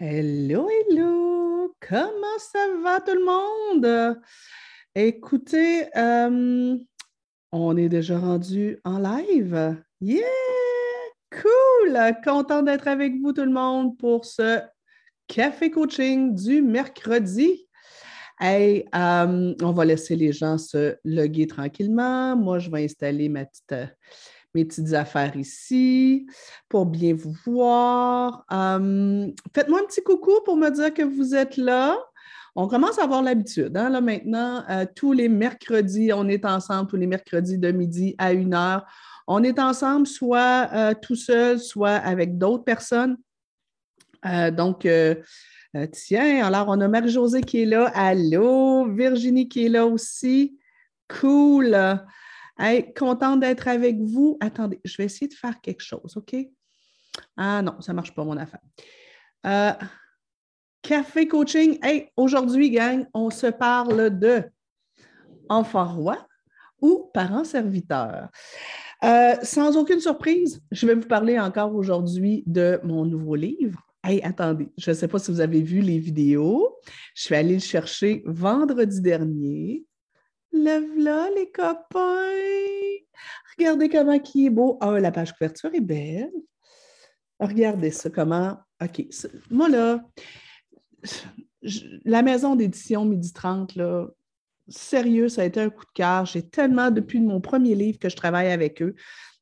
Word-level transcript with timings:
Hello, 0.00 0.68
hello! 0.68 1.74
Comment 1.80 2.38
ça 2.38 2.64
va 2.84 3.00
tout 3.00 3.16
le 3.16 3.24
monde? 3.24 4.20
Écoutez, 4.94 5.88
euh, 5.96 6.78
on 7.50 7.76
est 7.76 7.88
déjà 7.88 8.16
rendu 8.16 8.78
en 8.84 9.00
live. 9.00 9.76
Yeah! 10.00 10.22
Cool! 11.32 11.98
Content 12.22 12.62
d'être 12.62 12.86
avec 12.86 13.14
vous 13.20 13.32
tout 13.32 13.42
le 13.42 13.50
monde 13.50 13.98
pour 13.98 14.24
ce 14.24 14.60
café 15.26 15.72
coaching 15.72 16.32
du 16.32 16.62
mercredi. 16.62 17.66
Hey, 18.38 18.84
euh, 18.94 19.52
on 19.60 19.72
va 19.72 19.84
laisser 19.84 20.14
les 20.14 20.30
gens 20.30 20.58
se 20.58 20.94
loguer 21.04 21.48
tranquillement. 21.48 22.36
Moi, 22.36 22.60
je 22.60 22.70
vais 22.70 22.84
installer 22.84 23.28
ma 23.28 23.46
petite 23.46 23.74
mes 24.54 24.64
petites 24.64 24.92
affaires 24.94 25.36
ici 25.36 26.26
pour 26.68 26.86
bien 26.86 27.14
vous 27.14 27.34
voir. 27.44 28.44
Hum, 28.50 29.32
faites-moi 29.54 29.80
un 29.80 29.86
petit 29.86 30.02
coucou 30.02 30.32
pour 30.44 30.56
me 30.56 30.70
dire 30.70 30.92
que 30.92 31.02
vous 31.02 31.34
êtes 31.34 31.56
là. 31.56 31.98
On 32.56 32.66
commence 32.66 32.98
à 32.98 33.04
avoir 33.04 33.22
l'habitude. 33.22 33.76
Hein, 33.76 33.88
là, 33.88 34.00
maintenant, 34.00 34.64
euh, 34.68 34.84
tous 34.96 35.12
les 35.12 35.28
mercredis, 35.28 36.12
on 36.12 36.28
est 36.28 36.44
ensemble, 36.44 36.90
tous 36.90 36.96
les 36.96 37.06
mercredis 37.06 37.56
de 37.56 37.70
midi 37.70 38.16
à 38.18 38.32
une 38.32 38.52
heure. 38.52 38.84
On 39.28 39.44
est 39.44 39.60
ensemble, 39.60 40.06
soit 40.06 40.68
euh, 40.72 40.94
tout 41.00 41.14
seul, 41.14 41.60
soit 41.60 41.90
avec 41.90 42.36
d'autres 42.36 42.64
personnes. 42.64 43.16
Euh, 44.26 44.50
donc, 44.50 44.88
tiens, 45.92 46.44
alors 46.44 46.66
on 46.68 46.80
a 46.80 46.88
Marie-Josée 46.88 47.42
qui 47.42 47.62
est 47.62 47.66
là. 47.66 47.92
Allô, 47.94 48.90
Virginie 48.92 49.48
qui 49.48 49.66
est 49.66 49.68
là 49.68 49.86
aussi. 49.86 50.58
Cool. 51.06 51.76
Hey, 52.58 52.92
contente 52.92 53.40
d'être 53.40 53.68
avec 53.68 54.00
vous. 54.00 54.36
Attendez, 54.40 54.80
je 54.84 54.96
vais 54.96 55.04
essayer 55.04 55.28
de 55.28 55.34
faire 55.34 55.60
quelque 55.60 55.82
chose, 55.82 56.16
OK? 56.16 56.34
Ah 57.36 57.62
non, 57.62 57.80
ça 57.80 57.92
ne 57.92 57.96
marche 57.96 58.14
pas, 58.14 58.24
mon 58.24 58.36
affaire. 58.36 58.60
Euh, 59.46 59.72
café 60.82 61.28
coaching. 61.28 61.78
Hey, 61.82 62.10
aujourd'hui, 62.16 62.70
gang, 62.70 63.06
on 63.14 63.30
se 63.30 63.46
parle 63.46 64.18
de 64.18 64.42
enfant 65.48 65.86
roi 65.86 66.26
ou 66.80 67.10
parent 67.14 67.44
serviteur. 67.44 68.28
Euh, 69.04 69.36
sans 69.42 69.76
aucune 69.76 70.00
surprise, 70.00 70.60
je 70.72 70.86
vais 70.86 70.94
vous 70.94 71.06
parler 71.06 71.38
encore 71.38 71.74
aujourd'hui 71.74 72.42
de 72.46 72.80
mon 72.82 73.04
nouveau 73.04 73.36
livre. 73.36 73.80
Hey, 74.02 74.20
attendez, 74.22 74.68
je 74.76 74.90
ne 74.90 74.96
sais 74.96 75.08
pas 75.08 75.18
si 75.18 75.30
vous 75.30 75.40
avez 75.40 75.60
vu 75.60 75.80
les 75.80 75.98
vidéos. 75.98 76.76
Je 77.14 77.22
suis 77.22 77.34
allée 77.34 77.54
le 77.54 77.60
chercher 77.60 78.22
vendredi 78.26 79.00
dernier. 79.00 79.84
Le 80.52 81.02
là, 81.02 81.28
les 81.36 81.50
copains! 81.50 83.04
Regardez 83.58 83.88
comment 83.88 84.18
qui 84.18 84.46
est 84.46 84.50
beau. 84.50 84.78
Ah, 84.80 84.98
la 85.00 85.10
page 85.10 85.32
couverture 85.32 85.74
est 85.74 85.80
belle. 85.80 86.30
Regardez 87.40 87.90
ça, 87.90 88.10
comment. 88.10 88.56
OK. 88.82 89.04
Moi, 89.50 89.68
là, 89.68 90.00
la 92.04 92.22
maison 92.22 92.56
d'édition 92.56 93.04
Midi 93.04 93.32
30, 93.32 93.76
là, 93.76 94.06
sérieux, 94.68 95.28
ça 95.28 95.42
a 95.42 95.44
été 95.44 95.60
un 95.60 95.70
coup 95.70 95.84
de 95.84 95.90
cœur. 95.94 96.26
J'ai 96.26 96.48
tellement, 96.48 96.90
depuis 96.90 97.20
mon 97.20 97.40
premier 97.40 97.74
livre, 97.74 97.98
que 97.98 98.08
je 98.08 98.16
travaille 98.16 98.50
avec 98.50 98.82
eux. 98.82 98.94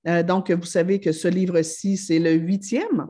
Euh, 0.07 0.23
donc, 0.23 0.51
vous 0.51 0.67
savez 0.67 1.01
que 1.01 1.12
ce 1.12 1.29
livre-ci, 1.29 1.97
c'est 1.97 2.19
le 2.19 2.33
huitième. 2.33 3.09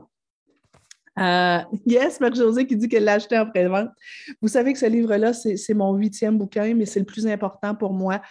Euh, 1.17 1.59
yes, 1.85 2.19
Marie-Josée 2.19 2.67
qui 2.67 2.75
dit 2.75 2.87
qu'elle 2.87 3.03
l'a 3.03 3.13
acheté 3.13 3.37
en 3.37 3.45
pré-vente. 3.45 3.89
Vous 4.41 4.47
savez 4.47 4.73
que 4.73 4.79
ce 4.79 4.85
livre-là, 4.85 5.33
c'est 5.33 5.73
mon 5.73 5.93
huitième 5.93 6.37
bouquin, 6.37 6.73
mais 6.73 6.85
c'est 6.85 6.99
le 6.99 7.05
plus 7.05 7.27
important 7.27 7.75
pour 7.75 7.93
moi 7.93 8.21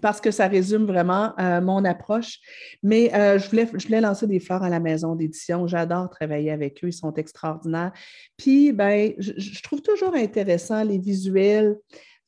parce 0.00 0.20
que 0.20 0.30
ça 0.30 0.48
résume 0.48 0.86
vraiment 0.86 1.38
euh, 1.38 1.60
mon 1.60 1.84
approche. 1.84 2.38
Mais 2.82 3.12
euh, 3.14 3.38
je, 3.38 3.50
voulais, 3.50 3.68
je 3.74 3.86
voulais 3.86 4.00
lancer 4.00 4.26
des 4.26 4.40
fleurs 4.40 4.62
à 4.62 4.70
la 4.70 4.80
maison 4.80 5.14
d'édition. 5.14 5.66
J'adore 5.66 6.08
travailler 6.08 6.50
avec 6.50 6.82
eux, 6.82 6.88
ils 6.88 6.94
sont 6.94 7.12
extraordinaires. 7.14 7.92
Puis, 8.36 8.72
ben, 8.72 9.12
je, 9.18 9.32
je 9.36 9.62
trouve 9.62 9.82
toujours 9.82 10.14
intéressant 10.14 10.82
les 10.82 10.98
visuels. 10.98 11.76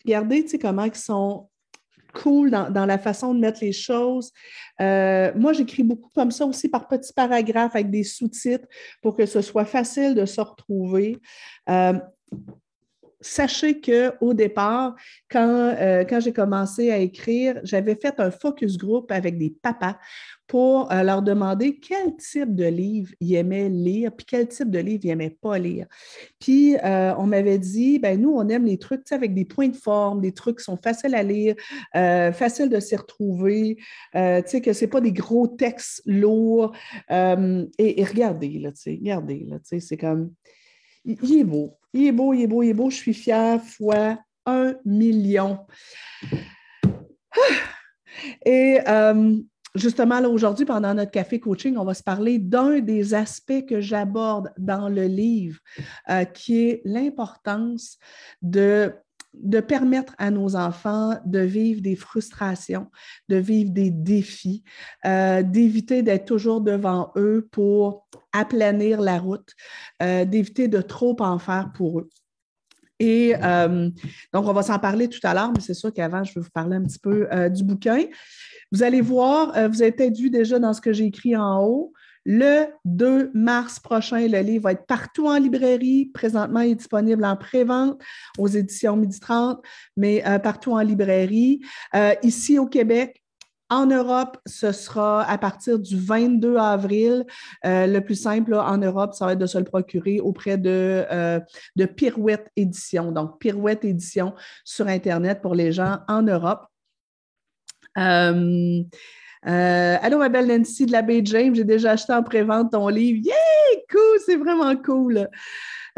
Regardez, 0.05 0.43
tu 0.43 0.51
sais, 0.51 0.59
comment 0.59 0.85
ils 0.85 0.95
sont 0.95 1.49
cool 2.15 2.51
dans, 2.51 2.87
la 2.87 2.99
façon 2.99 3.35
de 3.35 3.41
mettre 3.41 3.61
les 3.63 3.73
choses. 3.73 4.33
Euh, 4.81 5.33
moi, 5.37 5.53
j'écris 5.53 5.83
beaucoup 5.83 6.11
comme 6.15 6.31
ça 6.31 6.47
aussi 6.47 6.69
par 6.69 6.89
petits 6.89 7.13
paragraphes 7.13 7.75
avec 7.75 7.91
des 7.91 8.05
sous-titres 8.05 8.67
pour 9.03 9.17
que 9.17 9.27
ce 9.27 9.41
soit 9.41 9.65
facile 9.65 10.15
de 10.15 10.25
se 10.25 10.41
retrouver. 10.41 11.19
Euh, 11.69 11.95
sachez 13.25 13.81
qu'au 13.81 14.35
départ, 14.35 14.95
quand, 15.31 15.75
euh, 15.81 16.05
quand 16.05 16.21
j'ai 16.21 16.33
commencé 16.33 16.91
à 16.91 16.99
écrire, 16.99 17.59
j'avais 17.65 17.95
fait 17.95 18.21
un 18.21 18.31
focus 18.31 18.77
group 18.77 19.11
avec 19.11 19.39
des 19.39 19.51
papas 19.51 19.99
pour 20.47 20.93
euh, 20.93 21.03
leur 21.03 21.23
demander 21.23 21.79
quel 21.79 22.15
type 22.17 22.55
de 22.55 22.67
livre 22.67 23.13
ils 23.21 23.35
aimaient 23.37 23.71
lire, 23.71 24.13
puis 24.15 24.27
quel 24.29 24.47
type 24.47 24.71
de 24.71 24.79
livre 24.79 25.01
ils 25.05 25.09
n'aimaient 25.09 25.37
pas 25.41 25.59
lire. 25.59 25.87
Puis 26.39 26.77
euh, 26.77 27.15
on 27.17 27.27
m'avait 27.27 27.59
dit, 27.59 27.99
ben 27.99 28.21
nous, 28.21 28.35
on 28.35 28.47
aime 28.51 28.67
les 28.67 28.77
trucs 28.77 29.11
avec 29.11 29.33
des 29.33 29.47
points 29.47 29.69
de 29.69 29.77
forme, 29.77 30.21
des 30.21 30.33
trucs 30.33 30.59
qui 30.59 30.65
sont 30.65 30.77
faciles 30.77 31.15
à 31.15 31.23
lire, 31.23 31.55
faciles 31.95 32.69
de 32.69 32.79
s'y 32.79 32.95
retrouver, 32.95 33.79
que 34.13 34.73
ce 34.73 34.85
n'est 34.85 34.91
pas 34.91 35.01
des 35.01 35.13
gros 35.13 35.47
textes 35.47 36.03
lourds. 36.05 36.73
Et, 37.11 38.05
regardez, 38.05 38.59
là, 38.59 38.71
regardez, 38.87 39.47
là, 39.49 39.57
c'est 39.63 39.97
comme 39.97 40.31
il 41.05 41.39
est 41.39 41.45
beau. 41.45 41.77
Il 41.93 42.07
est 42.07 42.13
beau, 42.13 42.35
il 42.35 42.43
est 42.43 42.47
beau, 42.47 42.63
il 42.63 42.71
est 42.71 42.75
beau. 42.75 42.91
Je 42.91 42.97
suis 42.97 43.15
fière 43.15 43.63
fois 43.63 44.19
un 44.47 44.75
million. 44.85 45.61
Et 48.45 48.81
euh, 48.87 49.37
justement, 49.75 50.21
là, 50.21 50.29
aujourd'hui, 50.29 50.65
pendant 50.65 50.95
notre 50.95 51.11
café 51.11 51.41
coaching, 51.41 51.77
on 51.77 51.85
va 51.85 51.95
se 51.95 52.03
parler 52.03 52.39
d'un 52.39 52.81
des 52.81 53.15
aspects 53.15 53.65
que 53.69 53.81
j'aborde 53.81 54.53
dans 54.59 54.89
le 54.89 55.05
livre, 55.05 55.59
euh, 56.11 56.25
qui 56.25 56.69
est 56.69 56.83
l'importance 56.85 57.99
de 58.43 58.93
de 59.43 59.61
permettre 59.61 60.15
à 60.19 60.31
nos 60.31 60.57
enfants 60.57 61.19
de 61.25 61.41
vivre 61.41 61.81
des 61.81 61.97
frustrations, 61.97 62.87
de 63.29 63.37
vivre 63.37 63.71
des 63.71 63.91
défis, 63.91 64.63
euh, 65.05 65.43
d'éviter 65.43 66.03
d'être 66.03 66.25
toujours 66.25 66.61
devant 66.61 67.13
eux 67.17 67.49
pour 67.51 68.07
aplanir 68.33 69.01
la 69.01 69.19
route, 69.19 69.53
euh, 70.03 70.25
d'éviter 70.25 70.69
de 70.69 70.81
trop 70.81 71.17
en 71.21 71.39
faire 71.39 71.73
pour 71.75 72.01
eux. 72.01 72.09
Et 73.01 73.35
euh, 73.43 73.91
donc, 74.33 74.47
on 74.47 74.53
va 74.53 74.63
s'en 74.63 74.79
parler 74.79 75.09
tout 75.09 75.21
à 75.25 75.35
l'heure, 75.35 75.53
mais 75.53 75.61
c'est 75.61 75.75
sûr 75.75 75.93
qu'avant, 75.93 76.23
je 76.23 76.33
vais 76.35 76.41
vous 76.41 76.51
parler 76.51 76.77
un 76.77 76.83
petit 76.83 77.01
peu 77.01 77.29
du 77.51 77.65
bouquin. 77.65 78.05
Vous 78.71 78.83
allez 78.83 79.01
voir, 79.01 79.49
vous 79.69 79.83
avez 79.83 79.93
peut-être 79.93 80.17
vu 80.17 80.31
déjà 80.31 80.59
dans 80.59 80.73
ce 80.73 80.81
que 80.81 80.93
j'ai 80.93 81.07
écrit 81.07 81.37
en 81.37 81.63
haut, 81.65 81.93
le 82.25 82.67
2 82.85 83.31
mars 83.35 83.81
prochain, 83.81 84.27
le 84.27 84.41
livre 84.41 84.65
va 84.65 84.73
être 84.73 84.87
partout 84.87 85.29
en 85.29 85.39
librairie. 85.39 86.07
Présentement, 86.07 86.61
il 86.61 86.73
est 86.73 86.77
disponible 86.77 87.25
en 87.25 87.37
pré-vente 87.37 88.01
aux 88.39 88.49
éditions 88.49 88.97
Midi 88.97 89.21
30, 89.21 89.63
mais 89.97 90.27
euh, 90.27 90.39
partout 90.39 90.73
en 90.73 90.81
librairie. 90.81 91.61
Euh, 91.95 92.15
ici 92.23 92.59
au 92.59 92.67
Québec, 92.67 93.23
en 93.71 93.87
Europe, 93.87 94.39
ce 94.47 94.73
sera 94.73 95.23
à 95.23 95.39
partir 95.39 95.79
du 95.79 95.99
22 95.99 96.57
avril. 96.57 97.27
Euh, 97.65 97.87
le 97.87 98.01
plus 98.01 98.15
simple 98.15 98.55
en 98.55 98.79
Europe, 98.79 99.15
ça 99.15 99.27
va 99.27 99.33
être 99.33 99.39
de 99.39 99.47
se 99.47 99.59
le 99.59 99.65
procurer 99.65 100.21
auprès 100.21 100.59
de, 100.59 101.41
Pirouette 101.97 102.51
Édition. 102.57 103.11
Donc, 103.11 103.39
Pirouette 103.39 103.85
Édition 103.85 104.35
sur 104.65 104.87
Internet 104.87 105.41
pour 105.43 105.55
les 105.55 105.73
gens 105.73 105.99
en 106.09 106.23
Europe. 106.23 106.67
Allô, 109.45 110.19
ma 110.19 110.29
belle 110.29 110.47
Nancy 110.47 110.87
de 110.87 110.93
la 110.93 111.03
Baie 111.03 111.23
James, 111.25 111.55
j'ai 111.55 111.65
déjà 111.65 111.93
acheté 111.93 112.13
en 112.13 112.23
pré-vente 112.23 112.73
ton 112.73 112.89
livre. 112.89 113.21
Yeah! 113.25 113.35
Cool, 113.91 114.19
c'est 114.25 114.37
vraiment 114.37 114.75
cool. 114.77 115.29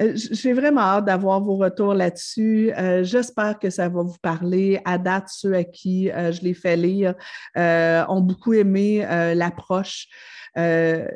Euh, 0.01 0.13
j'ai 0.15 0.53
vraiment 0.53 0.83
hâte 0.83 1.07
d'avoir 1.07 1.41
vos 1.41 1.57
retours 1.57 1.95
là-dessus. 1.95 2.73
Euh, 2.77 3.03
j'espère 3.03 3.59
que 3.59 3.71
ça 3.71 3.89
va 3.89 4.03
vous 4.03 4.19
parler. 4.21 4.81
À 4.85 4.99
date, 4.99 5.29
ceux 5.29 5.55
à 5.55 5.65
qui 5.65 6.09
je 6.09 6.43
l'ai 6.43 6.55
fait 6.55 6.77
lire 6.77 7.15
ont 7.57 8.21
beaucoup 8.21 8.53
aimé 8.53 9.07
l'approche. 9.35 10.09
Euh, 10.57 11.07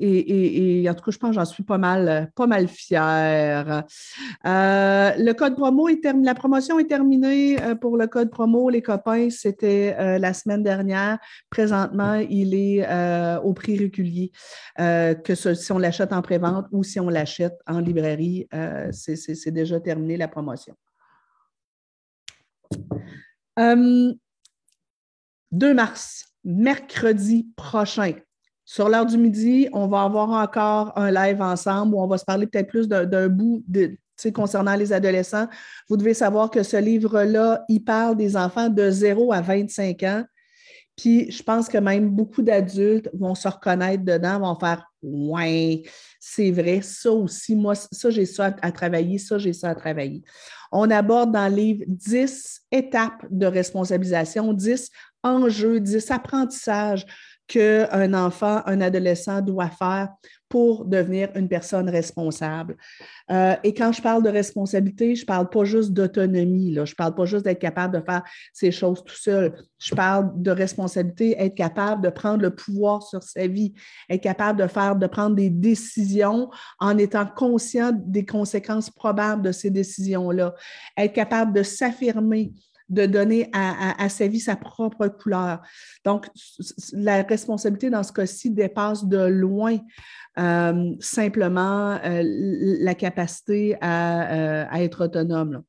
et, 0.00 0.86
en 0.88 0.94
tout 0.94 1.04
cas, 1.04 1.10
je 1.10 1.18
pense 1.18 1.30
que 1.30 1.34
j'en 1.34 1.44
suis 1.44 1.62
pas 1.62 1.78
mal, 1.78 2.30
pas 2.34 2.46
mal 2.46 2.68
fière. 2.68 3.84
Euh, 4.46 5.12
le 5.16 5.32
code 5.32 5.56
promo. 5.56 5.88
La 6.22 6.34
promotion 6.34 6.78
est 6.78 6.86
terminée 6.86 7.60
euh, 7.62 7.74
pour 7.74 7.96
le 7.96 8.06
code 8.06 8.30
promo. 8.30 8.70
Les 8.70 8.82
copains, 8.82 9.30
c'était 9.30 10.18
la 10.18 10.32
semaine 10.34 10.62
dernière. 10.62 11.18
Présentement, 11.50 12.14
il 12.14 12.54
est 12.54 12.86
au 13.42 13.52
prix 13.52 13.78
régulier, 13.78 14.32
que 14.76 15.34
si 15.34 15.72
on 15.72 15.78
l'achète 15.78 16.12
en 16.12 16.22
pré-vente 16.22 16.66
ou 16.72 16.82
si 16.82 17.00
on 17.00 17.08
l'achète 17.08 17.58
en 17.66 17.80
librairie, 17.80 18.48
c'est 18.92 19.50
déjà 19.50 19.80
terminé 19.80 20.16
la 20.16 20.28
promotion. 20.28 20.74
2 25.50 25.74
mars, 25.74 26.26
mercredi 26.44 27.48
prochain, 27.56 28.12
sur 28.68 28.90
l'heure 28.90 29.06
du 29.06 29.16
midi, 29.16 29.66
on 29.72 29.86
va 29.86 30.02
avoir 30.02 30.28
encore 30.28 30.92
un 30.94 31.10
live 31.10 31.40
ensemble 31.40 31.94
où 31.94 32.02
on 32.02 32.06
va 32.06 32.18
se 32.18 32.24
parler 32.26 32.46
peut-être 32.46 32.68
plus 32.68 32.86
d'un 32.86 33.28
bout 33.28 33.64
concernant 34.34 34.74
les 34.74 34.92
adolescents. 34.92 35.48
Vous 35.88 35.96
devez 35.96 36.12
savoir 36.12 36.50
que 36.50 36.62
ce 36.62 36.76
livre-là, 36.76 37.64
il 37.70 37.82
parle 37.82 38.14
des 38.18 38.36
enfants 38.36 38.68
de 38.68 38.90
0 38.90 39.32
à 39.32 39.40
25 39.40 40.02
ans. 40.02 40.24
Puis 40.98 41.30
je 41.30 41.42
pense 41.42 41.66
que 41.66 41.78
même 41.78 42.10
beaucoup 42.10 42.42
d'adultes 42.42 43.08
vont 43.14 43.34
se 43.34 43.48
reconnaître 43.48 44.04
dedans, 44.04 44.40
vont 44.40 44.60
faire 44.60 44.84
Ouais, 45.00 45.84
c'est 46.20 46.50
vrai, 46.50 46.80
ça 46.82 47.12
aussi, 47.12 47.54
moi, 47.54 47.74
ça, 47.76 48.10
j'ai 48.10 48.26
ça 48.26 48.54
à, 48.60 48.72
travailler, 48.72 49.16
ça, 49.18 49.38
j'ai 49.38 49.52
ça 49.52 49.70
à 49.70 49.74
travailler. 49.76 50.24
On 50.72 50.90
aborde 50.90 51.32
dans 51.32 51.48
le 51.48 51.54
livre 51.54 51.84
10 51.86 52.62
étapes 52.72 53.24
de 53.30 53.46
responsabilisation, 53.46 54.52
10 54.52 54.90
enjeux, 55.22 55.78
10 55.80 56.10
apprentissages 56.10 57.06
qu'un 57.48 58.14
enfant, 58.14 58.62
un 58.66 58.80
adolescent 58.80 59.40
doit 59.40 59.70
faire 59.70 60.10
pour 60.48 60.86
devenir 60.86 61.28
une 61.34 61.48
personne 61.48 61.90
responsable. 61.90 62.76
Euh, 63.30 63.54
et 63.64 63.74
quand 63.74 63.92
je 63.92 64.00
parle 64.00 64.22
de 64.22 64.30
responsabilité, 64.30 65.14
je 65.14 65.22
ne 65.22 65.26
parle 65.26 65.48
pas 65.50 65.64
juste 65.64 65.92
d'autonomie, 65.92 66.74
je 66.74 66.80
ne 66.80 66.96
parle 66.96 67.14
pas 67.14 67.26
juste 67.26 67.44
d'être 67.44 67.58
capable 67.58 67.98
de 67.98 68.04
faire 68.04 68.22
ces 68.52 68.70
choses 68.70 69.04
tout 69.04 69.14
seul. 69.14 69.54
Je 69.78 69.94
parle 69.94 70.30
de 70.36 70.50
responsabilité, 70.50 71.36
être 71.38 71.54
capable 71.54 72.02
de 72.02 72.08
prendre 72.08 72.42
le 72.42 72.54
pouvoir 72.54 73.02
sur 73.02 73.22
sa 73.22 73.46
vie, 73.46 73.74
être 74.08 74.22
capable 74.22 74.60
de 74.60 74.66
faire, 74.66 74.96
de 74.96 75.06
prendre 75.06 75.36
des 75.36 75.50
décisions 75.50 76.50
en 76.80 76.96
étant 76.96 77.26
conscient 77.26 77.92
des 77.94 78.24
conséquences 78.24 78.90
probables 78.90 79.42
de 79.42 79.52
ces 79.52 79.70
décisions-là, 79.70 80.54
être 80.96 81.12
capable 81.12 81.52
de 81.52 81.62
s'affirmer, 81.62 82.52
de 82.88 83.06
donner 83.06 83.50
à, 83.52 84.08
sa 84.08 84.26
vie 84.26 84.40
sa 84.40 84.56
propre 84.56 85.08
couleur. 85.08 85.60
Donc, 86.04 86.26
la 86.92 87.22
responsabilité 87.22 87.90
dans 87.90 88.02
ce 88.02 88.12
cas-ci 88.12 88.50
dépasse 88.50 89.04
de 89.04 89.26
loin 89.26 89.78
euh, 90.38 90.94
simplement 91.00 91.98
euh, 92.04 92.22
la 92.24 92.94
capacité 92.94 93.76
à, 93.80 94.32
euh, 94.32 94.82
être 94.82 95.04
autonome. 95.04 95.62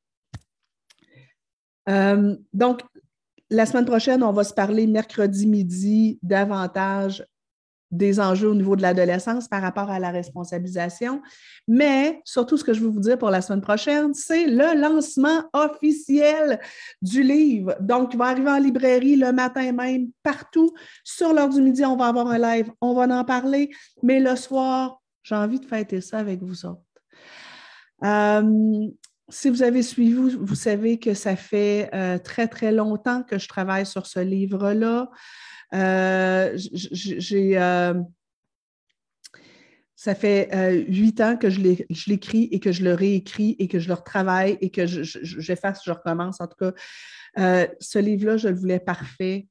donc, 2.54 2.81
la 3.51 3.65
semaine 3.65 3.86
prochaine, 3.86 4.22
on 4.22 4.31
va 4.31 4.44
se 4.44 4.54
parler 4.54 4.86
mercredi 4.86 5.48
midi 5.48 6.19
davantage 6.22 7.25
des 7.91 8.19
enjeux 8.19 8.50
au 8.50 8.56
niveau 8.56 8.75
de 8.75 8.81
l'adolescence 8.81 9.47
par 9.47 9.62
rapport 9.62 9.89
à 9.89 10.00
la 10.00 10.12
responsabilisation. 10.12 11.21
Mais 11.68 12.21
surtout, 12.24 12.57
ce 12.57 12.63
que 12.63 12.74
je 12.74 12.81
veux 12.81 12.89
vous 12.89 13.00
dire 13.00 13.18
pour 13.18 13.30
la 13.30 13.41
semaine 13.41 13.62
prochaine, 13.62 14.13
c'est 14.13 14.47
le 14.47 14.80
lancement 14.80 15.44
officiel 15.53 16.59
du 17.01 17.24
livre. 17.24 17.75
Donc, 17.80 18.13
il 18.13 18.18
va 18.18 18.25
arriver 18.25 18.50
en 18.50 18.59
librairie 18.59 19.15
le 19.15 19.31
matin 19.31 19.71
même, 19.71 20.09
partout. 20.24 20.74
Sur 21.03 21.33
l'heure 21.33 21.50
du 21.50 21.62
midi, 21.62 21.83
on 21.86 21.97
va 21.97 22.07
avoir 22.07 22.27
un 22.27 22.38
live, 22.38 22.71
on 22.81 22.94
va 22.94 23.03
en 23.03 23.25
parler. 23.25 23.69
Mais 24.03 24.19
le 24.19 24.36
soir, 24.36 25.01
j'ai 25.24 25.36
envie 25.36 25.59
de 25.59 25.65
fêter 25.65 26.01
ça 26.01 26.19
avec 26.19 26.41
vous 26.41 26.65
autres. 26.65 26.81
Euh, 28.03 28.88
si 29.30 29.50
vous 29.50 29.62
avez 29.62 29.83
suivi, 29.83 30.13
vous, 30.13 30.56
savez 30.56 30.97
que 30.97 31.13
ça 31.13 31.36
fait 31.36 31.89
euh, 31.94 32.18
très, 32.18 32.47
très 32.47 32.71
longtemps 32.71 33.24
que 33.24 33.38
je 33.38 33.47
travaille 33.47 33.86
sur 33.86 34.07
ce 34.07 34.19
livre-là. 34.19 35.09
Euh, 35.74 36.57
j'ai 36.57 37.57
euh, 37.57 37.94
ça 39.95 40.16
fait 40.16 40.50
euh, 40.54 40.83
huit 40.88 41.19
ans 41.21 41.38
que 41.38 41.50
je 41.50 41.60
l'écris 41.60 42.50
et 42.51 42.60
que 42.60 42.71
je 42.71 42.83
le 42.83 42.94
réécris 42.94 43.56
et 43.60 43.68
que 43.68 43.80
je 43.80 43.88
le 43.88 43.94
retravaille 43.94 44.57
et 44.62 44.69
que 44.69 44.88
j'efface, 44.88 45.81
je, 45.83 45.92
je, 45.92 45.95
recommence. 45.95 46.39
En 46.39 46.48
tout 46.48 46.56
cas, 46.57 46.74
ce 47.80 48.00
livre-là, 48.00 48.38
je 48.38 48.48
le 48.48 48.56
voulais 48.56 48.80
parfait. 48.80 49.48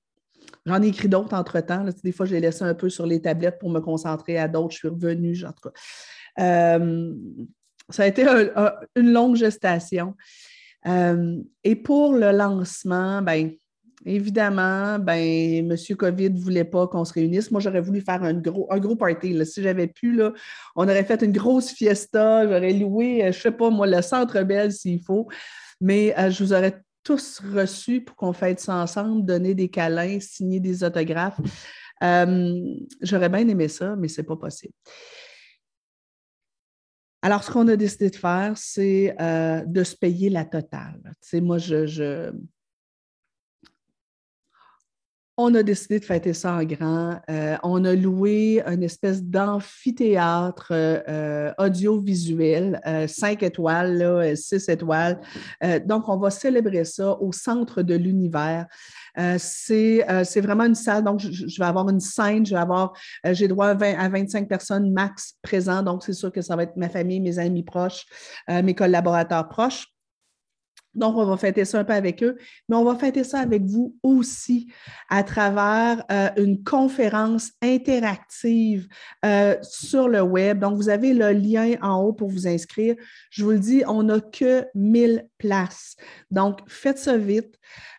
J'en 0.65 0.83
ai 0.83 0.89
écrit 0.89 1.09
d'autres 1.09 1.35
entre-temps. 1.35 1.85
Des 2.03 2.13
fois, 2.13 2.25
je 2.25 2.33
l'ai 2.33 2.41
laissé 2.41 2.65
un 2.65 2.75
peu 2.75 2.89
sur 2.89 3.07
les 3.07 3.21
tablettes 3.21 3.59
pour 3.59 3.71
me 3.71 3.81
concentrer 3.81 4.39
à 4.39 4.49
d'autres. 4.49 4.73
Je 4.73 4.79
suis 4.79 4.89
revenue. 4.89 5.37
En 5.45 5.53
tout 5.53 5.69
cas. 5.69 6.79
ça 7.91 8.03
a 8.03 8.07
été 8.07 8.27
une 8.97 9.13
longue 9.13 9.37
gestation. 9.37 10.15
et 10.87 11.77
pour 11.77 12.15
le 12.15 12.33
lancement, 12.33 13.21
ben, 13.21 13.51
Évidemment, 14.07 14.99
ben, 14.99 15.19
M. 15.19 15.77
COVID 15.97 16.31
ne 16.31 16.39
voulait 16.39 16.65
pas 16.65 16.87
qu'on 16.87 17.05
se 17.05 17.13
réunisse. 17.13 17.51
Moi, 17.51 17.61
j'aurais 17.61 17.81
voulu 17.81 18.01
faire 18.01 18.23
un 18.23 18.35
gros, 18.35 18.69
un 18.71 18.79
gros 18.79 18.97
party. 18.97 19.45
Si 19.45 19.63
j'avais 19.63 19.89
pu, 19.89 20.13
là, 20.15 20.33
on 20.77 20.85
aurait 20.85 21.05
fait 21.05 21.23
une 21.23 21.33
grosse 21.33 21.71
fiesta. 21.71 22.45
J'aurais 22.45 22.73
loué, 22.73 23.23
euh, 23.25 23.33
je 23.33 23.39
ne 23.39 23.43
sais 23.43 23.53
pas, 23.53 23.71
moi, 23.71 23.87
le 23.87 24.01
centre 24.03 24.41
belle 24.43 24.73
s'il 24.73 25.03
faut. 25.03 25.29
Mais 25.81 26.17
euh, 26.19 26.31
je 26.31 26.45
vous 26.45 26.53
aurais 26.53 26.81
tous 27.03 27.41
reçus 27.41 28.03
pour 28.03 28.15
qu'on 28.15 28.33
fête 28.33 28.61
ça 28.61 28.77
ensemble, 28.77 29.25
donner 29.25 29.55
des 29.55 29.69
câlins, 29.69 30.21
signer 30.21 30.61
des 30.61 30.85
autographes. 30.85 31.41
Euh, 32.03 32.63
j'aurais 33.01 33.29
bien 33.29 33.49
aimé 33.49 33.67
ça, 33.67 33.97
mais 33.97 34.07
ce 34.07 34.21
n'est 34.21 34.27
pas 34.27 34.37
possible. 34.37 34.75
Alors, 37.23 37.43
ce 37.43 37.51
qu'on 37.51 37.67
a 37.67 37.75
décidé 37.75 38.11
de 38.11 38.17
faire, 38.17 38.53
c'est 38.55 39.17
de 39.67 39.83
se 39.83 39.97
payer 39.97 40.31
la 40.31 40.45
totale. 40.45 41.01
Tu 41.21 41.31
sais, 41.31 41.41
moi, 41.41 41.59
je 41.59 42.31
on 45.41 45.55
a 45.55 45.63
décidé 45.63 46.01
de 46.01 46.05
fêter 46.05 46.35
ça 46.35 46.55
en 46.55 46.65
grand. 46.65 47.21
Euh, 47.31 47.57
on 47.63 47.85
a 47.85 47.95
loué 47.95 48.61
une 48.67 48.83
espèce 48.83 49.23
d'amphithéâtre 49.23 50.73
euh, 50.73 51.53
audiovisuel, 51.59 52.81
euh, 52.85 53.07
cinq 53.07 53.45
étoiles, 53.45 54.37
six 54.37 54.69
étoiles. 54.69 55.21
donc, 55.87 56.09
on 56.09 56.17
va 56.17 56.31
célébrer 56.31 56.85
ça 56.85 57.17
au 57.21 57.31
centre 57.31 57.83
de 57.83 57.95
l'univers. 57.95 58.67
c'est 59.39 60.41
vraiment 60.41 60.65
une 60.65 60.75
salle, 60.75 61.05
donc 61.05 61.21
je, 61.21 61.61
vais 61.61 61.67
avoir 61.67 61.89
une 61.89 62.01
scène, 62.01 62.45
je 62.45 62.55
vais 62.55 62.61
avoir, 62.61 62.93
j'ai 63.31 63.47
droit 63.47 63.69
à, 63.69 63.75
20, 63.75 63.95
à 63.97 64.09
25 64.09 64.49
personnes 64.49 64.91
max 64.93 65.35
présentes, 65.43 65.85
donc 65.85 66.03
c'est 66.03 66.15
sûr 66.15 66.33
que 66.33 66.43
ça 66.43 66.57
va 66.57 66.65
être 66.65 66.77
ma 66.77 66.89
famille, 66.89 67.21
mes 67.21 67.39
amis 67.39 67.63
proches, 67.63 68.07
mes 68.49 68.75
collaborateurs 68.75 69.49
proches. 69.49 69.87
Donc, 70.99 71.17
on 71.17 71.25
va 71.25 71.37
fêter 71.37 71.65
ça 71.65 71.79
un 71.79 71.85
peu 71.85 71.93
avec 71.93 72.23
eux, 72.23 72.37
mais 72.69 72.77
on 72.77 72.85
va 72.85 72.97
fêter 72.97 73.25
ça 73.25 73.41
avec 73.41 73.65
vous 73.65 73.97
aussi 74.03 74.69
à 75.09 75.23
travers 75.23 76.05
euh, 76.11 76.29
une 76.37 76.63
conférence 76.63 77.53
interactive 77.63 78.89
euh, 79.25 79.57
sur 79.63 80.09
le 80.09 80.21
web. 80.21 80.59
Donc, 80.59 80.77
vous 80.77 80.89
avez 80.89 81.15
le 81.15 81.33
lien 81.33 81.75
en 81.81 82.03
haut 82.03 82.13
pour 82.13 82.29
vous 82.29 82.47
inscrire. 82.47 82.97
Je 83.31 83.45
vous 83.45 83.51
le 83.51 83.59
dis, 83.59 83.83
on 83.87 84.03
n'a 84.03 84.21
que 84.21 84.67
1000 84.75 85.29
places. 85.39 85.97
Donc, 86.31 86.59
faites 86.67 86.99
ça 86.99 87.17
vite. 87.17 87.59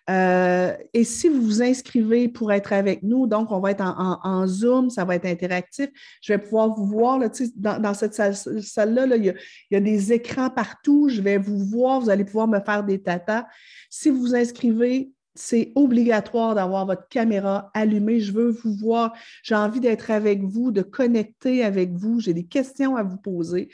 Euh, 0.10 0.76
et 0.94 1.04
si 1.04 1.30
vous 1.30 1.42
vous 1.42 1.62
inscrivez 1.62 2.28
pour 2.28 2.52
être 2.52 2.74
avec 2.74 3.04
nous, 3.04 3.28
donc 3.28 3.52
on 3.52 3.60
va 3.60 3.72
être 3.72 3.84
en, 3.84 4.48
Zoom, 4.48 4.90
ça 4.90 5.06
va 5.06 5.16
être 5.16 5.26
interactif. 5.26 5.90
Je 6.22 6.34
vais 6.34 6.40
pouvoir 6.40 6.74
vous 6.74 6.88
voir 6.88 7.20
là, 7.20 7.30
dans, 7.56 7.80
dans, 7.80 7.94
cette 7.94 8.16
salle-là, 8.16 9.06
il, 9.16 9.26
il, 9.26 9.36
y 9.72 9.76
a, 9.76 9.80
des 9.80 10.12
écrans 10.12 10.50
partout. 10.50 11.10
Je 11.10 11.22
vais 11.22 11.38
vous 11.38 11.60
voir, 11.60 12.00
vous 12.00 12.10
allez 12.10 12.26
pouvoir 12.26 12.48
me 12.48 12.60
faire 12.60 12.84
des 12.84 13.02
tatas. 13.02 13.46
Si 13.90 14.10
vous 14.10 14.20
vous 14.20 14.36
inscrivez, 14.36 15.12
c'est 15.39 15.71
obligatoire 15.75 16.53
d'avoir 16.53 16.86
votre 16.86 17.07
caméra 17.07 17.71
allumée. 17.74 18.19
Je 18.19 18.33
veux 18.33 18.50
vous 18.50 18.74
voir. 18.74 19.13
J'ai 19.41 19.56
envie 19.56 19.80
d'être 19.80 20.12
avec 20.12 20.44
vous, 20.44 20.71
de 20.71 20.81
connecter 20.81 21.63
avec 21.63 21.94
vous. 21.94 22.19
J'ai 22.19 22.33
des 22.33 22.45
questions 22.45 22.97
à 22.97 23.03
vous 23.03 23.15
poser. 23.15 23.69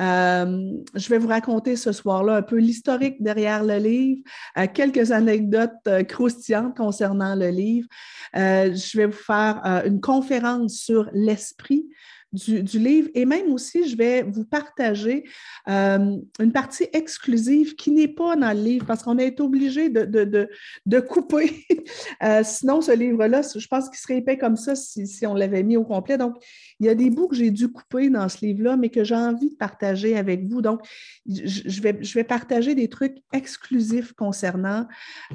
Euh, 0.00 0.72
je 0.94 1.08
vais 1.08 1.18
vous 1.18 1.26
raconter 1.26 1.74
ce 1.74 1.90
soir-là 1.90 2.36
un 2.36 2.42
peu 2.42 2.56
l'historique 2.56 3.20
derrière 3.20 3.64
le 3.64 3.78
livre, 3.78 4.22
euh, 4.56 4.66
quelques 4.72 5.10
anecdotes 5.10 5.72
euh, 5.88 6.04
croustillantes 6.04 6.76
concernant 6.76 7.34
le 7.34 7.48
livre. 7.48 7.88
je 8.34 8.96
vais 8.96 9.06
vous 9.06 9.12
faire 9.12 9.60
une 9.84 10.00
conférence 10.00 10.74
sur 10.74 11.10
l'esprit 11.12 11.88
du, 12.32 12.78
livre. 12.78 13.08
Et 13.14 13.24
même 13.24 13.52
aussi, 13.52 13.88
je 13.88 13.96
vais 13.96 14.22
vous 14.22 14.44
partager 14.44 15.24
euh, 15.68 16.16
une 16.40 16.52
partie 16.52 16.86
exclusive 16.92 17.74
qui 17.74 17.90
n'est 17.90 18.08
pas 18.08 18.36
dans 18.36 18.52
le 18.52 18.62
livre 18.62 18.86
parce 18.86 19.02
qu'on 19.02 19.18
a 19.18 19.24
été 19.24 19.42
obligé 19.42 19.88
de, 19.88 20.04
de, 20.04 20.48
de, 20.86 21.00
couper. 21.00 21.64
Euh, 22.22 22.42
sinon, 22.44 22.80
ce 22.80 22.90
livre-là, 22.90 23.42
je 23.42 23.66
pense 23.66 23.88
qu'il 23.88 23.98
serait 23.98 24.18
épais 24.18 24.36
comme 24.36 24.56
ça 24.56 24.74
si, 24.74 25.06
si 25.06 25.26
on 25.26 25.34
l'avait 25.34 25.62
mis 25.62 25.76
au 25.76 25.84
complet. 25.84 26.18
Donc, 26.18 26.36
il 26.80 26.86
y 26.86 26.88
a 26.88 26.94
des 26.94 27.10
bouts 27.10 27.28
que 27.28 27.36
j'ai 27.36 27.50
dû 27.50 27.68
couper 27.68 28.10
dans 28.10 28.28
ce 28.28 28.44
livre-là, 28.44 28.76
mais 28.76 28.88
que 28.88 29.04
j'ai 29.04 29.14
envie 29.14 29.50
de 29.50 29.54
partager 29.56 30.16
avec 30.16 30.44
vous. 30.46 30.60
Donc, 30.60 30.80
je, 31.26 31.80
vais, 31.80 31.96
je 32.00 32.14
vais 32.14 32.24
partager 32.24 32.74
des 32.74 32.88
trucs 32.88 33.18
exclusifs 33.32 34.12
concernant 34.12 34.86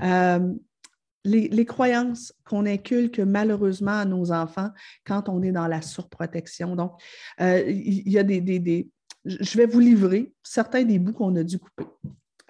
euh, 0.04 0.40
les, 1.24 1.66
croyances 1.66 2.34
qu'on 2.46 2.66
inculque 2.66 3.20
malheureusement 3.20 4.00
à 4.00 4.06
nos 4.06 4.32
enfants 4.32 4.70
quand 5.06 5.30
on 5.30 5.42
est 5.42 5.52
dans 5.52 5.68
la 5.68 5.82
surprotection. 5.82 6.76
Donc, 6.76 6.94
euh, 7.40 7.64
il 7.68 8.10
y 8.10 8.18
a 8.18 8.24
des, 8.24 8.90
Je 9.26 9.58
vais 9.58 9.66
vous 9.66 9.80
livrer 9.80 10.34
certains 10.44 10.84
des 10.84 11.00
bouts 11.00 11.14
qu'on 11.14 11.36
a 11.36 11.44
dû 11.44 11.60
couper. 11.60 11.86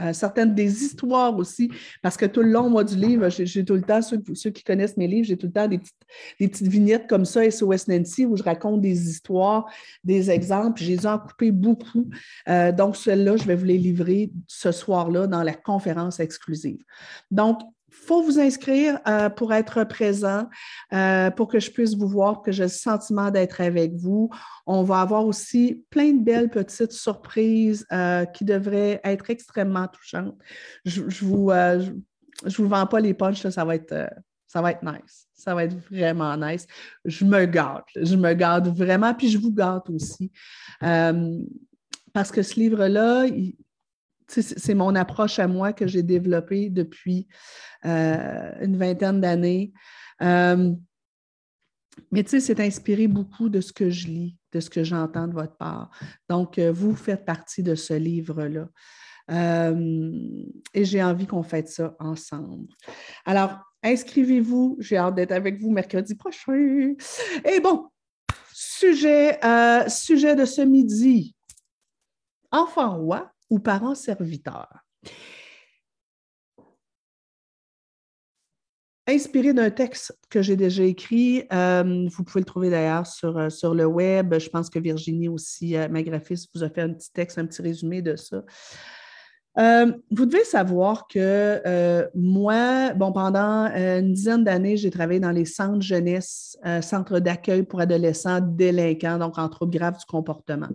Euh, 0.02 0.12
certaines 0.12 0.56
des 0.56 0.84
histoires 0.84 1.38
aussi, 1.38 1.72
parce 2.02 2.18
que 2.18 2.26
tout 2.26 2.42
le 2.42 2.50
long, 2.50 2.68
moi, 2.68 2.84
du 2.84 2.96
livre, 2.96 3.30
j'ai 3.30 3.64
tout 3.64 3.76
le 3.76 3.84
temps, 3.84 4.02
ceux, 4.02 4.50
qui 4.50 4.64
connaissent 4.64 4.98
mes 4.98 5.08
livres, 5.08 5.28
j'ai 5.28 5.38
tout 5.38 5.46
le 5.46 5.54
temps 5.54 5.68
des 5.68 5.80
petites, 6.40 6.68
vignettes 6.68 7.08
comme 7.08 7.26
ça, 7.26 7.50
SOS 7.50 7.88
Nancy, 7.88 8.26
où 8.26 8.36
je 8.36 8.42
raconte 8.42 8.82
des 8.82 9.08
histoires, 9.08 9.70
des 10.04 10.32
exemples. 10.32 10.82
J'ai 10.82 11.06
en 11.06 11.20
coupé 11.20 11.52
beaucoup. 11.52 12.10
Euh, 12.50 12.72
donc, 12.72 12.96
celles-là, 12.96 13.38
je 13.38 13.44
vais 13.44 13.56
vous 13.56 13.66
les 13.66 13.78
livrer 13.78 14.32
ce 14.48 14.72
soir-là 14.72 15.28
dans 15.28 15.44
la 15.44 15.54
conférence 15.54 16.20
exclusive. 16.20 16.84
Donc, 17.30 17.60
faut 17.94 18.24
vous 18.24 18.40
inscrire 18.40 19.00
euh, 19.08 19.30
pour 19.30 19.54
être 19.54 19.84
présent, 19.84 20.50
euh, 20.94 21.30
pour 21.32 21.48
que 21.48 21.60
je 21.60 21.72
puisse 21.72 21.96
vous 21.96 22.08
voir, 22.08 22.42
que 22.42 22.52
j'ai 22.52 22.64
le 22.64 22.70
sentiment 22.70 23.32
d'être 23.32 23.62
avec 23.62 23.94
vous. 23.94 24.30
On 24.66 24.84
va 24.84 25.02
avoir 25.02 25.26
aussi 25.26 25.86
plein 25.90 26.12
de 26.12 26.24
belles 26.24 26.50
petites 26.50 26.92
surprises 26.92 27.86
euh, 27.92 28.26
qui 28.26 28.46
devraient 28.46 29.00
être 29.04 29.30
extrêmement 29.30 29.88
touchantes. 29.88 30.36
Je 30.86 31.02
ne 31.02 31.10
vous, 31.10 31.52
je, 32.46 32.62
vous 32.62 32.68
vends 32.68 32.88
pas 32.88 33.00
les 33.00 33.14
punches, 33.14 33.48
ça 33.48 33.64
va 33.64 33.76
être 33.76 34.10
Ça 34.48 34.62
va 34.62 34.72
être 34.72 34.84
nice. 34.84 35.28
Ça 35.34 35.54
va 35.54 35.66
être 35.66 35.76
vraiment 35.90 36.36
nice. 36.36 36.66
Je 37.06 37.26
me 37.26 37.46
gâte. 37.46 37.88
Je 37.96 38.16
me 38.16 38.34
gâte 38.34 38.68
vraiment, 38.68 39.14
puis 39.14 39.30
je 39.30 39.38
vous 39.38 39.54
gâte 39.54 39.90
aussi. 39.90 40.32
Parce 40.80 42.32
que 42.32 42.42
ce 42.42 42.60
livre-là, 42.60 43.26
c'est 44.28 44.74
mon 44.74 44.96
approche 44.96 45.40
à 45.40 45.48
moi 45.48 45.74
que 45.74 45.88
j'ai 45.88 46.04
développée 46.04 46.70
depuis 46.70 47.28
euh, 47.86 48.52
une 48.62 48.78
vingtaine 48.78 49.22
d'années. 49.22 49.74
Euh, 50.22 50.72
mais 52.12 52.24
tu 52.24 52.32
sais, 52.32 52.40
c'est 52.40 52.60
inspiré 52.60 53.08
beaucoup 53.08 53.50
de 53.50 53.62
ce 53.62 53.72
que 53.72 53.90
je 53.90 54.08
lis, 54.08 54.38
de 54.52 54.60
ce 54.60 54.70
que 54.70 54.84
j'entends 54.84 55.28
de 55.28 55.34
votre 55.34 55.58
part. 55.58 55.92
Donc, 56.28 56.58
vous 56.60 56.96
faites 56.96 57.26
partie 57.26 57.62
de 57.62 57.76
ce 57.76 57.94
livre-là. 57.94 58.68
et 59.30 60.86
j'ai 60.86 61.04
envie 61.04 61.28
qu'on 61.28 61.44
fasse 61.44 61.76
ça 61.76 61.96
ensemble. 62.00 62.68
Alors, 63.26 63.60
Inscrivez-vous. 63.84 64.78
J'ai 64.80 64.98
hâte 64.98 65.16
d'être 65.16 65.34
avec 65.34 65.60
vous 65.60 65.70
mercredi 65.70 66.16
prochain. 66.16 66.96
Et 67.46 67.60
bon, 67.60 67.90
sujet, 68.54 69.44
euh, 69.44 69.88
sujet 69.90 70.36
de 70.36 70.46
ce 70.46 70.62
midi. 70.62 71.36
Enfant 72.52 72.98
roi 72.98 73.33
ou 73.54 73.60
parents 73.60 73.94
serviteurs? 73.94 74.84
Inspiré 79.06 79.54
d'un 79.54 79.70
texte 79.70 80.18
que 80.30 80.42
j'ai 80.42 80.56
déjà 80.56 80.84
écrit, 80.84 81.44
euh, 81.54 82.08
vous 82.10 82.24
pouvez 82.24 82.40
le 82.40 82.46
trouver 82.46 82.72
d'ailleurs 82.72 83.06
sur, 83.06 83.38
euh, 83.38 83.50
sur 83.50 83.76
le 83.76 83.86
web. 83.86 84.34
Je 84.40 84.50
pense 84.50 84.72
que 84.72 84.80
Virginie 84.80 85.28
aussi, 85.28 85.76
ma 85.92 86.02
graphiste, 86.02 86.50
vous 86.56 86.64
a 86.64 86.70
fait 86.70 86.82
un 86.82 86.94
petit 86.94 87.12
texte, 87.12 87.38
un 87.38 87.46
petit 87.46 87.62
résumé 87.62 88.02
de 88.02 88.16
ça. 88.16 88.44
Euh, 89.60 89.92
vous 90.10 90.26
devez 90.26 90.44
savoir 90.44 91.08
que 91.08 91.62
euh, 91.66 92.08
moi, 92.16 92.94
bon, 92.94 93.12
pendant 93.12 93.66
euh, 93.66 94.00
une 94.00 94.14
dizaine 94.14 94.44
d'années, 94.44 94.78
j'ai 94.78 94.90
travaillé 94.90 95.20
dans 95.20 95.32
les 95.32 95.46
centres 95.46 95.82
jeunesse, 95.82 96.58
centres 96.82 97.20
d'accueil 97.20 97.64
pour 97.64 97.80
adolescents 97.80 98.42
délinquants, 98.42 99.20
donc 99.20 99.38
en 99.38 99.48
troubles 99.50 99.78
graves 99.78 99.98
du 99.98 100.06
comportement 100.06 100.70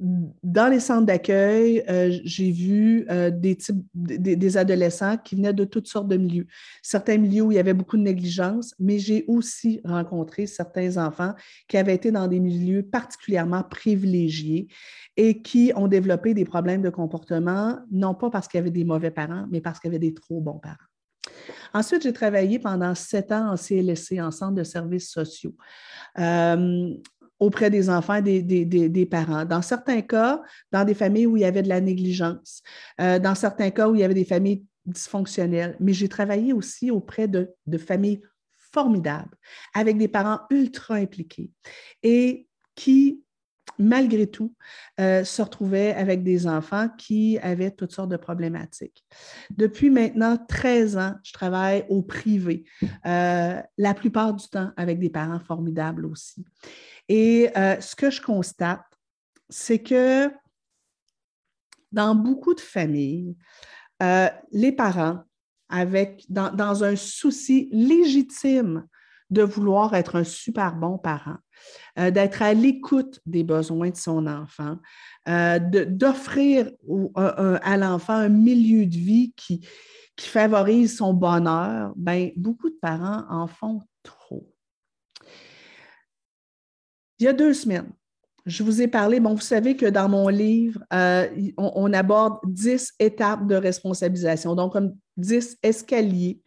dans 0.00 0.68
les 0.68 0.78
centres 0.78 1.06
d'accueil, 1.06 1.82
euh, 1.88 2.16
j'ai 2.22 2.52
vu 2.52 3.04
euh, 3.10 3.30
des, 3.30 3.56
types, 3.56 3.84
des, 3.94 4.56
adolescents 4.56 5.16
qui 5.16 5.34
venaient 5.34 5.52
de 5.52 5.64
toutes 5.64 5.88
sortes 5.88 6.06
de 6.06 6.16
milieux. 6.16 6.46
Certains 6.82 7.18
milieux 7.18 7.42
où 7.42 7.52
il 7.52 7.56
y 7.56 7.58
avait 7.58 7.74
beaucoup 7.74 7.96
de 7.96 8.02
négligence, 8.02 8.74
mais 8.78 9.00
j'ai 9.00 9.24
aussi 9.26 9.80
rencontré 9.84 10.46
certains 10.46 10.96
enfants 11.04 11.34
qui 11.66 11.76
avaient 11.76 11.96
été 11.96 12.12
dans 12.12 12.28
des 12.28 12.38
milieux 12.38 12.84
particulièrement 12.84 13.64
privilégiés 13.64 14.68
et 15.16 15.42
qui 15.42 15.72
ont 15.74 15.88
développé 15.88 16.32
des 16.32 16.44
problèmes 16.44 16.82
de 16.82 16.90
comportement, 16.90 17.78
non 17.90 18.14
pas 18.14 18.30
parce 18.30 18.46
qu'il 18.46 18.58
y 18.58 18.60
avait 18.60 18.70
des 18.70 18.84
mauvais 18.84 19.10
parents, 19.10 19.46
mais 19.50 19.60
parce 19.60 19.80
qu'il 19.80 19.90
y 19.90 19.96
avait 19.96 19.98
des 19.98 20.14
trop 20.14 20.40
bons 20.40 20.60
parents. 20.60 20.76
Ensuite, 21.74 22.02
j'ai 22.02 22.12
travaillé 22.12 22.58
pendant 22.58 22.94
sept 22.94 23.32
ans 23.32 23.52
en 23.52 23.56
CLSC, 23.56 24.20
en 24.20 24.30
centre 24.30 24.54
de 24.54 24.64
services 24.64 25.10
sociaux. 25.10 25.54
Euh, 26.18 26.94
auprès 27.38 27.70
des 27.70 27.88
enfants 27.88 28.22
et 28.24 28.42
des, 28.42 29.06
parents. 29.06 29.44
Dans 29.44 29.62
certains 29.62 30.00
cas, 30.02 30.42
dans 30.72 30.84
des 30.84 30.94
familles 30.94 31.26
où 31.26 31.36
il 31.36 31.40
y 31.40 31.44
avait 31.44 31.62
de 31.62 31.68
la 31.68 31.80
négligence, 31.80 32.62
euh, 33.00 33.18
dans 33.18 33.34
certains 33.34 33.70
cas 33.70 33.88
où 33.88 33.94
il 33.94 34.00
y 34.00 34.04
avait 34.04 34.14
des 34.14 34.24
familles 34.24 34.64
dysfonctionnelles, 34.86 35.76
mais 35.80 35.92
j'ai 35.92 36.08
travaillé 36.08 36.52
aussi 36.52 36.90
auprès 36.90 37.28
de, 37.28 37.54
familles 37.78 38.20
formidables, 38.56 39.36
avec 39.74 39.96
des 39.98 40.08
parents 40.08 40.40
ultra 40.50 40.94
impliqués 40.94 41.50
et 42.02 42.46
qui, 42.74 43.22
malgré 43.78 44.26
tout, 44.26 44.54
euh, 45.00 45.24
se 45.24 45.42
retrouvaient 45.42 45.94
avec 45.94 46.22
des 46.22 46.46
enfants 46.46 46.88
qui 46.96 47.38
avaient 47.38 47.70
toutes 47.70 47.92
sortes 47.92 48.10
de 48.10 48.16
problématiques. 48.16 49.04
Depuis 49.50 49.90
maintenant 49.90 50.36
13 50.48 50.96
ans, 50.96 51.14
je 51.22 51.32
travaille 51.32 51.84
au 51.88 52.02
privé, 52.02 52.64
euh, 53.06 53.60
la 53.76 53.94
plupart 53.94 54.34
du 54.34 54.48
temps 54.48 54.70
avec 54.76 54.98
des 54.98 55.10
parents 55.10 55.40
formidables 55.40 56.06
aussi. 56.06 56.44
Et 57.08 57.50
euh, 57.56 57.80
ce 57.80 57.96
que 57.96 58.10
je 58.10 58.20
constate, 58.20 58.84
c'est 59.48 59.82
que 59.82 60.30
dans 61.92 62.14
beaucoup 62.14 62.54
de 62.54 62.60
familles, 62.60 63.36
les 64.52 64.72
parents, 64.72 65.24
dans, 66.28 66.84
un 66.84 66.96
souci 66.96 67.68
légitime 67.72 68.86
de 69.30 69.42
vouloir 69.42 69.94
être 69.94 70.16
un 70.16 70.24
super 70.24 70.74
bon 70.76 70.98
parent, 70.98 71.36
euh, 71.98 72.10
d'être 72.10 72.42
à 72.42 72.54
l'écoute 72.54 73.20
des 73.26 73.44
besoins 73.44 73.90
de 73.90 73.96
son 73.96 74.26
enfant, 74.26 74.78
d'offrir 75.26 76.70
à 77.16 77.76
l'enfant 77.76 78.14
un 78.14 78.30
milieu 78.30 78.86
de 78.86 78.96
vie 78.96 79.34
qui, 79.36 79.66
favorise 80.18 80.96
son 80.96 81.14
bonheur, 81.14 81.92
ben, 81.94 82.32
beaucoup 82.34 82.70
de 82.70 82.78
parents 82.82 83.24
en 83.30 83.46
font 83.46 83.82
trop. 84.02 84.52
Il 87.20 87.24
y 87.24 87.28
a 87.28 87.32
deux 87.32 87.54
semaines, 87.54 87.92
je 88.48 88.62
vous 88.62 88.80
ai 88.80 88.88
parlé, 88.88 89.20
bon, 89.20 89.34
vous 89.34 89.42
savez 89.42 89.76
que 89.76 89.84
dans 89.84 90.08
mon 90.08 90.28
livre, 90.28 90.82
euh, 90.92 91.28
on, 91.58 91.92
aborde 91.92 92.38
dix 92.46 92.94
étapes 92.98 93.46
de 93.46 93.54
responsabilisation, 93.54 94.54
donc 94.54 94.72
comme 94.72 94.96
dix 95.18 95.58
escaliers 95.62 96.40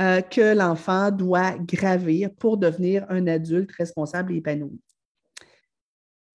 euh, 0.00 0.20
que 0.20 0.54
l'enfant 0.54 1.10
doit 1.10 1.52
gravir 1.58 2.30
pour 2.34 2.58
devenir 2.58 3.06
un 3.08 3.26
adulte 3.26 3.72
responsable 3.72 4.32
et 4.32 4.36
épanoui. 4.36 4.80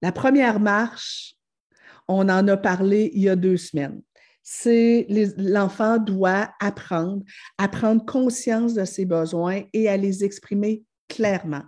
La 0.01 0.11
première 0.11 0.59
marche, 0.59 1.35
on 2.07 2.27
en 2.29 2.47
a 2.47 2.57
parlé 2.57 3.11
il 3.13 3.21
y 3.21 3.29
a 3.29 3.35
deux 3.35 3.57
semaines. 3.57 4.01
C'est 4.41 5.05
l'enfant 5.37 5.99
doit 5.99 6.49
apprendre, 6.59 7.23
à 7.57 7.67
prendre 7.67 8.03
conscience 8.05 8.73
de 8.73 8.83
ses 8.85 9.05
besoins 9.05 9.61
et 9.73 9.87
à 9.87 9.97
les 9.97 10.23
exprimer 10.23 10.83
clairement. 11.07 11.63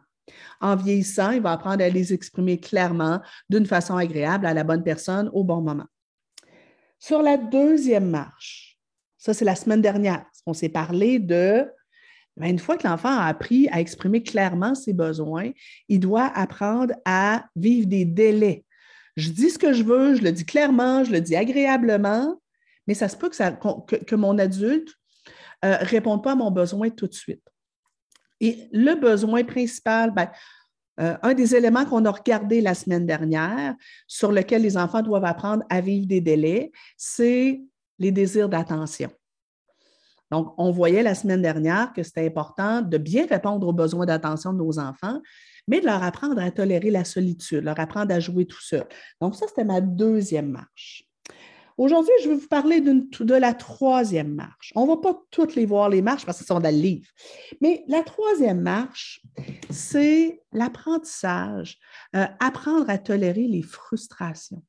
En 0.61 0.75
vieillissant, 0.75 1.31
il 1.31 1.41
va 1.41 1.51
apprendre 1.51 1.83
à 1.83 1.89
les 1.89 2.13
exprimer 2.13 2.59
clairement, 2.59 3.21
d'une 3.49 3.65
façon 3.65 3.95
agréable, 3.95 4.45
à 4.45 4.53
la 4.53 4.63
bonne 4.63 4.83
personne, 4.83 5.29
au 5.33 5.43
bon 5.43 5.61
moment. 5.61 5.85
Sur 6.97 7.21
la 7.21 7.37
deuxième 7.37 8.09
marche, 8.09 8.79
ça 9.17 9.33
c'est 9.33 9.45
la 9.45 9.55
semaine 9.55 9.81
dernière, 9.81 10.25
on 10.45 10.53
s'est 10.53 10.69
parlé 10.69 11.19
de, 11.19 11.65
une 12.41 12.59
fois 12.59 12.77
que 12.77 12.87
l'enfant 12.87 13.09
a 13.09 13.25
appris 13.25 13.67
à 13.71 13.79
exprimer 13.79 14.23
clairement 14.23 14.75
ses 14.75 14.93
besoins, 14.93 15.51
il 15.87 15.99
doit 15.99 16.31
apprendre 16.35 16.93
à 17.05 17.45
vivre 17.55 17.87
des 17.87 18.05
délais. 18.05 18.65
Je 19.15 19.29
dis 19.29 19.51
ce 19.51 19.59
que 19.59 19.73
je 19.73 19.83
veux, 19.83 20.15
je 20.15 20.23
le 20.23 20.31
dis 20.31 20.45
clairement, 20.45 21.03
je 21.03 21.11
le 21.11 21.21
dis 21.21 21.35
agréablement, 21.35 22.41
mais 22.87 22.95
ça 22.95 23.07
se 23.07 23.15
peut 23.15 23.29
que, 23.29 24.15
mon 24.15 24.37
adulte 24.39 24.89
ne 25.63 25.69
euh, 25.69 25.77
réponde 25.81 26.23
pas 26.23 26.31
à 26.31 26.35
mon 26.35 26.51
besoin 26.51 26.89
tout 26.89 27.07
de 27.07 27.13
suite. 27.13 27.43
Et 28.39 28.67
le 28.71 28.95
besoin 28.95 29.43
principal, 29.43 30.11
ben, 30.11 30.29
euh, 30.99 31.15
un 31.21 31.33
des 31.33 31.55
éléments 31.55 31.85
qu'on 31.85 32.05
a 32.05 32.11
regardé 32.11 32.61
la 32.61 32.73
semaine 32.73 33.05
dernière, 33.05 33.75
sur 34.07 34.31
lequel 34.31 34.63
les 34.63 34.77
enfants 34.77 35.01
doivent 35.01 35.25
apprendre 35.25 35.63
à 35.69 35.81
vivre 35.81 36.07
des 36.07 36.21
délais, 36.21 36.71
c'est 36.97 37.61
les 37.99 38.11
désirs 38.11 38.49
d'attention. 38.49 39.09
Donc, 40.33 40.55
on 40.57 40.71
voyait 40.71 41.03
la 41.03 41.13
semaine 41.13 41.43
dernière 41.43 41.93
que 41.93 42.01
c'était 42.01 42.25
important 42.25 42.81
de 42.81 42.97
bien 42.97 43.27
répondre 43.27 43.67
aux 43.67 43.71
besoins 43.71 44.07
d'attention 44.07 44.51
de 44.51 44.57
nos 44.57 44.79
enfants, 44.79 45.21
mais 45.67 45.79
de 45.79 45.85
leur 45.85 46.01
apprendre 46.01 46.41
à 46.41 46.49
tolérer 46.49 46.89
la 46.89 47.05
solitude, 47.05 47.63
leur 47.63 47.79
apprendre 47.79 48.11
à 48.11 48.19
jouer 48.19 48.47
tout 48.47 48.59
seul. 48.59 48.83
Donc, 49.21 49.35
ça, 49.35 49.45
c'était 49.47 49.63
ma 49.63 49.79
deuxième 49.79 50.49
marche. 50.49 51.07
Aujourd'hui, 51.77 52.13
je 52.23 52.29
vais 52.29 52.35
vous 52.35 52.47
parler 52.47 52.81
de 52.81 53.35
la 53.35 53.53
troisième 53.53 54.33
marche. 54.33 54.71
On 54.73 54.87
ne 54.87 54.87
va 54.87 54.97
pas 54.97 55.21
toutes 55.29 55.53
les 55.53 55.67
voir, 55.67 55.89
les 55.89 56.01
marches, 56.01 56.25
parce 56.25 56.39
que 56.39 56.45
sont 56.45 56.59
dans 56.59 56.73
le 56.73 56.81
livre. 56.81 57.07
Mais 57.61 57.83
la 57.87 58.01
troisième 58.01 58.61
marche, 58.61 59.21
c'est 59.69 60.41
l'apprentissage, 60.51 61.77
euh, 62.15 62.25
apprendre 62.39 62.89
à 62.89 62.97
tolérer 62.97 63.45
les 63.47 63.61
frustrations. 63.61 64.63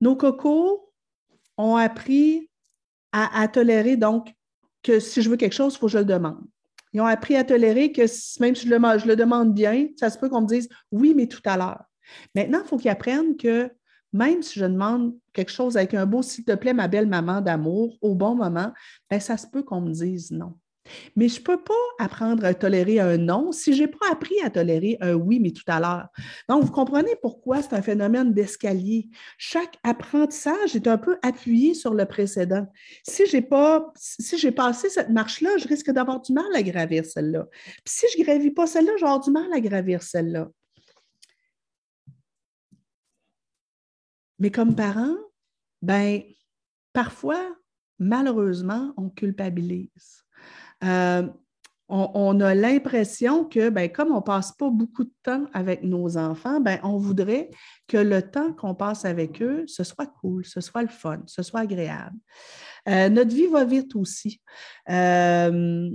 Nos 0.00 0.16
cocos 0.16 0.90
ont 1.58 1.76
appris 1.76 2.49
à, 3.12 3.48
tolérer, 3.48 3.96
donc, 3.96 4.32
que 4.82 5.00
si 5.00 5.22
je 5.22 5.28
veux 5.28 5.36
quelque 5.36 5.54
chose, 5.54 5.74
il 5.74 5.78
faut 5.78 5.86
que 5.86 5.92
je 5.92 5.98
le 5.98 6.04
demande. 6.04 6.40
Ils 6.92 7.00
ont 7.00 7.06
appris 7.06 7.36
à 7.36 7.44
tolérer 7.44 7.92
que 7.92 8.02
même 8.40 8.54
si 8.54 8.66
je 8.66 8.74
le, 8.74 9.16
demande 9.16 9.54
bien, 9.54 9.88
ça 9.96 10.10
se 10.10 10.18
peut 10.18 10.28
qu'on 10.28 10.42
me 10.42 10.46
dise 10.46 10.68
oui, 10.90 11.14
mais 11.14 11.26
tout 11.26 11.42
à 11.44 11.56
l'heure. 11.56 11.84
Maintenant, 12.34 12.60
il 12.64 12.68
faut 12.68 12.76
qu'ils 12.76 12.90
apprennent 12.90 13.36
que 13.36 13.70
même 14.12 14.42
si 14.42 14.58
je 14.58 14.64
demande 14.64 15.14
quelque 15.32 15.52
chose 15.52 15.76
avec 15.76 15.94
un 15.94 16.06
beau 16.06 16.22
s'il 16.22 16.44
te 16.44 16.54
plaît, 16.54 16.74
ma 16.74 16.88
belle 16.88 17.06
maman 17.06 17.40
d'amour, 17.40 17.96
au 18.00 18.14
bon 18.14 18.34
moment, 18.34 18.72
bien, 19.08 19.20
ça 19.20 19.36
se 19.36 19.46
peut 19.46 19.62
qu'on 19.62 19.80
me 19.80 19.92
dise 19.92 20.32
non. 20.32 20.54
Mais 21.16 21.28
je 21.28 21.40
ne 21.40 21.44
peux 21.44 21.62
pas 21.62 21.74
apprendre 21.98 22.44
à 22.44 22.54
tolérer 22.54 23.00
un 23.00 23.16
non 23.16 23.52
si 23.52 23.74
je 23.74 23.82
n'ai 23.82 23.88
pas 23.88 24.10
appris 24.10 24.40
à 24.44 24.50
tolérer 24.50 24.96
un 25.00 25.14
oui, 25.14 25.40
mais 25.40 25.50
tout 25.50 25.64
à 25.66 25.80
l'heure. 25.80 26.08
Donc, 26.48 26.64
vous 26.64 26.72
comprenez 26.72 27.16
pourquoi 27.22 27.62
c'est 27.62 27.74
un 27.74 27.82
phénomène 27.82 28.32
d'escalier. 28.32 29.08
Chaque 29.38 29.78
apprentissage 29.82 30.76
est 30.76 30.86
un 30.86 30.98
peu 30.98 31.18
appuyé 31.22 31.74
sur 31.74 31.94
le 31.94 32.06
précédent. 32.06 32.66
Si 33.06 33.26
je 33.26 33.36
n'ai 33.36 33.42
pas, 33.42 33.92
j'ai 34.36 34.52
passé 34.52 34.88
cette 34.88 35.10
marche-là, 35.10 35.56
je 35.58 35.68
risque 35.68 35.90
d'avoir 35.90 36.20
du 36.20 36.32
mal 36.32 36.46
à 36.54 36.62
gravir 36.62 37.04
celle-là. 37.04 37.46
Puis 37.84 37.94
si 37.94 38.06
je 38.14 38.20
ne 38.20 38.24
gravis 38.24 38.50
pas 38.50 38.66
celle-là, 38.66 38.92
je 38.96 39.02
vais 39.02 39.08
avoir 39.08 39.20
du 39.20 39.30
mal 39.30 39.52
à 39.52 39.60
gravir 39.60 40.02
celle-là. 40.02 40.48
Mais 44.38 44.50
comme 44.50 44.74
parent, 44.74 45.16
ben, 45.82 46.22
parfois, 46.92 47.56
malheureusement, 47.98 48.94
on 48.96 49.10
culpabilise. 49.10 50.24
On, 50.82 52.40
a 52.40 52.54
l'impression 52.54 53.44
que, 53.44 53.68
ben, 53.68 53.90
comme 53.90 54.12
on 54.12 54.16
ne 54.16 54.20
passe 54.20 54.52
pas 54.52 54.70
beaucoup 54.70 55.04
de 55.04 55.12
temps 55.22 55.46
avec 55.52 55.82
nos 55.82 56.16
enfants, 56.16 56.60
ben, 56.60 56.78
on 56.82 56.96
voudrait 56.96 57.50
que 57.88 57.96
le 57.96 58.22
temps 58.22 58.52
qu'on 58.52 58.74
passe 58.74 59.04
avec 59.04 59.42
eux, 59.42 59.64
ce 59.66 59.82
soit 59.82 60.06
cool, 60.06 60.44
ce 60.44 60.60
soit 60.60 60.82
le 60.82 60.88
fun, 60.88 61.22
ce 61.26 61.42
soit 61.42 61.60
agréable. 61.60 62.16
Euh, 62.88 63.08
notre 63.08 63.34
vie 63.34 63.46
va 63.46 63.64
vite 63.64 63.94
aussi. 63.94 64.40
Euh, 64.88 65.90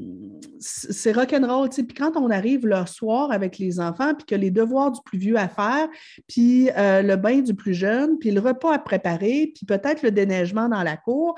c'est 0.60 1.12
rock'n'roll. 1.12 1.70
Puis 1.70 1.88
quand 1.88 2.16
on 2.16 2.30
arrive 2.30 2.66
le 2.66 2.86
soir 2.86 3.32
avec 3.32 3.58
les 3.58 3.80
enfants, 3.80 4.14
puis 4.14 4.26
que 4.26 4.36
les 4.36 4.52
devoirs 4.52 4.92
du 4.92 5.00
plus 5.04 5.18
vieux 5.18 5.38
à 5.38 5.48
faire, 5.48 5.88
puis 6.28 6.70
euh, 6.78 7.02
le 7.02 7.16
bain 7.16 7.40
du 7.40 7.54
plus 7.54 7.74
jeune, 7.74 8.18
puis 8.20 8.32
le 8.32 8.40
repas 8.40 8.74
à 8.74 8.80
préparer, 8.80 9.52
puis 9.56 9.66
peut-être 9.66 10.04
le 10.04 10.12
déneigement 10.12 10.70
dans 10.70 10.84
la 10.84 10.98
cour, 10.98 11.36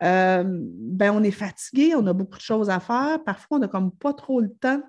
ben 0.00 1.10
on 1.10 1.22
est 1.22 1.30
fatigué, 1.30 1.94
on 1.94 2.06
a 2.06 2.12
beaucoup 2.12 2.36
de 2.36 2.42
choses 2.42 2.68
à 2.68 2.80
faire. 2.80 3.18
Parfois, 3.24 3.58
on 3.58 3.60
n'a 3.60 3.68
comme 3.68 3.90
pas 3.90 4.12
trop 4.12 4.40
le 4.40 4.50
temps 4.50 4.82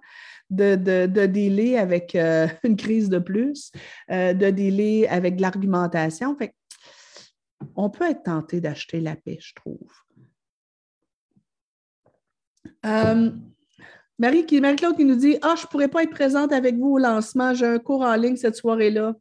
de, 0.49 0.75
de, 0.75 1.25
dealer 1.25 1.77
avec 1.77 2.17
une 2.63 2.75
crise 2.75 3.09
de 3.09 3.19
plus, 3.19 3.71
de 4.09 4.49
dealer 4.49 5.07
avec 5.09 5.37
de 5.37 5.41
l'argumentation. 5.41 6.35
Fait 6.35 6.53
on 7.75 7.89
peut 7.89 8.09
être 8.09 8.23
tenté 8.23 8.61
d'acheter 8.61 8.99
la 8.99 9.15
paix, 9.15 9.37
je 9.39 9.53
trouve. 9.53 9.91
Euh, 12.85 13.31
Marie, 14.19 14.45
Marie-Claude 14.59 14.95
qui 14.95 15.05
nous 15.05 15.15
dit 15.15 15.37
Ah, 15.41 15.55
je 15.57 15.63
ne 15.63 15.67
pourrais 15.67 15.87
pas 15.87 16.03
être 16.03 16.11
présente 16.11 16.51
avec 16.51 16.75
vous 16.77 16.93
au 16.93 16.97
lancement, 16.97 17.53
j'ai 17.53 17.65
un 17.65 17.79
cours 17.79 18.01
en 18.01 18.15
ligne 18.15 18.35
cette 18.35 18.55
soirée-là. 18.55 19.15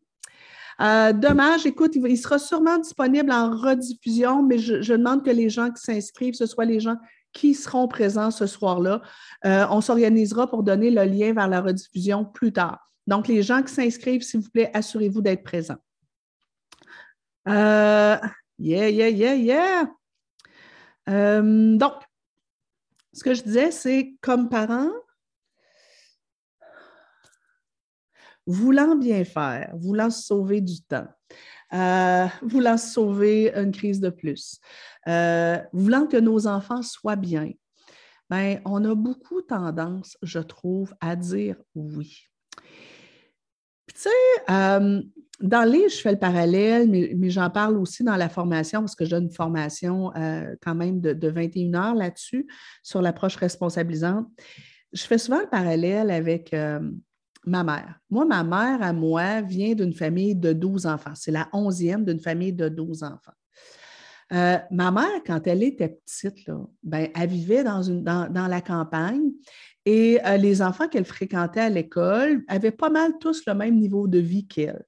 Euh, 0.81 1.13
dommage, 1.13 1.65
écoute, 1.65 1.97
il, 1.97 2.19
sera 2.19 2.39
sûrement 2.39 2.79
disponible 2.79 3.33
en 3.33 3.51
rediffusion, 3.51 4.43
mais 4.43 4.59
je, 4.59 4.93
demande 4.93 5.25
que 5.25 5.31
les 5.31 5.49
gens 5.49 5.71
qui 5.71 5.83
s'inscrivent, 5.83 6.35
ce 6.35 6.47
soit 6.47 6.67
les 6.67 6.81
gens 6.81 6.97
qui 7.33 7.55
seront 7.55 7.89
présents 7.89 8.31
ce 8.31 8.47
soir-là. 8.47 9.03
Euh, 9.47 9.67
on 9.71 9.81
s'organisera 9.81 10.47
pour 10.47 10.63
donner 10.63 10.91
le 10.91 11.05
lien 11.05 11.33
vers 11.33 11.49
la 11.49 11.61
rediffusion 11.61 12.25
plus 12.25 12.53
tard. 12.53 12.91
Donc, 13.07 13.29
les 13.29 13.43
gens 13.43 13.63
qui 13.63 13.73
s'inscrivent, 13.73 14.23
s'il 14.23 14.41
vous 14.41 14.51
plaît, 14.51 14.71
assurez-vous 14.75 15.23
d'être 15.23 15.45
présents. 15.45 15.79
Euh, 17.49 18.17
yeah, 18.59 18.89
yeah, 18.89 19.09
yeah, 19.09 19.35
yeah. 19.35 19.87
Euh, 21.09 21.77
donc, 21.77 21.93
ce 23.13 23.23
que 23.23 23.35
je 23.35 23.43
disais, 23.43 23.71
c'est 23.71 24.15
comme 24.21 24.49
parent, 24.49 24.91
voulant 28.47 28.97
bien 28.97 29.25
faire, 29.25 29.73
voulant 29.77 30.11
sauver 30.11 30.61
du 30.61 30.83
temps, 30.83 31.07
euh, 31.73 32.27
voulant 32.43 32.77
sauver 32.77 33.53
une 33.55 33.73
crise 33.73 34.01
de 34.01 34.11
plus, 34.11 34.61
voulant 35.73 36.07
que 36.07 36.19
nos 36.19 36.47
enfants 36.47 36.83
soient 36.83 37.17
bien, 37.17 37.53
ben, 38.29 38.61
on 38.65 38.85
a 38.85 38.95
beaucoup 38.97 39.41
tendance, 39.43 40.19
je 40.23 40.41
trouve, 40.41 40.93
à 41.01 41.15
dire 41.15 41.57
oui. 41.77 42.25
Puis, 43.87 43.95
tu 43.95 44.01
sais, 44.01 44.53
dans 45.41 45.65
le 45.65 45.73
livre, 45.73 45.91
je 45.91 45.97
fais 45.97 46.13
le 46.13 46.19
parallèle, 46.19 46.89
mais, 46.89 47.31
j'en 47.31 47.51
parle 47.51 47.77
aussi 47.77 48.03
dans 48.03 48.17
la 48.17 48.29
formation 48.29 48.81
parce 48.81 48.95
que 48.95 49.05
j'ai 49.05 49.17
une 49.17 49.31
formation 49.31 50.15
euh, 50.17 50.55
quand 50.63 50.75
même 50.75 51.01
de, 51.01 51.29
21 51.29 51.75
heures 51.75 51.95
là-dessus, 51.95 52.47
sur 52.83 53.03
l'approche 53.03 53.37
responsabilisante. 53.37 54.27
Je 54.93 55.03
fais 55.03 55.19
souvent 55.19 55.41
le 55.41 55.49
parallèle 55.49 56.11
avec 56.11 56.55
euh, 56.55 56.81
ma 57.45 57.65
mère. 57.65 58.01
Moi, 58.09 58.25
ma 58.25 58.43
mère, 58.45 58.83
à 58.83 58.93
moi, 58.95 59.43
vient 59.43 59.75
d'une 59.75 59.93
famille 59.93 60.35
de 60.35 60.55
12 60.55 60.87
enfants. 60.87 61.15
C'est 61.15 61.33
la 61.33 61.49
onzième 61.53 62.05
d'une 62.05 62.21
famille 62.21 62.55
de 62.55 62.69
12 62.71 63.03
enfants. 63.03 63.33
Euh, 64.33 64.57
ma 64.71 64.91
mère, 64.91 65.23
quand 65.27 65.47
elle 65.47 65.63
était 65.63 66.01
petite, 66.05 66.51
ben, 66.83 67.09
elle 67.15 67.29
vivait 67.29 67.63
dans, 67.63 67.83
une, 67.83 68.03
dans 68.03 68.49
la 68.49 68.61
campagne 68.61 69.33
et 69.85 70.19
les 70.39 70.63
enfants 70.63 70.89
qu'elle 70.89 71.05
fréquentait 71.05 71.61
à 71.61 71.69
l'école 71.69 72.43
avaient 72.49 72.73
pas 72.73 72.91
mal 72.91 73.13
tous 73.21 73.43
le 73.47 73.55
même 73.55 73.79
niveau 73.79 74.09
de 74.09 74.19
vie 74.19 74.45
qu'elle. 74.49 74.85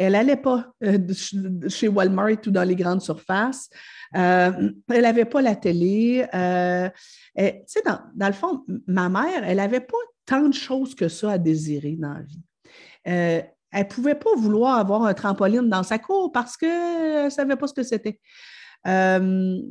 Elle 0.00 0.12
n'allait 0.12 0.36
pas 0.36 0.72
euh, 0.82 0.98
chez 1.68 1.86
Walmart 1.86 2.38
ou 2.46 2.50
dans 2.50 2.66
les 2.66 2.74
grandes 2.74 3.02
surfaces. 3.02 3.68
Euh, 4.16 4.72
elle 4.88 5.02
n'avait 5.02 5.26
pas 5.26 5.42
la 5.42 5.54
télé. 5.54 6.26
Euh, 6.32 6.88
sais, 7.66 7.82
dans, 7.84 8.26
le 8.26 8.32
fond, 8.32 8.64
ma 8.86 9.10
mère, 9.10 9.44
elle 9.44 9.58
n'avait 9.58 9.80
pas 9.80 9.98
tant 10.24 10.48
de 10.48 10.54
choses 10.54 10.94
que 10.94 11.08
ça 11.08 11.32
à 11.32 11.38
désirer 11.38 11.96
dans 11.98 12.14
la 12.14 12.22
vie. 12.22 12.42
elle 13.04 13.52
ne 13.74 13.82
pouvait 13.82 14.14
pas 14.14 14.34
vouloir 14.36 14.78
avoir 14.78 15.04
un 15.04 15.12
trampoline 15.12 15.68
dans 15.68 15.82
sa 15.82 15.98
cour 15.98 16.32
parce 16.32 16.56
qu'elle 16.56 17.26
ne 17.26 17.30
savait 17.30 17.56
pas 17.56 17.66
ce 17.66 17.74
que 17.74 17.82
c'était. 17.82 18.18
donc, 18.86 19.66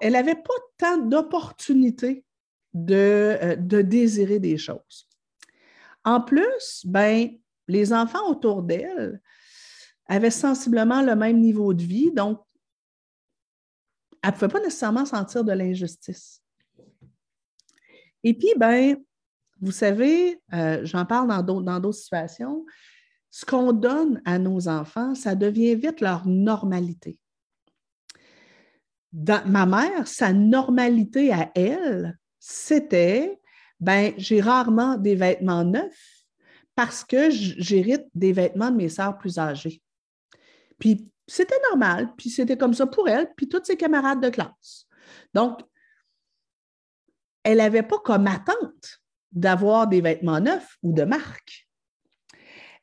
elle 0.00 0.14
n'avait 0.14 0.34
pas 0.34 0.54
tant 0.76 0.98
d'opportunités 0.98 2.24
de, 2.74 3.54
de 3.60 3.80
désirer 3.80 4.40
des 4.40 4.58
choses. 4.58 5.08
En 6.04 6.20
plus, 6.20 6.84
ben, 6.84 7.30
les 7.68 7.92
enfants 7.92 8.28
autour 8.28 8.62
d'elle 8.62 9.20
avaient 10.08 10.30
sensiblement 10.30 11.02
le 11.02 11.16
même 11.16 11.40
niveau 11.40 11.74
de 11.74 11.82
vie, 11.82 12.12
donc 12.12 12.40
elle 14.22 14.30
ne 14.30 14.34
pouvait 14.34 14.48
pas 14.48 14.60
nécessairement 14.60 15.04
sentir 15.04 15.44
de 15.44 15.52
l'injustice. 15.52 16.42
Et 18.24 18.34
puis, 18.34 18.52
ben, 18.56 18.96
vous 19.60 19.72
savez, 19.72 20.40
euh, 20.52 20.80
j'en 20.84 21.04
parle 21.06 21.28
dans 21.28 21.80
d'autres 21.80 21.98
situations, 21.98 22.64
ce 23.30 23.44
qu'on 23.44 23.72
donne 23.72 24.22
à 24.24 24.38
nos 24.38 24.68
enfants, 24.68 25.14
ça 25.14 25.34
devient 25.34 25.74
vite 25.74 26.00
leur 26.00 26.26
normalité. 26.26 27.18
Ma 29.12 29.66
mère, 29.66 30.06
sa 30.06 30.32
normalité 30.32 31.32
à 31.32 31.50
elle, 31.54 32.18
c'était, 32.38 33.40
ben, 33.80 34.12
j'ai 34.16 34.40
rarement 34.40 34.96
des 34.96 35.14
vêtements 35.14 35.64
neufs 35.64 36.15
parce 36.76 37.02
que 37.02 37.30
j'hérite 37.30 38.06
des 38.14 38.32
vêtements 38.32 38.70
de 38.70 38.76
mes 38.76 38.90
sœurs 38.90 39.18
plus 39.18 39.38
âgées. 39.38 39.82
Puis 40.78 41.10
c'était 41.26 41.58
normal, 41.70 42.12
puis 42.16 42.30
c'était 42.30 42.56
comme 42.56 42.74
ça 42.74 42.86
pour 42.86 43.08
elle, 43.08 43.28
puis 43.36 43.48
toutes 43.48 43.66
ses 43.66 43.76
camarades 43.76 44.22
de 44.22 44.28
classe. 44.28 44.86
Donc, 45.34 45.60
elle 47.42 47.58
n'avait 47.58 47.82
pas 47.82 47.98
comme 47.98 48.26
attente 48.26 49.00
d'avoir 49.32 49.88
des 49.88 50.00
vêtements 50.00 50.40
neufs 50.40 50.76
ou 50.82 50.92
de 50.92 51.02
marque. 51.02 51.66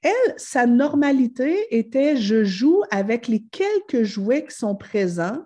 Elle, 0.01 0.34
sa 0.38 0.65
normalité 0.65 1.77
était 1.77 2.17
je 2.17 2.43
joue 2.43 2.84
avec 2.91 3.27
les 3.27 3.43
quelques 3.43 4.03
jouets 4.03 4.45
qui 4.45 4.56
sont 4.56 4.75
présents, 4.75 5.45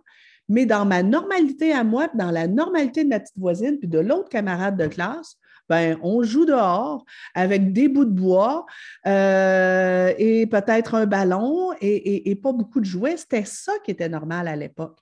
mais 0.49 0.65
dans 0.65 0.85
ma 0.85 1.03
normalité 1.03 1.73
à 1.73 1.83
moi, 1.83 2.07
dans 2.15 2.31
la 2.31 2.47
normalité 2.47 3.03
de 3.03 3.09
ma 3.09 3.19
petite 3.19 3.37
voisine, 3.37 3.77
puis 3.77 3.89
de 3.89 3.99
l'autre 3.99 4.29
camarade 4.29 4.77
de 4.77 4.87
classe, 4.87 5.37
ben, 5.69 5.97
on 6.01 6.23
joue 6.23 6.45
dehors 6.45 7.05
avec 7.33 7.73
des 7.73 7.87
bouts 7.89 8.05
de 8.05 8.11
bois 8.11 8.65
euh, 9.05 10.13
et 10.17 10.47
peut-être 10.47 10.95
un 10.95 11.05
ballon 11.05 11.73
et, 11.81 12.35
pas 12.41 12.53
beaucoup 12.53 12.79
de 12.79 12.85
jouets. 12.85 13.17
C'était 13.17 13.45
ça 13.45 13.73
qui 13.83 13.91
était 13.91 14.09
normal 14.09 14.47
à 14.47 14.55
l'époque. 14.55 14.99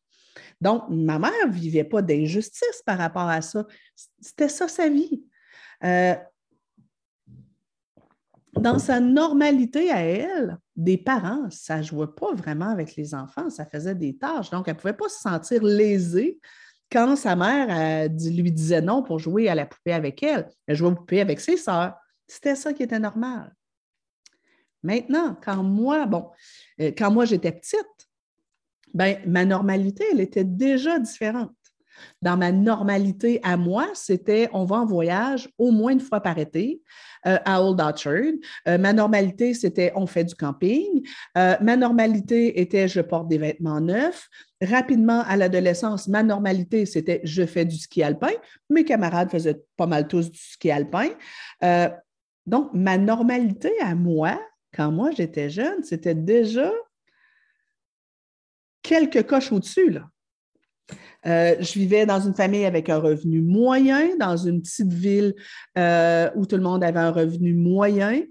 Donc, 0.61 0.83
ma 0.89 1.19
mère 1.19 1.47
ne 1.47 1.51
vivait 1.51 1.83
pas 1.83 2.01
d'injustice 2.01 2.81
par 2.85 2.97
rapport 2.97 3.27
à 3.27 3.41
ça. 3.41 3.65
C'était 4.21 4.49
ça 4.49 4.67
sa 4.67 4.89
vie. 4.89 5.23
Euh, 5.83 6.15
dans 8.53 8.79
sa 8.79 8.99
normalité 8.99 9.91
à 9.91 9.99
elle, 10.01 10.57
des 10.75 10.97
parents, 10.97 11.49
ça 11.49 11.77
ne 11.77 11.83
jouait 11.83 12.07
pas 12.07 12.33
vraiment 12.33 12.69
avec 12.69 12.95
les 12.95 13.13
enfants, 13.13 13.49
ça 13.49 13.65
faisait 13.65 13.95
des 13.95 14.17
tâches. 14.17 14.49
Donc, 14.49 14.67
elle 14.67 14.75
ne 14.75 14.79
pouvait 14.79 14.93
pas 14.93 15.09
se 15.09 15.19
sentir 15.19 15.61
lésée 15.63 16.39
quand 16.91 17.15
sa 17.15 17.35
mère 17.35 18.09
lui 18.09 18.51
disait 18.51 18.81
non 18.81 19.03
pour 19.03 19.19
jouer 19.19 19.49
à 19.49 19.55
la 19.55 19.65
poupée 19.65 19.93
avec 19.93 20.21
elle, 20.23 20.49
elle 20.67 20.75
jouait 20.75 20.89
aux 20.89 20.95
poupées 20.95 21.21
avec 21.21 21.39
ses 21.39 21.57
sœurs. 21.57 21.95
C'était 22.27 22.55
ça 22.55 22.73
qui 22.73 22.83
était 22.83 22.99
normal. 22.99 23.55
Maintenant, 24.83 25.35
quand 25.43 25.63
moi, 25.63 26.05
bon, 26.05 26.29
euh, 26.79 26.91
quand 26.95 27.11
moi 27.11 27.25
j'étais 27.25 27.51
petite, 27.51 28.09
ben, 28.93 29.19
ma 29.25 29.43
normalité, 29.43 30.05
elle 30.11 30.21
était 30.21 30.43
déjà 30.43 30.99
différente. 30.99 31.55
Dans 32.21 32.37
ma 32.37 32.51
normalité 32.51 33.39
à 33.43 33.57
moi, 33.57 33.87
c'était 33.93 34.49
on 34.53 34.65
va 34.65 34.77
en 34.77 34.85
voyage 34.85 35.49
au 35.57 35.71
moins 35.71 35.91
une 35.91 35.99
fois 35.99 36.21
par 36.21 36.37
été 36.37 36.81
euh, 37.25 37.37
à 37.45 37.63
Old 37.63 37.79
Orchard. 37.79 38.33
Euh, 38.67 38.77
ma 38.77 38.93
normalité, 38.93 39.53
c'était 39.53 39.91
on 39.95 40.07
fait 40.07 40.23
du 40.23 40.35
camping. 40.35 41.05
ma 41.35 41.75
normalité 41.77 42.59
était 42.61 42.87
je 42.87 43.01
porte 43.01 43.27
des 43.27 43.37
vêtements 43.37 43.81
neufs. 43.81 44.29
Rapidement, 44.61 45.21
à 45.21 45.35
l'adolescence, 45.35 46.07
ma 46.07 46.23
normalité, 46.23 46.85
c'était 46.85 47.19
je 47.23 47.45
fais 47.45 47.65
du 47.65 47.77
ski 47.77 48.03
alpin. 48.03 48.31
Mes 48.69 48.85
camarades 48.85 49.29
faisaient 49.29 49.61
pas 49.75 49.85
mal 49.85 50.07
tous 50.07 50.31
du 50.31 50.37
ski 50.37 50.71
alpin. 50.71 51.09
Euh, 51.63 51.89
donc, 52.45 52.73
ma 52.73 52.97
normalité 52.97 53.71
à 53.81 53.95
moi, 53.95 54.39
quand 54.73 54.91
moi 54.91 55.11
j'étais 55.11 55.49
jeune, 55.49 55.83
c'était 55.83 56.15
déjà 56.15 56.71
quelques 58.81 59.25
coches 59.27 59.51
au-dessus. 59.51 59.97
Euh, 61.25 61.55
je 61.59 61.73
vivais 61.73 62.05
dans 62.05 62.19
une 62.19 62.33
famille 62.33 62.65
avec 62.65 62.89
un 62.89 62.99
revenu 62.99 63.41
moyen, 63.41 64.15
dans 64.19 64.37
une 64.37 64.61
petite 64.61 64.93
ville 64.93 65.33
euh, 65.77 66.29
où 66.35 66.45
tout 66.45 66.55
le 66.55 66.61
monde 66.61 66.83
avait 66.83 66.99
un 66.99 67.11
revenu 67.11 67.53
moyen. 67.53 68.21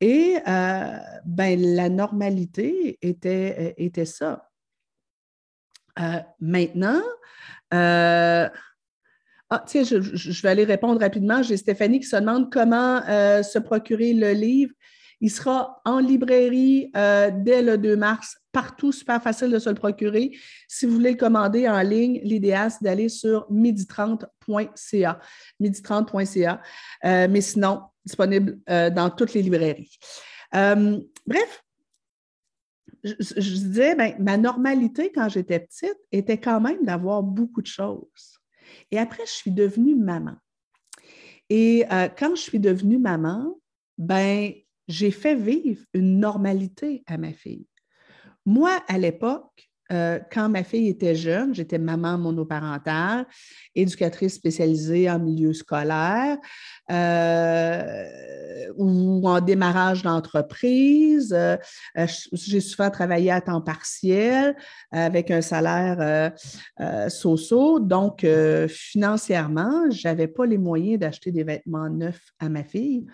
Et 0.00 0.36
ben, 0.44 1.58
la 1.58 1.88
normalité 1.88 2.98
était, 3.00 3.74
était 3.78 4.04
ça. 4.04 4.46
Euh, 5.98 6.20
maintenant, 6.40 7.00
euh, 7.72 8.48
Ah, 9.48 9.62
tiens, 9.64 9.84
je, 9.84 10.42
vais 10.42 10.48
aller 10.48 10.64
répondre 10.64 11.00
rapidement. 11.00 11.42
J'ai 11.42 11.56
Stéphanie 11.56 12.00
qui 12.00 12.06
se 12.06 12.16
demande 12.16 12.52
comment 12.52 13.00
euh, 13.08 13.42
se 13.42 13.58
procurer 13.58 14.12
le 14.12 14.32
livre. 14.32 14.72
Il 15.20 15.30
sera 15.30 15.80
en 15.84 16.00
librairie 16.00 16.90
euh, 16.96 17.30
dès 17.32 17.62
le 17.62 17.78
2 17.78 17.96
mars, 17.96 18.36
partout, 18.56 18.90
super 18.90 19.22
facile 19.22 19.50
de 19.50 19.58
se 19.58 19.68
le 19.68 19.74
procurer. 19.74 20.34
Si 20.66 20.86
vous 20.86 20.94
voulez 20.94 21.10
le 21.10 21.18
commander 21.18 21.68
en 21.68 21.82
ligne, 21.82 22.20
l'idéal, 22.22 22.70
c'est 22.70 22.82
d'aller 22.82 23.10
sur 23.10 23.46
midi30.ca. 23.52 25.20
Midi30.ca. 25.60 26.62
Euh, 27.04 27.28
mais 27.30 27.42
sinon, 27.42 27.82
disponible 28.02 28.58
dans 28.66 29.10
toutes 29.10 29.34
les 29.34 29.42
librairies. 29.42 29.98
bref, 30.52 31.64
je, 33.04 33.40
disais, 33.40 33.94
ben, 33.94 34.14
ma 34.18 34.38
normalité 34.38 35.12
quand 35.12 35.28
j'étais 35.28 35.60
petite 35.60 35.98
était 36.10 36.38
quand 36.38 36.60
même 36.60 36.82
d'avoir 36.82 37.22
beaucoup 37.22 37.60
de 37.60 37.66
choses. 37.66 38.40
Et 38.90 38.98
après, 38.98 39.24
je 39.26 39.32
suis 39.32 39.50
devenue 39.50 39.94
maman. 39.94 40.36
Et 41.50 41.84
euh, 41.92 42.08
quand 42.08 42.34
je 42.34 42.40
suis 42.40 42.58
devenue 42.58 42.98
maman, 42.98 43.58
ben, 43.98 44.52
j'ai 44.88 45.10
fait 45.10 45.34
vivre 45.34 45.84
une 45.92 46.18
normalité 46.20 47.02
à 47.06 47.18
ma 47.18 47.32
fille. 47.32 47.66
Moi, 48.46 48.80
à 48.86 48.96
l'époque, 48.96 49.68
euh, 49.92 50.18
quand 50.32 50.48
ma 50.48 50.64
fille 50.64 50.88
était 50.88 51.14
jeune, 51.14 51.54
j'étais 51.54 51.78
maman 51.78 52.18
monoparentale, 52.18 53.26
éducatrice 53.74 54.34
spécialisée 54.34 55.08
en 55.08 55.20
milieu 55.20 55.52
scolaire 55.52 56.38
euh, 56.90 58.04
ou 58.76 59.28
en 59.28 59.40
démarrage 59.40 60.02
d'entreprise. 60.02 61.32
Euh, 61.32 61.56
j'ai 62.32 62.60
souvent 62.60 62.90
travaillé 62.90 63.30
à 63.30 63.40
temps 63.40 63.60
partiel 63.60 64.56
avec 64.90 65.30
un 65.30 65.40
salaire 65.40 66.32
so-so. 67.08 67.78
Donc, 67.78 68.26
financièrement, 68.68 69.90
je 69.90 70.08
n'avais 70.08 70.28
pas 70.28 70.46
les 70.46 70.58
moyens 70.58 70.98
d'acheter 70.98 71.30
des 71.30 71.44
vêtements 71.44 71.88
neufs 71.88 72.30
à 72.40 72.48
ma 72.48 72.64
fille. 72.64 73.06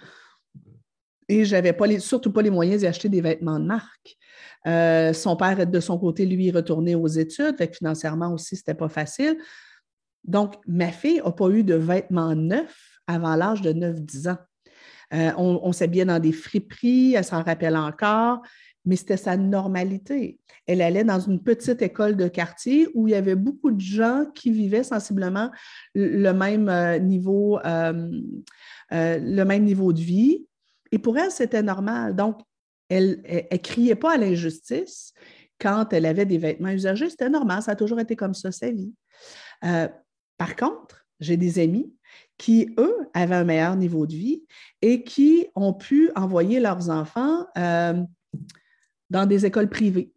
Et 1.29 1.45
je 1.45 1.55
n'avais 1.55 1.77
surtout 2.01 2.33
pas 2.33 2.43
les 2.43 2.51
moyens 2.51 2.83
d'acheter 2.83 3.09
des 3.09 3.21
vêtements 3.21 3.59
de 3.59 3.67
marque. 3.67 4.17
Euh, 4.67 5.13
son 5.13 5.37
père, 5.37 5.67
de 5.67 5.81
son 5.81 5.99
côté, 5.99 6.27
lui, 6.27 6.51
retourné 6.51 6.95
aux 6.95 7.09
études, 7.09 7.57
financièrement 7.73 8.33
aussi, 8.33 8.57
ce 8.57 8.63
n'était 8.63 8.75
pas 8.75 8.89
facile. 8.89 9.37
Donc, 10.25 10.55
ma 10.67 10.89
fille 10.89 11.21
n'a 11.25 11.33
pas 11.33 11.49
eu 11.49 11.65
de 11.65 11.75
vêtements 11.75 12.35
neufs 12.35 13.01
avant 13.07 13.35
l'âge 13.35 13.61
de 13.61 13.73
9-10 13.73 14.31
ans. 14.31 14.39
Euh, 15.15 15.31
on, 15.37 15.73
s'habillait 15.73 16.07
dans 16.07 16.21
des 16.21 16.33
friperies, 16.33 17.15
elle 17.15 17.25
s'en 17.25 17.43
rappelle 17.43 17.77
encore, 17.77 18.41
mais 18.87 18.97
c'était 18.97 19.19
sa 19.19 19.37
normalité. 19.37 20.39
Elle 20.67 20.81
allait 20.81 21.05
dans 21.05 21.21
une 21.21 21.43
petite 21.43 21.83
école 21.83 22.17
de 22.17 22.29
quartier 22.29 22.89
où 22.95 23.09
il 23.09 23.11
y 23.11 23.15
avait 23.15 23.35
beaucoup 23.35 23.73
de 23.73 23.81
gens 23.81 24.25
qui 24.35 24.51
vivaient 24.51 24.85
sensiblement 24.85 25.51
le 25.95 26.33
même 26.33 26.69
euh, 26.69 26.99
niveau, 26.99 27.59
le 27.65 29.45
même 29.45 29.65
niveau 29.65 29.93
de 29.93 30.01
vie. 30.01 30.47
Et 30.93 30.99
pour 30.99 31.19
elle, 31.19 31.31
c'était 31.31 31.63
normal. 31.63 32.15
Donc, 32.15 32.41
elle 32.93 33.23
ne 33.51 33.57
criait 33.57 33.95
pas 33.95 34.15
à 34.15 34.17
l'injustice 34.19 35.15
quand 35.59 35.93
elle 35.93 36.07
avait 36.07 36.27
des 36.27 36.39
vêtements 36.39 36.71
usagés. 36.71 37.09
C'était 37.09 37.31
normal, 37.31 37.63
ça 37.63 37.73
a 37.73 37.77
toujours 37.77 38.01
été 38.01 38.17
comme 38.17 38.35
ça, 38.35 38.53
sa 38.53 38.71
vie. 38.71 38.93
Euh, 39.65 39.89
par 40.37 40.57
contre, 40.57 41.07
j'ai 41.21 41.37
des 41.37 41.59
amis 41.59 41.95
qui, 42.37 42.75
eux, 42.79 42.97
avaient 43.15 43.37
un 43.37 43.45
meilleur 43.45 43.77
niveau 43.77 44.07
de 44.07 44.15
vie 44.15 44.45
et 44.83 45.05
qui 45.05 45.47
ont 45.55 45.73
pu 45.73 46.11
envoyer 46.17 46.61
leurs 46.61 46.91
enfants 46.91 47.47
euh, 47.57 48.03
dans 49.09 49.27
des 49.27 49.47
écoles 49.47 49.71
privées. 49.71 50.13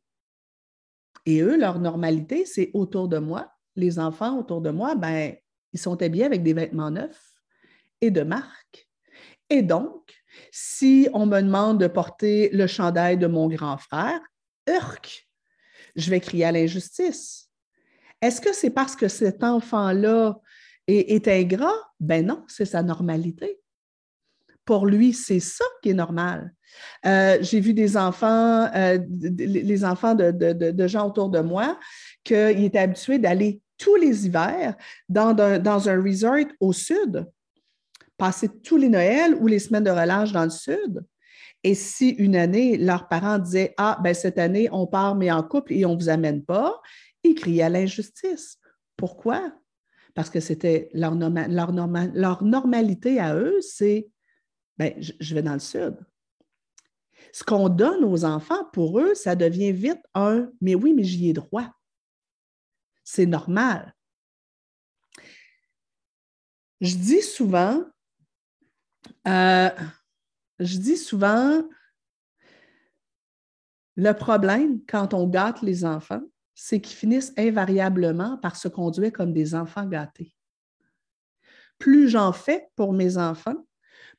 Et 1.25 1.41
eux, 1.41 1.57
leur 1.57 1.79
normalité, 1.79 2.45
c'est 2.45 2.71
autour 2.73 3.07
de 3.07 3.19
moi. 3.19 3.51
Les 3.75 3.99
enfants 3.99 4.39
autour 4.39 4.61
de 4.61 4.69
moi, 4.69 4.95
ben, 4.95 5.33
ils 5.73 5.79
sont 5.79 6.01
habillés 6.01 6.25
avec 6.25 6.43
des 6.43 6.53
vêtements 6.53 6.91
neufs 6.91 7.35
et 8.01 8.11
de 8.11 8.21
marque. 8.21 8.89
Et 9.49 9.61
donc, 9.61 10.13
si 10.57 11.09
on 11.11 11.25
me 11.25 11.41
demande 11.41 11.81
de 11.81 11.87
porter 11.87 12.49
le 12.53 12.65
chandail 12.65 13.17
de 13.17 13.27
mon 13.27 13.49
grand 13.49 13.77
frère, 13.77 14.21
urk, 14.69 15.27
je 15.97 16.09
vais 16.09 16.21
crier 16.21 16.45
à 16.45 16.53
l'injustice. 16.53 17.49
Est-ce 18.21 18.39
que 18.39 18.53
c'est 18.53 18.69
parce 18.69 18.95
que 18.95 19.09
cet 19.09 19.43
enfant-là 19.43 20.39
est, 20.87 21.27
ingrat? 21.27 21.75
Ben 21.99 22.25
non, 22.25 22.45
c'est 22.47 22.63
sa 22.63 22.83
normalité. 22.83 23.59
Pour 24.63 24.85
lui, 24.85 25.11
c'est 25.11 25.41
ça 25.41 25.65
qui 25.83 25.89
est 25.89 25.93
normal. 25.93 26.53
Euh, 27.05 27.37
j'ai 27.41 27.59
vu 27.59 27.73
des 27.73 27.97
enfants, 27.97 28.69
euh, 28.73 28.97
les 29.37 29.83
enfants 29.83 30.15
de, 30.15 30.87
gens 30.87 31.09
autour 31.09 31.27
de 31.27 31.41
moi, 31.41 31.77
qu'ils 32.23 32.63
étaient 32.63 32.79
habitués 32.79 33.19
d'aller 33.19 33.59
tous 33.77 33.97
les 33.97 34.25
hivers 34.25 34.73
dans 35.09 35.89
un 35.89 36.01
resort 36.01 36.45
au 36.61 36.71
sud 36.71 37.27
passer 38.17 38.49
tous 38.61 38.77
les 38.77 38.89
Noëls 38.89 39.35
ou 39.35 39.47
les 39.47 39.59
semaines 39.59 39.83
de 39.83 39.91
relâche 39.91 40.31
dans 40.31 40.43
le 40.43 40.49
Sud. 40.49 41.05
Et 41.63 41.73
si 41.73 42.09
une 42.09 42.35
année, 42.35 42.77
leurs 42.77 43.07
parents 43.07 43.39
disaient 43.39 43.73
Ah, 43.77 43.99
ben 44.03 44.13
cette 44.13 44.37
année, 44.37 44.69
on 44.71 44.85
part, 44.87 45.15
mais 45.15 45.31
en 45.31 45.43
couple 45.43 45.73
et 45.73 45.85
on 45.85 45.95
ne 45.95 45.99
vous 45.99 46.09
amène 46.09 46.43
pas, 46.43 46.79
ils 47.23 47.35
criaient 47.35 47.63
à 47.63 47.69
l'injustice. 47.69 48.59
Pourquoi? 48.95 49.51
Parce 50.13 50.29
que 50.29 50.39
c'était 50.39 50.89
leur, 50.93 51.15
leur, 51.15 51.71
leur, 51.71 52.43
normalité 52.43 53.19
à 53.19 53.35
eux, 53.35 53.59
c'est 53.61 54.07
ben, 54.77 54.93
je 54.99 55.35
vais 55.35 55.41
dans 55.41 55.53
le 55.53 55.59
Sud. 55.59 55.97
Ce 57.33 57.43
qu'on 57.43 57.69
donne 57.69 58.03
aux 58.03 58.23
enfants, 58.25 58.65
pour 58.71 58.99
eux, 58.99 59.15
ça 59.15 59.35
devient 59.35 59.71
vite 59.71 60.01
un 60.13 60.49
Mais 60.61 60.75
oui, 60.75 60.93
mais 60.93 61.03
j'y 61.03 61.29
ai 61.29 61.33
droit. 61.33 61.69
C'est 63.03 63.25
normal. 63.25 63.93
Je 66.81 66.95
dis 66.95 67.21
souvent 67.21 67.83
euh, 69.27 69.69
je 70.59 70.77
dis 70.77 70.97
souvent, 70.97 71.63
le 73.95 74.11
problème 74.13 74.79
quand 74.87 75.13
on 75.13 75.27
gâte 75.27 75.61
les 75.61 75.85
enfants, 75.85 76.21
c'est 76.53 76.79
qu'ils 76.79 76.95
finissent 76.95 77.33
invariablement 77.37 78.37
par 78.37 78.55
se 78.55 78.67
conduire 78.67 79.11
comme 79.11 79.33
des 79.33 79.55
enfants 79.55 79.85
gâtés. 79.85 80.33
Plus 81.77 82.07
j'en 82.07 82.31
fais 82.31 82.69
pour 82.75 82.93
mes 82.93 83.17
enfants, 83.17 83.65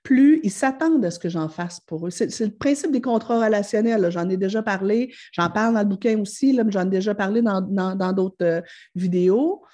plus 0.03 0.41
ils 0.43 0.51
s'attendent 0.51 1.05
à 1.05 1.11
ce 1.11 1.19
que 1.19 1.29
j'en 1.29 1.49
fasse 1.49 1.81
pour 1.81 2.07
eux. 2.07 2.11
C'est 2.11 2.39
le 2.41 2.55
principe 2.55 2.93
des 2.93 3.01
contrats 3.01 3.45
relationnels. 3.45 4.11
J'en 4.11 4.29
ai 4.29 4.37
déjà 4.37 4.63
parlé, 4.63 5.15
j'en 5.33 5.51
parle 5.51 5.75
dans 5.75 5.81
le 5.81 5.87
bouquin 5.87 6.21
aussi, 6.21 6.53
là, 6.53 6.63
j'en 6.69 6.87
ai 6.87 6.91
déjà 6.91 7.15
parlé 7.15 7.43
dans 7.43 8.13
d'autres 8.13 8.45
euh, 8.45 8.61
vidéos 8.95 9.65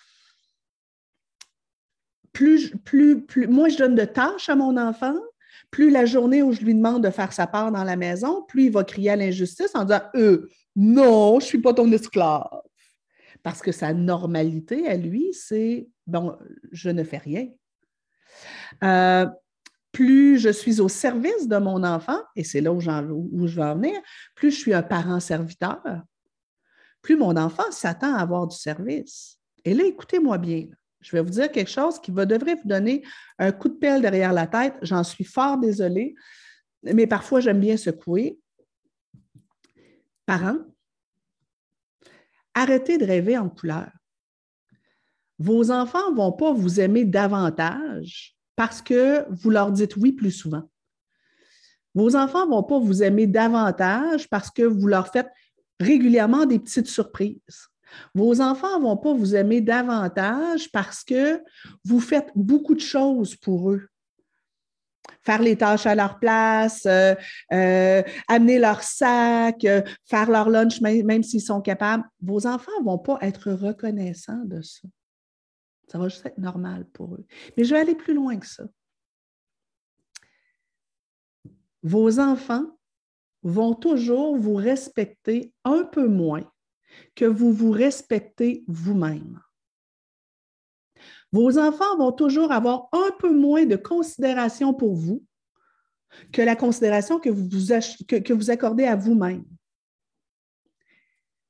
plus, 2.32 2.70
plus, 2.84 3.22
plus, 3.22 3.46
moins 3.46 3.68
je 3.68 3.78
donne 3.78 3.94
de 3.94 4.04
tâches 4.04 4.48
à 4.48 4.56
mon 4.56 4.76
enfant, 4.76 5.14
plus 5.70 5.90
la 5.90 6.04
journée 6.04 6.42
où 6.42 6.52
je 6.52 6.60
lui 6.60 6.74
demande 6.74 7.04
de 7.04 7.10
faire 7.10 7.32
sa 7.32 7.46
part 7.46 7.72
dans 7.72 7.84
la 7.84 7.96
maison, 7.96 8.42
plus 8.42 8.66
il 8.66 8.72
va 8.72 8.84
crier 8.84 9.10
à 9.10 9.16
l'injustice 9.16 9.74
en 9.74 9.84
disant 9.84 10.02
euh, 10.14 10.48
Non, 10.76 11.40
je 11.40 11.44
ne 11.44 11.48
suis 11.48 11.60
pas 11.60 11.74
ton 11.74 11.90
esclave. 11.92 12.48
Parce 13.42 13.60
que 13.60 13.72
sa 13.72 13.92
normalité 13.92 14.86
à 14.88 14.96
lui, 14.96 15.32
c'est 15.32 15.88
Bon, 16.06 16.36
je 16.72 16.90
ne 16.90 17.04
fais 17.04 17.18
rien. 17.18 17.48
Euh, 18.82 19.26
plus 19.92 20.38
je 20.38 20.48
suis 20.48 20.80
au 20.80 20.88
service 20.88 21.46
de 21.46 21.56
mon 21.58 21.84
enfant, 21.84 22.18
et 22.34 22.44
c'est 22.44 22.60
là 22.60 22.72
où, 22.72 22.78
où, 22.78 23.46
je 23.46 23.56
vais 23.56 23.64
en 23.64 23.76
venir, 23.76 24.00
plus 24.34 24.50
je 24.50 24.58
suis 24.58 24.74
un 24.74 24.82
parent 24.82 25.20
serviteur, 25.20 25.82
plus 27.02 27.16
mon 27.16 27.36
enfant 27.36 27.70
s'attend 27.70 28.14
à 28.14 28.20
avoir 28.20 28.46
du 28.46 28.56
service. 28.56 29.38
Et 29.64 29.74
là, 29.74 29.84
écoutez-moi 29.84 30.38
bien 30.38 30.66
je 31.02 31.16
vais 31.16 31.22
vous 31.22 31.30
dire 31.30 31.50
quelque 31.50 31.70
chose 31.70 31.98
qui 32.00 32.10
va, 32.10 32.24
devrait 32.24 32.54
vous 32.54 32.68
donner 32.68 33.04
un 33.38 33.52
coup 33.52 33.68
de 33.68 33.74
pelle 33.74 34.02
derrière 34.02 34.32
la 34.32 34.46
tête. 34.46 34.74
J'en 34.82 35.04
suis 35.04 35.24
fort 35.24 35.58
désolée, 35.58 36.14
mais 36.82 37.06
parfois 37.06 37.40
j'aime 37.40 37.60
bien 37.60 37.76
secouer. 37.76 38.38
Parents, 40.24 40.58
arrêtez 42.54 42.98
de 42.98 43.04
rêver 43.04 43.36
en 43.36 43.48
couleur. 43.48 43.90
Vos 45.38 45.70
enfants 45.72 46.10
ne 46.10 46.16
vont 46.16 46.32
pas 46.32 46.52
vous 46.52 46.80
aimer 46.80 47.04
davantage 47.04 48.36
parce 48.54 48.80
que 48.80 49.26
vous 49.30 49.50
leur 49.50 49.72
dites 49.72 49.96
oui 49.96 50.12
plus 50.12 50.30
souvent. 50.30 50.62
Vos 51.94 52.16
enfants 52.16 52.46
ne 52.46 52.52
vont 52.52 52.62
pas 52.62 52.78
vous 52.78 53.02
aimer 53.02 53.26
davantage 53.26 54.28
parce 54.30 54.50
que 54.50 54.62
vous 54.62 54.86
leur 54.86 55.08
faites 55.08 55.28
régulièrement 55.80 56.46
des 56.46 56.58
petites 56.58 56.86
surprises. 56.86 57.71
Vos 58.14 58.40
enfants 58.40 58.78
ne 58.78 58.84
vont 58.84 58.96
pas 58.96 59.12
vous 59.12 59.34
aimer 59.34 59.60
davantage 59.60 60.70
parce 60.72 61.04
que 61.04 61.42
vous 61.84 62.00
faites 62.00 62.30
beaucoup 62.34 62.74
de 62.74 62.80
choses 62.80 63.36
pour 63.36 63.70
eux. 63.70 63.88
Faire 65.22 65.42
les 65.42 65.56
tâches 65.56 65.86
à 65.86 65.94
leur 65.94 66.18
place, 66.18 66.84
euh, 66.86 67.14
euh, 67.52 68.02
amener 68.28 68.58
leur 68.58 68.82
sac, 68.82 69.64
euh, 69.64 69.82
faire 70.04 70.30
leur 70.30 70.50
lunch 70.50 70.80
même, 70.80 71.22
s'ils 71.22 71.42
sont 71.42 71.60
capables. 71.60 72.04
Vos 72.20 72.46
enfants 72.46 72.72
ne 72.80 72.84
vont 72.84 72.98
pas 72.98 73.18
être 73.20 73.52
reconnaissants 73.52 74.44
de 74.44 74.62
ça. 74.62 74.88
Ça 75.88 75.98
va 75.98 76.08
juste 76.08 76.26
être 76.26 76.38
normal 76.38 76.86
pour 76.92 77.14
eux. 77.14 77.26
Mais 77.56 77.64
je 77.64 77.74
vais 77.74 77.80
aller 77.80 77.94
plus 77.94 78.14
loin 78.14 78.36
que 78.36 78.46
ça. 78.46 78.64
Vos 81.82 82.18
enfants 82.20 82.66
vont 83.42 83.74
toujours 83.74 84.36
vous 84.36 84.54
respecter 84.54 85.52
un 85.64 85.84
peu 85.84 86.06
moins 86.06 86.44
que 87.14 87.24
vous 87.24 87.52
vous 87.52 87.70
respectez 87.70 88.64
vous-même. 88.66 89.40
vos 91.32 91.58
enfants 91.58 91.96
vont 91.96 92.12
toujours 92.12 92.52
avoir 92.52 92.88
un 92.92 93.10
peu 93.18 93.32
moins 93.32 93.64
de 93.64 93.76
considération 93.76 94.74
pour 94.74 94.94
vous 94.94 95.24
que 96.32 96.42
la 96.42 96.56
considération 96.56 97.18
que 97.18 97.30
vous, 97.30 98.50
accordez 98.50 98.84
à 98.84 98.96
vous-même. 98.96 99.44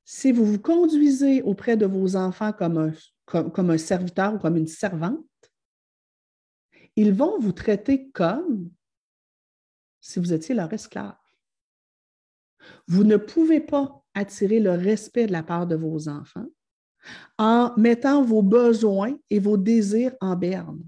Si 0.04 0.30
vous 0.30 0.44
vous 0.44 0.60
conduisez 0.60 1.42
auprès 1.42 1.76
de 1.76 1.86
vos 1.86 2.16
enfants 2.16 2.52
comme 2.52 3.70
un 3.70 3.78
serviteur 3.78 4.34
ou 4.34 4.38
comme 4.38 4.56
une 4.56 4.68
servante, 4.68 5.24
ils 6.94 7.12
vont 7.12 7.38
vous 7.38 7.52
traiter 7.52 8.10
comme 8.10 8.70
si 10.00 10.18
vous 10.18 10.32
étiez 10.32 10.54
leur 10.54 10.72
esclave. 10.72 11.16
Vous 12.86 13.04
ne 13.04 13.16
pouvez 13.16 13.60
pas 13.60 14.01
attirer 14.14 14.60
le 14.60 14.72
respect 14.72 15.26
de 15.26 15.32
la 15.32 15.42
part 15.42 15.66
de 15.66 15.76
vos 15.76 16.08
enfants 16.08 16.46
en 17.38 17.72
mettant 17.76 18.22
vos 18.22 18.42
besoins 18.42 19.16
et 19.28 19.40
vos 19.40 19.56
désirs 19.56 20.14
en 20.20 20.36
berne. 20.36 20.82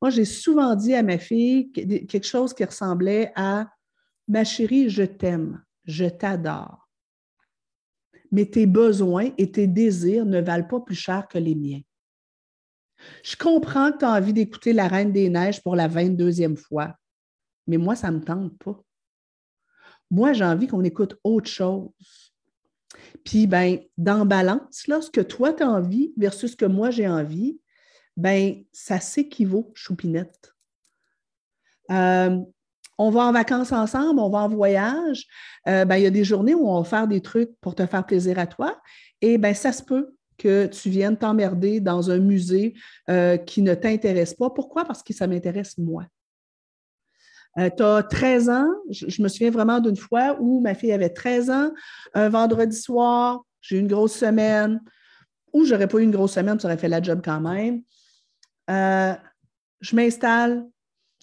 Moi, 0.00 0.10
j'ai 0.10 0.24
souvent 0.24 0.74
dit 0.74 0.94
à 0.94 1.02
ma 1.02 1.18
fille 1.18 1.70
quelque 1.72 2.26
chose 2.26 2.54
qui 2.54 2.64
ressemblait 2.64 3.32
à 3.36 3.68
Ma 4.28 4.44
chérie, 4.44 4.88
je 4.88 5.02
t'aime, 5.02 5.62
je 5.84 6.04
t'adore. 6.04 6.88
Mais 8.30 8.46
tes 8.46 8.66
besoins 8.66 9.30
et 9.36 9.50
tes 9.50 9.66
désirs 9.66 10.24
ne 10.24 10.40
valent 10.40 10.66
pas 10.66 10.80
plus 10.80 10.94
cher 10.94 11.28
que 11.28 11.38
les 11.38 11.54
miens. 11.54 11.82
Je 13.22 13.36
comprends 13.36 13.92
que 13.92 13.98
tu 13.98 14.04
as 14.04 14.12
envie 14.12 14.32
d'écouter 14.32 14.72
La 14.72 14.88
Reine 14.88 15.12
des 15.12 15.28
Neiges 15.28 15.62
pour 15.62 15.76
la 15.76 15.88
22e 15.88 16.56
fois, 16.56 16.96
mais 17.66 17.76
moi, 17.76 17.96
ça 17.96 18.10
ne 18.10 18.18
me 18.18 18.24
tente 18.24 18.56
pas. 18.58 18.80
Moi, 20.12 20.34
j'ai 20.34 20.44
envie 20.44 20.68
qu'on 20.68 20.84
écoute 20.84 21.18
autre 21.24 21.48
chose. 21.48 21.88
Puis, 23.24 23.46
ben, 23.46 23.78
dans 23.96 24.26
balance, 24.26 24.86
là, 24.86 25.00
ce 25.00 25.10
que 25.10 25.22
toi, 25.22 25.54
tu 25.54 25.62
as 25.62 25.70
envie 25.70 26.12
versus 26.18 26.52
ce 26.52 26.56
que 26.56 26.66
moi, 26.66 26.90
j'ai 26.90 27.08
envie, 27.08 27.58
ben, 28.16 28.62
ça 28.72 29.00
s'équivaut, 29.00 29.72
choupinette. 29.74 30.54
Euh, 31.90 32.38
on 32.98 33.10
va 33.10 33.22
en 33.22 33.32
vacances 33.32 33.72
ensemble, 33.72 34.20
on 34.20 34.28
va 34.28 34.40
en 34.40 34.48
voyage. 34.50 35.26
Euh, 35.66 35.86
ben, 35.86 35.96
il 35.96 36.02
y 36.02 36.06
a 36.06 36.10
des 36.10 36.24
journées 36.24 36.54
où 36.54 36.68
on 36.68 36.82
va 36.82 36.88
faire 36.88 37.08
des 37.08 37.22
trucs 37.22 37.58
pour 37.62 37.74
te 37.74 37.86
faire 37.86 38.04
plaisir 38.04 38.38
à 38.38 38.46
toi. 38.46 38.78
Et 39.22 39.38
ben, 39.38 39.54
ça 39.54 39.72
se 39.72 39.82
peut 39.82 40.14
que 40.36 40.66
tu 40.66 40.90
viennes 40.90 41.16
t'emmerder 41.16 41.80
dans 41.80 42.10
un 42.10 42.18
musée 42.18 42.74
euh, 43.08 43.38
qui 43.38 43.62
ne 43.62 43.74
t'intéresse 43.74 44.34
pas. 44.34 44.50
Pourquoi? 44.50 44.84
Parce 44.84 45.02
que 45.02 45.14
ça 45.14 45.26
m'intéresse 45.26 45.78
moi. 45.78 46.04
Tu 47.56 47.82
as 47.82 48.02
13 48.02 48.48
ans, 48.48 48.68
je, 48.90 49.22
me 49.22 49.28
souviens 49.28 49.50
vraiment 49.50 49.80
d'une 49.80 49.96
fois 49.96 50.36
où 50.40 50.60
ma 50.60 50.74
fille 50.74 50.92
avait 50.92 51.10
13 51.10 51.50
ans, 51.50 51.70
un 52.14 52.28
vendredi 52.28 52.76
soir, 52.76 53.42
j'ai 53.60 53.76
eu 53.76 53.80
une 53.80 53.88
grosse 53.88 54.14
semaine, 54.14 54.80
ou 55.52 55.64
j'aurais 55.64 55.88
pas 55.88 55.98
eu 55.98 56.02
une 56.02 56.10
grosse 56.10 56.32
semaine, 56.32 56.58
ça 56.58 56.68
aurait 56.68 56.78
fait 56.78 56.88
la 56.88 57.02
job 57.02 57.20
quand 57.24 57.40
même. 57.40 57.82
Euh, 58.70 59.14
je 59.80 59.96
m'installe, 59.96 60.66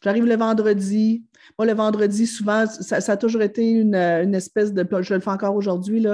j'arrive 0.04 0.26
le 0.26 0.36
vendredi. 0.36 1.26
Moi, 1.58 1.66
le 1.66 1.74
vendredi, 1.74 2.28
souvent, 2.28 2.66
ça, 2.68 2.98
a 2.98 3.18
toujours 3.18 3.42
été 3.42 3.68
une, 3.68 3.96
espèce 3.96 4.74
de. 4.74 4.88
Je 5.02 5.14
le 5.16 5.20
fais 5.20 5.32
encore 5.32 5.56
aujourd'hui. 5.56 6.06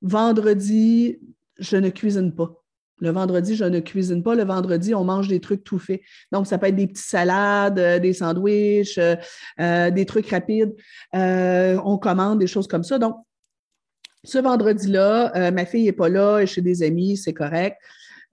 Vendredi, 0.00 1.18
je 1.58 1.76
ne 1.76 1.90
cuisine 1.90 2.34
pas. 2.34 2.59
Le 3.00 3.10
vendredi, 3.10 3.56
je 3.56 3.64
ne 3.64 3.80
cuisine 3.80 4.22
pas. 4.22 4.34
Le 4.34 4.44
vendredi, 4.44 4.94
on 4.94 5.04
mange 5.04 5.28
des 5.28 5.40
trucs 5.40 5.64
tout 5.64 5.78
faits. 5.78 6.00
Donc, 6.32 6.46
ça 6.46 6.58
peut 6.58 6.66
être 6.66 6.76
des 6.76 6.86
petites 6.86 7.04
salades, 7.04 7.78
euh, 7.78 7.98
des 7.98 8.12
sandwichs, 8.12 8.98
euh, 8.98 9.90
des 9.90 10.06
trucs 10.06 10.28
rapides. 10.30 10.74
on 11.12 11.98
commande 11.98 12.38
des 12.38 12.46
choses 12.46 12.68
comme 12.68 12.84
ça. 12.84 12.98
Donc, 12.98 13.16
ce 14.22 14.38
vendredi-là, 14.38 15.50
ma 15.50 15.64
fille 15.64 15.84
n'est 15.84 15.92
pas 15.92 16.10
là, 16.10 16.40
est 16.40 16.46
chez 16.46 16.60
des 16.60 16.82
amis, 16.82 17.16
c'est 17.16 17.32
correct. 17.32 17.78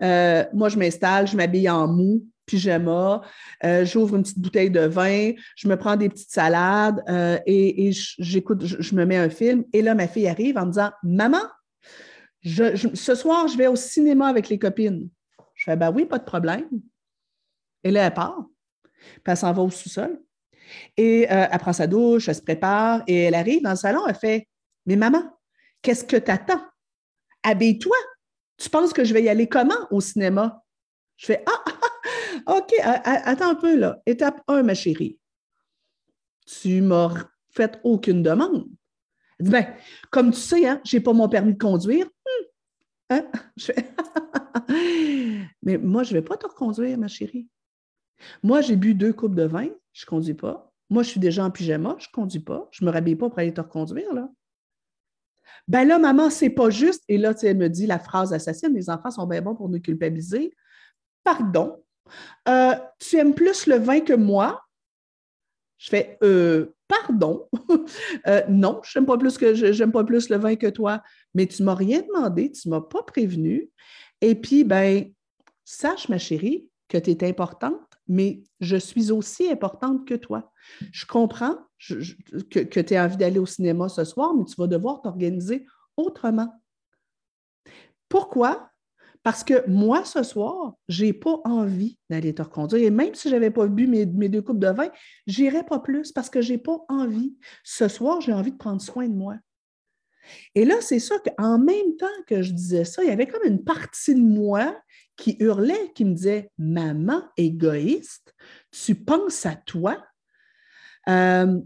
Euh, 0.03 0.43
moi, 0.53 0.69
je 0.69 0.77
m'installe, 0.77 1.27
je 1.27 1.35
m'habille 1.35 1.69
en 1.69 1.87
mou, 1.87 2.25
pyjama, 2.45 3.21
euh, 3.63 3.85
j'ouvre 3.85 4.15
une 4.15 4.23
petite 4.23 4.39
bouteille 4.39 4.71
de 4.71 4.81
vin, 4.81 5.31
je 5.55 5.67
me 5.67 5.75
prends 5.75 5.95
des 5.95 6.09
petites 6.09 6.31
salades 6.31 7.03
euh, 7.09 7.37
et, 7.45 7.91
j'écoute, 8.19 8.63
je, 8.63 8.95
me 8.95 9.05
mets 9.05 9.17
un 9.17 9.29
film. 9.29 9.63
Et 9.73 9.81
là, 9.81 9.95
ma 9.95 10.07
fille 10.07 10.27
arrive 10.27 10.57
en 10.57 10.65
me 10.65 10.71
disant 10.71 10.91
Maman, 11.03 11.41
ce 12.47 13.15
soir, 13.15 13.47
je 13.47 13.57
vais 13.57 13.67
au 13.67 13.75
cinéma 13.75 14.27
avec 14.27 14.49
les 14.49 14.59
copines. 14.59 15.09
Je 15.55 15.63
fais 15.65 15.75
Ben 15.75 15.91
oui, 15.91 16.05
pas 16.05 16.19
de 16.19 16.23
problème. 16.23 16.67
Et 17.83 17.91
là, 17.91 18.05
elle 18.07 18.13
part. 18.13 18.45
Puis 18.93 19.21
elle 19.25 19.37
s'en 19.37 19.53
va 19.53 19.61
au 19.61 19.69
sous-sol. 19.69 20.21
Et 20.97 21.25
elle 21.29 21.59
prend 21.59 21.73
sa 21.73 21.87
douche, 21.87 22.27
elle 22.27 22.35
se 22.35 22.41
prépare 22.41 23.03
et 23.07 23.23
elle 23.23 23.35
arrive 23.35 23.61
dans 23.61 23.69
le 23.71 23.77
salon, 23.77 24.05
elle 24.07 24.15
fait 24.15 24.47
Mais 24.85 24.95
maman, 24.97 25.23
qu'est-ce 25.81 26.03
que 26.03 26.17
tu 26.17 26.29
attends? 26.29 26.61
Habille-toi. 27.43 27.95
Tu 28.57 28.69
penses 28.69 28.91
que 28.91 29.03
je 29.03 29.13
vais 29.13 29.23
y 29.23 29.29
aller 29.29 29.47
comment 29.47 29.87
au 29.91 30.01
cinéma? 30.01 30.63
Je 31.15 31.27
fais 31.27 31.43
Ah, 31.47 31.63
ah, 31.65 31.71
ah 32.47 32.55
OK, 32.57 32.73
attends 32.83 33.51
un 33.51 33.55
peu 33.55 33.77
là. 33.77 34.01
Étape 34.05 34.41
1, 34.47 34.63
ma 34.63 34.73
chérie. 34.73 35.19
Tu 36.45 36.81
m'as 36.81 37.13
fait 37.49 37.79
aucune 37.83 38.23
demande. 38.23 38.67
Elle 39.39 39.45
dit 39.45 39.51
Ben, 39.51 39.67
comme 40.11 40.31
tu 40.31 40.39
sais, 40.39 40.67
hein, 40.67 40.81
je 40.85 40.97
n'ai 40.97 41.03
pas 41.03 41.13
mon 41.13 41.29
permis 41.29 41.53
de 41.53 41.59
conduire. 41.59 42.05
Hmm. 42.05 42.45
Hein? 43.09 43.25
Je 43.55 43.65
fais 43.65 43.93
Mais 45.61 45.77
moi, 45.77 46.03
je 46.03 46.13
ne 46.13 46.19
vais 46.19 46.25
pas 46.25 46.37
te 46.37 46.47
reconduire, 46.47 46.97
ma 46.97 47.07
chérie. 47.07 47.47
Moi, 48.43 48.61
j'ai 48.61 48.75
bu 48.75 48.93
deux 48.93 49.13
coupes 49.13 49.35
de 49.35 49.43
vin, 49.43 49.69
je 49.93 50.05
ne 50.05 50.09
conduis 50.09 50.33
pas. 50.33 50.71
Moi, 50.89 51.03
je 51.03 51.09
suis 51.09 51.19
déjà 51.19 51.43
en 51.43 51.51
pyjama, 51.51 51.95
je 51.99 52.07
ne 52.07 52.11
conduis 52.13 52.39
pas. 52.39 52.67
Je 52.71 52.83
ne 52.83 52.89
me 52.89 52.93
rhabille 52.93 53.15
pas 53.15 53.29
pour 53.29 53.39
aller 53.39 53.53
te 53.53 53.61
reconduire, 53.61 54.13
là. 54.13 54.29
Ben 55.67 55.85
là, 55.85 55.99
maman, 55.99 56.29
c'est 56.29 56.49
pas 56.49 56.69
juste. 56.69 57.03
Et 57.09 57.17
là, 57.17 57.33
elle 57.43 57.57
me 57.57 57.67
dit 57.67 57.87
la 57.87 57.99
phrase 57.99 58.33
assassine 58.33 58.73
les 58.73 58.89
enfants 58.89 59.11
sont 59.11 59.27
bien 59.27 59.41
bons 59.41 59.55
pour 59.55 59.69
nous 59.69 59.81
culpabiliser. 59.81 60.55
Pardon, 61.23 61.83
euh, 62.47 62.75
tu 62.99 63.17
aimes 63.17 63.33
plus 63.33 63.67
le 63.67 63.75
vin 63.75 63.99
que 63.99 64.13
moi? 64.13 64.63
Je 65.77 65.89
fais 65.89 66.17
euh, 66.23 66.73
pardon? 66.87 67.47
Euh, 68.27 68.41
non, 68.49 68.81
je 68.83 68.97
n'aime 68.97 69.05
pas 69.05 69.17
plus 69.17 69.37
que 69.37 69.53
j'aime 69.53 69.91
pas 69.91 70.03
plus 70.03 70.29
le 70.29 70.37
vin 70.37 70.55
que 70.55 70.67
toi, 70.67 71.01
mais 71.33 71.45
tu 71.45 71.61
ne 71.61 71.67
m'as 71.67 71.75
rien 71.75 72.01
demandé, 72.01 72.51
tu 72.51 72.67
ne 72.67 72.73
m'as 72.73 72.81
pas 72.81 73.03
prévenu. 73.03 73.69
Et 74.21 74.35
puis, 74.35 74.63
ben, 74.63 75.05
sache, 75.63 76.09
ma 76.09 76.17
chérie, 76.17 76.67
que 76.89 76.97
tu 76.97 77.11
es 77.11 77.23
importante, 77.23 77.99
mais 78.07 78.43
je 78.59 78.77
suis 78.77 79.11
aussi 79.11 79.49
importante 79.49 80.07
que 80.07 80.15
toi. 80.15 80.51
Je 80.91 81.05
comprends 81.05 81.57
que, 81.79 82.79
tu 82.81 82.95
as 82.95 83.05
envie 83.05 83.17
d'aller 83.17 83.39
au 83.39 83.45
cinéma 83.45 83.89
ce 83.89 84.03
soir, 84.03 84.33
mais 84.33 84.45
tu 84.45 84.55
vas 84.57 84.67
devoir 84.67 85.01
t'organiser 85.01 85.65
autrement. 85.95 86.51
Pourquoi? 88.09 88.71
Parce 89.27 89.43
que 89.43 89.67
moi, 89.67 90.05
ce 90.05 90.23
soir, 90.23 90.75
je 90.87 91.03
n'ai 91.03 91.11
pas 91.11 91.41
envie 91.43 91.99
d'aller 92.09 92.33
te 92.33 92.41
reconduire. 92.41 92.87
Et 92.87 92.89
même 92.89 93.13
si 93.13 93.27
je 93.27 93.33
n'avais 93.33 93.51
pas 93.51 93.67
bu 93.67 93.85
mes, 93.85 94.05
deux 94.05 94.41
coupes 94.41 94.57
de 94.57 94.69
vin, 94.69 94.89
je 95.27 95.41
n'irai 95.41 95.65
pas 95.65 95.79
plus 95.79 96.13
parce 96.13 96.29
que 96.29 96.41
je 96.41 96.53
n'ai 96.53 96.57
pas 96.57 96.79
envie. 96.87 97.35
Ce 97.65 97.89
soir, 97.89 98.21
j'ai 98.21 98.31
envie 98.31 98.53
de 98.53 98.57
prendre 98.57 98.81
soin 98.81 99.05
de 99.05 99.13
moi. 99.13 99.35
Et 100.55 100.63
là, 100.63 100.75
c'est 100.79 100.99
ça 100.99 101.15
qu'en 101.19 101.59
même 101.59 101.97
temps 101.99 102.07
que 102.25 102.41
je 102.41 102.53
disais 102.53 102.85
ça, 102.85 103.03
il 103.03 103.09
y 103.09 103.11
avait 103.11 103.27
comme 103.27 103.43
une 103.43 103.65
partie 103.65 104.15
de 104.15 104.21
moi 104.21 104.73
qui 105.17 105.35
hurlait, 105.41 105.91
qui 105.93 106.05
me 106.05 106.13
disait 106.13 106.49
Maman 106.57 107.23
égoïste, 107.35 108.33
tu 108.71 108.95
penses 108.95 109.45
à 109.45 109.57
toi, 109.57 110.01
euh, 111.09 111.59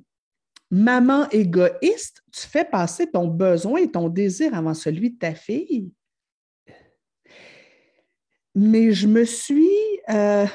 maman 0.71 1.29
égoïste, 1.29 2.23
tu 2.31 2.41
fais 2.41 2.65
passer 2.65 3.11
ton 3.11 3.27
besoin 3.27 3.81
et 3.81 3.91
ton 3.91 4.09
désir 4.09 4.55
avant 4.55 4.73
celui 4.73 5.11
de 5.11 5.19
ta 5.19 5.35
fille. 5.35 5.91
Mais 8.55 8.91
je 8.91 9.07
me 9.07 9.23
suis, 9.23 9.69
euh, 10.09 10.45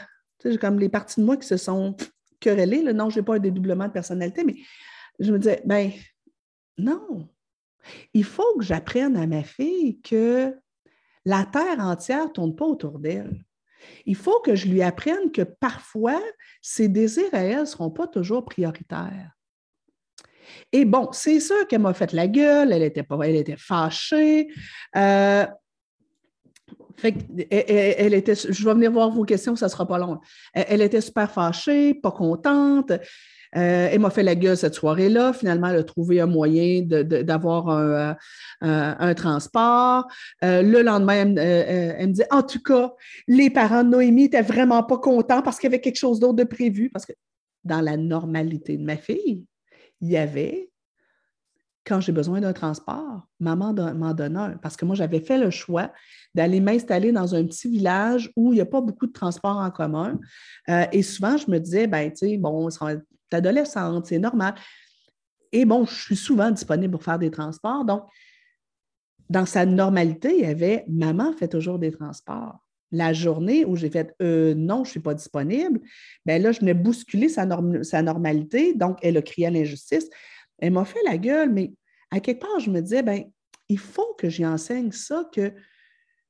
sais, 0.42 0.59
comme 0.59 0.78
les 0.78 0.88
parties 0.88 1.20
de 1.20 1.24
moi 1.24 1.37
qui 1.37 1.46
se 1.46 1.56
sont 1.56 1.96
querellées, 2.40 2.82
non, 2.92 3.11
je 3.11 3.18
n'ai 3.18 3.24
pas 3.24 3.37
un 3.37 3.38
dédoublement 3.38 3.87
de 3.87 3.92
personnalité, 3.92 4.44
mais 4.44 4.56
je 5.18 5.32
me 5.32 5.38
disais, 5.38 5.62
ben 5.64 5.90
non, 6.78 7.28
il 8.12 8.24
faut 8.24 8.56
que 8.59 8.64
j'apprenne 8.64 9.16
à 9.16 9.26
ma 9.26 9.42
fille 9.42 10.00
que 10.02 10.54
la 11.24 11.44
terre 11.44 11.80
entière 11.80 12.26
ne 12.26 12.32
tourne 12.32 12.54
pas 12.54 12.66
autour 12.66 12.98
d'elle. 12.98 13.44
Il 14.04 14.16
faut 14.16 14.40
que 14.40 14.54
je 14.54 14.68
lui 14.68 14.82
apprenne 14.82 15.30
que 15.30 15.42
parfois, 15.42 16.20
ses 16.61 16.88
désirs 16.88 17.32
à 17.32 17.38
elle 17.38 17.61
ne 17.61 17.64
seront 17.64 17.90
pas 17.90 18.06
toujours 18.06 18.44
prioritaires. 18.44 19.30
Et 20.72 20.85
bon, 20.85 21.09
c'est 21.12 21.40
sûr 21.40 21.66
qu'elle 21.66 21.80
m'a 21.80 21.94
fait 21.94 22.12
la 22.12 22.28
gueule, 22.28 22.72
elle 22.72 22.82
était, 22.82 23.02
pas, 23.02 23.18
elle 23.24 23.37
était 23.37 23.56
fâchée. 23.56 24.48
Euh, 24.94 25.46
elle, 27.02 28.14
était, 28.14 28.35
je 28.35 28.64
vais 28.64 28.74
venir 28.74 28.92
voir 28.92 29.11
vos 29.11 29.24
questions, 29.24 29.56
ça 29.56 29.66
ne 29.66 29.70
sera 29.70 29.87
pas 29.87 29.98
long. 29.98 30.18
Elle, 30.52 30.82
était 30.82 31.00
super 31.00 31.30
fâchée, 31.30 31.94
pas 31.94 32.11
contente. 32.11 32.92
Euh, 33.56 33.88
elle 33.90 34.00
m'a 34.00 34.11
fait 34.11 34.22
la 34.22 34.35
gueule 34.35 34.56
cette 34.56 34.74
soirée-là. 34.74 35.32
Finalement, 35.32 35.68
elle 35.68 35.76
a 35.76 35.85
trouvé 35.85 36.20
un 36.20 36.26
moyen 36.26 36.82
d'avoir 36.82 37.68
un, 37.70 38.16
euh, 38.62 39.14
transport. 39.14 40.06
Euh, 40.44 40.62
le 40.62 40.82
lendemain, 40.82 41.37
elle, 41.37 42.09
me 42.09 42.12
dit 42.12 42.22
En 42.30 42.42
tout 42.42 42.61
cas, 42.61 42.92
les 43.28 43.50
parents 43.50 43.85
de 43.85 43.90
Noémie 43.90 44.24
n'étaient 44.24 44.42
vraiment 44.42 44.82
pas 44.82 44.98
contents 44.98 45.42
parce 45.42 45.59
qu'il 45.59 45.70
y 45.70 45.72
avait 45.72 45.80
quelque 45.80 45.98
chose 45.98 46.20
d'autre 46.20 46.35
de 46.35 46.44
prévu. 46.44 46.90
Parce 46.90 47.06
que 47.06 47.12
dans 47.64 47.80
la 47.80 47.96
normalité 47.96 48.76
de 48.76 48.85
ma 48.85 48.96
fille, 48.96 49.44
il 50.00 50.11
y 50.11 50.16
avait 50.16 50.70
quand 51.87 52.01
j'ai 52.01 52.12
besoin 52.12 52.40
d'un 52.40 52.53
transport, 52.53 53.27
maman 53.38 53.72
m'en 53.94 54.12
donne 54.12 54.37
un. 54.37 54.57
Parce 54.57 54.77
que 54.77 54.85
moi, 54.85 54.96
j'avais 54.96 55.20
fait 55.20 55.38
le 55.38 55.51
choix 55.51 55.92
d'aller 56.35 56.61
m'installer 56.61 57.12
dans 57.12 57.35
un 57.35 57.44
petit 57.44 57.70
village 57.70 58.33
où 58.35 58.53
il 58.53 58.57
n'y 58.57 58.61
a 58.61 58.66
pas 58.66 58.81
beaucoup 58.81 59.07
de 59.07 59.12
transports 59.12 59.57
en 59.57 59.70
commun. 59.70 60.18
Euh, 60.68 60.85
et 60.92 61.03
souvent, 61.03 61.37
je 61.37 61.49
me 61.49 61.59
disais, 61.59 61.87
ben, 61.87 62.11
tu 62.11 62.27
sais, 62.27 62.37
bon, 62.38 62.68
t'es 63.31 63.37
adolescente, 63.37 64.07
c'est 64.07 64.18
normal. 64.18 64.55
Et 65.53 65.64
bon, 65.64 65.85
je 65.85 65.94
suis 65.94 66.16
souvent 66.16 66.51
disponible 66.51 66.90
pour 66.90 67.05
faire 67.05 67.20
des 67.20 67.31
transports. 67.31 67.85
Donc, 67.85 68.03
dans 69.31 69.46
sa 69.46 69.64
normalité, 69.64 70.35
il 70.37 70.44
y 70.44 70.51
avait 70.51 70.85
maman 70.88 71.33
fait 71.33 71.49
toujours 71.49 71.79
des 71.79 71.92
transports. 71.92 72.59
La 72.90 73.12
journée 73.12 73.64
où 73.64 73.77
j'ai 73.77 73.90
fait 73.90 74.14
euh, 74.22 74.55
non, 74.55 74.79
je 74.79 74.88
ne 74.88 74.92
suis 74.92 75.01
pas 75.01 75.14
disponible, 75.14 75.81
bien 76.25 76.38
là, 76.38 76.53
je 76.53 76.61
venais 76.61 76.75
bousculer 76.75 77.29
sa, 77.29 77.46
sa 77.83 78.03
normalité. 78.03 78.75
Donc, 78.75 78.99
elle 79.03 79.16
a 79.16 79.22
crié 79.22 79.46
à 79.49 79.51
l'injustice. 79.51 80.09
Elle 80.58 80.72
m'a 80.72 80.84
fait 80.84 81.02
la 81.04 81.18
gueule, 81.18 81.52
mais 81.52 81.72
à 82.10 82.20
quelque 82.20 82.40
part, 82.40 82.60
je 82.60 82.70
me 82.70 82.80
disais, 82.80 83.02
ben, 83.02 83.24
il 83.68 83.78
faut 83.78 84.14
que 84.18 84.28
j'y 84.28 84.46
enseigne 84.46 84.92
ça, 84.92 85.28
que, 85.32 85.52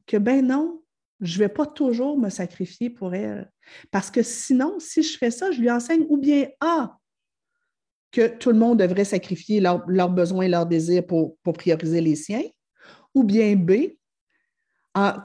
que 0.07 0.17
ben 0.17 0.47
non, 0.47 0.83
je 1.21 1.35
ne 1.35 1.45
vais 1.45 1.49
pas 1.49 1.67
toujours 1.67 2.19
me 2.19 2.29
sacrifier 2.29 2.91
pour 2.91 3.15
elle. 3.15 3.51
Parce 3.91 4.11
que 4.11 4.23
sinon, 4.23 4.79
si 4.79 5.03
je 5.03 5.17
fais 5.19 5.31
ça, 5.31 5.51
je 5.51 5.61
lui 5.61 5.71
enseigne 5.71 6.07
ou 6.09 6.17
bien 6.17 6.49
A, 6.61 6.99
que 8.13 8.29
tout 8.29 8.51
le 8.51 8.59
monde 8.59 8.79
devrait 8.79 9.05
sacrifier 9.05 9.61
leurs 9.61 10.11
besoins 10.11 10.45
et 10.45 10.49
leurs 10.49 10.67
désirs 10.67 11.07
pour, 11.07 11.37
pour 11.43 11.55
prioriser 11.55 12.01
les 12.01 12.17
siens, 12.17 12.45
ou 13.15 13.25
bien 13.25 13.57
B, 13.57 13.73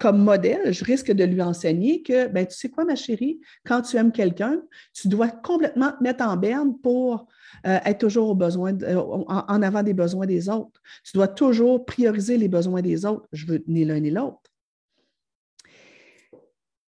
comme 0.01 0.21
modèle, 0.21 0.73
je 0.73 0.83
risque 0.83 1.11
de 1.11 1.23
lui 1.23 1.41
enseigner 1.41 2.01
que, 2.03 2.27
ben, 2.27 2.45
tu 2.45 2.57
sais 2.57 2.69
quoi, 2.69 2.83
ma 2.83 2.95
chérie, 2.95 3.39
quand 3.65 3.81
tu 3.81 3.95
aimes 3.95 4.11
quelqu'un, 4.11 4.61
tu 4.93 5.07
dois 5.07 5.29
complètement 5.29 5.93
te 5.93 6.03
mettre 6.03 6.25
en 6.25 6.35
berne 6.35 6.77
pour 6.81 7.27
euh, 7.65 7.79
être 7.85 7.99
toujours 7.99 8.37
euh, 8.41 8.95
en, 9.27 9.61
avant 9.61 9.83
des 9.83 9.93
besoins 9.93 10.25
des 10.25 10.49
autres. 10.49 10.81
Tu 11.05 11.15
dois 11.15 11.29
toujours 11.29 11.85
prioriser 11.85 12.37
les 12.37 12.49
besoins 12.49 12.81
des 12.81 13.05
autres. 13.05 13.27
Je 13.31 13.45
veux 13.45 13.63
ni 13.67 13.85
l'un 13.85 14.01
ni 14.01 14.11
l'autre. 14.11 14.41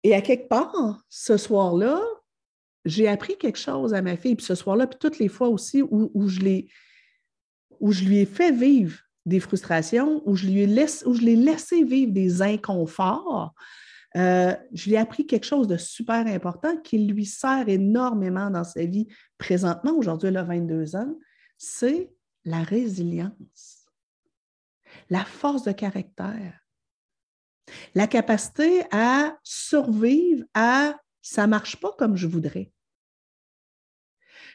Et 0.04 0.14
à 0.14 0.22
quelque 0.22 0.50
part, 0.50 1.06
ce 1.08 1.38
soir-là, 1.38 2.02
j'ai 2.84 3.08
appris 3.08 3.38
quelque 3.38 3.58
chose 3.58 3.94
à 3.94 4.02
ma 4.02 4.18
fille, 4.18 4.36
puis 4.36 4.46
ce 4.46 4.54
soir-là, 4.54 4.86
puis 4.86 5.00
toutes 5.00 5.18
les 5.18 5.30
fois 5.30 5.48
aussi 5.48 5.82
où, 5.82 6.28
je, 6.28 6.42
où 7.80 7.92
je 7.92 8.04
lui 8.04 8.20
ai 8.20 8.26
fait 8.26 8.52
vivre 8.52 9.00
des 9.26 9.40
frustrations, 9.40 10.22
où 10.26 10.36
je, 10.36 10.48
lui 10.48 10.66
laisse, 10.66 11.04
où 11.06 11.14
je 11.14 11.22
l'ai 11.22 11.36
laissé 11.36 11.84
vivre 11.84 12.12
des 12.12 12.42
inconforts, 12.42 13.54
euh, 14.16 14.56
je 14.74 14.86
lui 14.86 14.94
ai 14.94 14.98
appris 14.98 15.28
quelque 15.28 15.46
chose 15.46 15.68
de 15.68 15.78
super 15.78 16.26
important 16.28 16.78
qui 16.78 17.00
lui 17.00 17.26
sert 17.26 17.68
énormément 17.68 18.50
dans 18.50 18.64
sa 18.64 18.86
vie 18.86 19.08
présentement. 19.38 19.92
Aujourd'hui, 19.92 20.30
elle 20.30 20.38
a 20.38 20.44
22 20.44 20.96
ans. 20.96 21.14
C'est 21.58 22.12
la 22.46 22.64
résilience, 22.64 23.86
la 25.10 25.26
force 25.26 25.64
de 25.64 25.72
caractère, 25.72 26.62
la 27.94 28.08
capacité 28.08 28.84
à 28.92 29.38
survivre 29.44 30.46
à 30.54 30.96
ça 31.22 31.48
ne 31.48 31.52
marche 31.52 31.78
pas 31.78 31.92
comme 31.98 32.16
je 32.16 32.28
voudrais, 32.28 32.72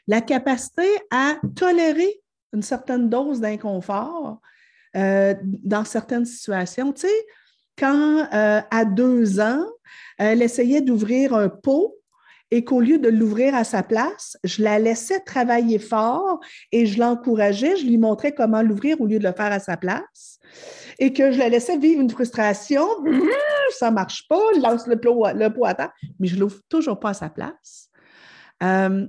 la 0.06 0.20
capacité 0.20 0.88
à 1.10 1.36
tolérer 1.56 2.22
une 2.52 2.62
certaine 2.62 3.10
dose 3.10 3.40
d'inconfort 3.40 4.40
euh, 4.96 5.34
dans 5.42 5.84
certaines 5.84 6.26
situations. 6.26 6.92
Tu 6.92 7.02
sais, 7.02 7.26
quand 7.78 8.26
euh, 8.32 8.60
à 8.70 8.84
deux 8.84 9.40
ans, 9.40 9.64
elle 10.18 10.42
essayait 10.42 10.80
d'ouvrir 10.80 11.34
un 11.34 11.48
pot 11.48 11.96
et 12.50 12.64
qu'au 12.64 12.80
lieu 12.80 12.98
de 12.98 13.08
l'ouvrir 13.08 13.54
à 13.54 13.64
sa 13.64 13.82
place, 13.82 14.36
je 14.42 14.62
la 14.62 14.78
laissais 14.78 15.20
travailler 15.20 15.78
fort 15.78 16.40
et 16.72 16.86
je 16.86 16.98
l'encourageais, 16.98 17.76
je 17.76 17.86
lui 17.86 17.96
montrais 17.96 18.32
comment 18.32 18.62
l'ouvrir 18.62 19.00
au 19.00 19.06
lieu 19.06 19.18
de 19.18 19.24
le 19.24 19.32
faire 19.32 19.52
à 19.52 19.60
sa 19.60 19.76
place 19.76 20.40
et 20.98 21.12
que 21.12 21.30
je 21.30 21.38
la 21.38 21.48
laissais 21.48 21.78
vivre 21.78 22.00
une 22.00 22.10
frustration, 22.10 22.86
ça 23.78 23.90
ne 23.90 23.94
marche 23.94 24.26
pas, 24.28 24.40
je 24.54 24.60
lance 24.60 24.86
le 24.86 25.00
pot, 25.00 25.24
à 25.24 25.74
terre, 25.74 25.92
mais 26.18 26.26
je 26.26 26.34
ne 26.34 26.40
l'ouvre 26.40 26.60
toujours 26.68 26.98
pas 26.98 27.10
à 27.10 27.14
sa 27.14 27.30
place. 27.30 27.88
Euh, 28.62 29.06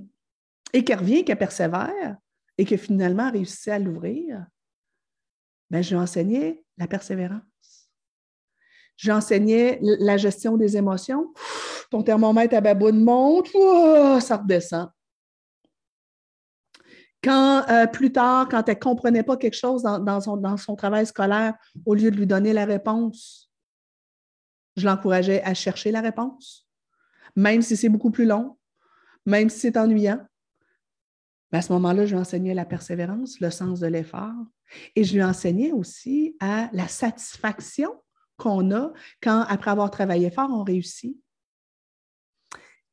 et 0.72 0.84
qu'elle 0.84 1.00
revient, 1.00 1.24
qu'elle 1.24 1.36
persévère 1.36 2.16
et 2.56 2.64
que 2.64 2.76
finalement 2.76 3.28
elle 3.28 3.34
réussit 3.34 3.68
à 3.68 3.78
l'ouvrir, 3.78 4.46
ben, 5.72 5.82
je 5.82 5.94
lui 5.94 6.02
enseignais 6.02 6.62
la 6.76 6.86
persévérance. 6.86 7.40
J'enseignais 8.98 9.78
la 9.80 10.18
gestion 10.18 10.58
des 10.58 10.76
émotions. 10.76 11.32
Ton 11.90 12.02
thermomètre 12.02 12.54
à 12.54 12.60
baboune 12.60 13.02
monte, 13.02 13.48
ça 14.20 14.36
redescend. 14.36 14.90
Quand 17.24 17.64
euh, 17.70 17.86
plus 17.86 18.12
tard, 18.12 18.48
quand 18.50 18.68
elle 18.68 18.74
ne 18.74 18.80
comprenait 18.80 19.22
pas 19.22 19.38
quelque 19.38 19.56
chose 19.56 19.82
dans 19.82 20.56
son 20.56 20.76
travail 20.76 21.06
scolaire, 21.06 21.54
au 21.86 21.94
lieu 21.94 22.10
de 22.10 22.16
lui 22.16 22.26
donner 22.26 22.52
la 22.52 22.66
réponse, 22.66 23.50
je 24.76 24.86
l'encourageais 24.86 25.42
à 25.42 25.54
chercher 25.54 25.90
la 25.90 26.02
réponse, 26.02 26.68
même 27.34 27.62
si 27.62 27.78
c'est 27.78 27.88
beaucoup 27.88 28.10
plus 28.10 28.26
long, 28.26 28.58
même 29.24 29.48
si 29.48 29.60
c'est 29.60 29.76
ennuyant. 29.78 30.20
Ben, 31.52 31.58
à 31.58 31.62
ce 31.62 31.72
moment-là, 31.74 32.06
je 32.06 32.14
lui 32.14 32.20
enseignais 32.20 32.54
la 32.54 32.64
persévérance, 32.64 33.38
le 33.40 33.50
sens 33.50 33.80
de 33.80 33.86
l'effort, 33.86 34.32
et 34.96 35.04
je 35.04 35.14
lui 35.14 35.22
enseignais 35.22 35.72
aussi 35.72 36.34
à 36.40 36.70
la 36.72 36.88
satisfaction 36.88 37.94
qu'on 38.38 38.70
a 38.74 38.92
quand, 39.22 39.42
après 39.48 39.70
avoir 39.70 39.90
travaillé 39.90 40.30
fort, 40.30 40.48
on 40.50 40.64
réussit. 40.64 41.16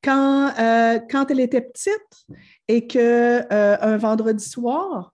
Quand, 0.04 0.54
euh, 0.60 1.00
quand 1.10 1.32
elle 1.32 1.40
était 1.40 1.62
petite 1.62 2.28
et 2.68 2.86
qu'un 2.86 3.46
euh, 3.52 3.98
vendredi 3.98 4.44
soir, 4.44 5.14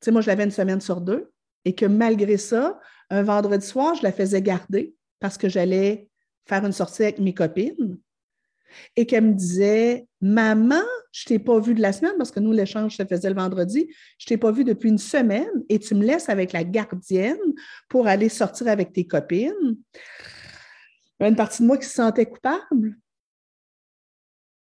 tu 0.00 0.06
sais, 0.06 0.10
moi, 0.10 0.22
je 0.22 0.28
l'avais 0.28 0.44
une 0.44 0.50
semaine 0.50 0.80
sur 0.80 1.00
deux, 1.00 1.30
et 1.64 1.74
que 1.74 1.86
malgré 1.86 2.38
ça, 2.38 2.80
un 3.10 3.22
vendredi 3.22 3.66
soir, 3.66 3.94
je 3.94 4.02
la 4.02 4.12
faisais 4.12 4.40
garder 4.40 4.94
parce 5.18 5.36
que 5.36 5.48
j'allais 5.48 6.08
faire 6.46 6.64
une 6.64 6.72
sortie 6.72 7.02
avec 7.02 7.18
mes 7.18 7.34
copines 7.34 7.98
et 8.96 9.04
qu'elle 9.06 9.24
me 9.24 9.34
disait 9.34 10.06
Maman, 10.20 10.82
je 11.12 11.24
ne 11.24 11.28
t'ai 11.28 11.38
pas 11.38 11.58
vue 11.58 11.74
de 11.74 11.82
la 11.82 11.92
semaine 11.92 12.14
parce 12.18 12.30
que 12.30 12.40
nous, 12.40 12.52
l'échange 12.52 12.96
se 12.96 13.04
faisait 13.04 13.28
le 13.28 13.34
vendredi. 13.34 13.88
Je 14.18 14.26
ne 14.26 14.28
t'ai 14.28 14.36
pas 14.36 14.52
vue 14.52 14.64
depuis 14.64 14.88
une 14.88 14.98
semaine 14.98 15.64
et 15.68 15.78
tu 15.78 15.94
me 15.94 16.04
laisses 16.04 16.28
avec 16.28 16.52
la 16.52 16.64
gardienne 16.64 17.38
pour 17.88 18.06
aller 18.06 18.28
sortir 18.28 18.68
avec 18.68 18.92
tes 18.92 19.06
copines. 19.06 19.76
Il 21.18 21.22
y 21.22 21.24
a 21.24 21.28
une 21.28 21.36
partie 21.36 21.62
de 21.62 21.66
moi 21.66 21.76
qui 21.76 21.86
se 21.86 21.94
sentait 21.94 22.26
coupable, 22.26 22.96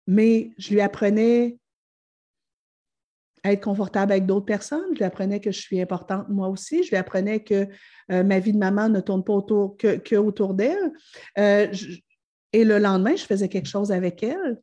mais 0.06 0.52
je 0.56 0.72
lui 0.72 0.80
apprenais 0.80 1.58
à 3.42 3.52
être 3.52 3.64
confortable 3.64 4.12
avec 4.12 4.26
d'autres 4.26 4.46
personnes. 4.46 4.86
Je 4.92 4.98
lui 4.98 5.04
apprenais 5.04 5.40
que 5.40 5.50
je 5.50 5.60
suis 5.60 5.80
importante 5.80 6.28
moi 6.28 6.48
aussi. 6.48 6.82
Je 6.82 6.90
lui 6.90 6.96
apprenais 6.96 7.40
que 7.40 7.68
euh, 8.10 8.22
ma 8.22 8.38
vie 8.38 8.52
de 8.52 8.58
maman 8.58 8.88
ne 8.88 9.00
tourne 9.00 9.24
pas 9.24 9.32
autour, 9.32 9.76
que, 9.76 10.16
autour 10.16 10.54
d'elle. 10.54 10.92
Euh, 11.38 11.72
et 12.52 12.64
le 12.64 12.78
lendemain, 12.78 13.16
je 13.16 13.24
faisais 13.24 13.48
quelque 13.48 13.68
chose 13.68 13.92
avec 13.92 14.22
elle. 14.22 14.60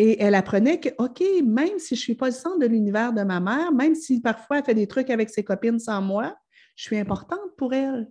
Et 0.00 0.22
elle 0.22 0.36
apprenait 0.36 0.78
que, 0.78 0.90
OK, 0.98 1.20
même 1.44 1.78
si 1.78 1.96
je 1.96 2.00
ne 2.00 2.04
suis 2.04 2.14
pas 2.14 2.26
le 2.26 2.32
centre 2.32 2.60
de 2.60 2.66
l'univers 2.66 3.12
de 3.12 3.22
ma 3.22 3.40
mère, 3.40 3.72
même 3.72 3.96
si 3.96 4.20
parfois 4.20 4.58
elle 4.58 4.64
fait 4.64 4.74
des 4.74 4.86
trucs 4.86 5.10
avec 5.10 5.28
ses 5.28 5.42
copines 5.42 5.80
sans 5.80 6.00
moi, 6.00 6.36
je 6.76 6.84
suis 6.84 6.96
importante 6.96 7.56
pour 7.56 7.74
elle. 7.74 8.08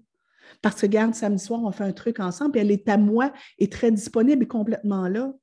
Parce 0.61 0.81
que, 0.81 0.85
garde, 0.85 1.15
samedi 1.15 1.41
soir, 1.41 1.61
on 1.63 1.71
fait 1.71 1.85
un 1.85 1.93
truc 1.93 2.19
ensemble, 2.19 2.57
et 2.57 2.61
elle 2.61 2.71
est 2.71 2.89
à 2.89 2.97
moi 2.97 3.31
et 3.57 3.69
très 3.69 3.89
disponible 3.89 4.43
et 4.43 4.47
complètement 4.47 5.07
là. 5.07 5.33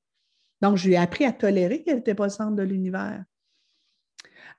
Donc, 0.60 0.76
je 0.76 0.86
lui 0.86 0.94
ai 0.94 0.98
appris 0.98 1.24
à 1.24 1.32
tolérer 1.32 1.82
qu'elle 1.82 1.96
n'était 1.96 2.14
pas 2.14 2.24
le 2.24 2.30
centre 2.30 2.54
de 2.54 2.62
l'univers. 2.62 3.24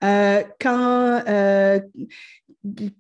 Euh, 0.03 0.43
quand, 0.59 1.23
euh, 1.27 1.79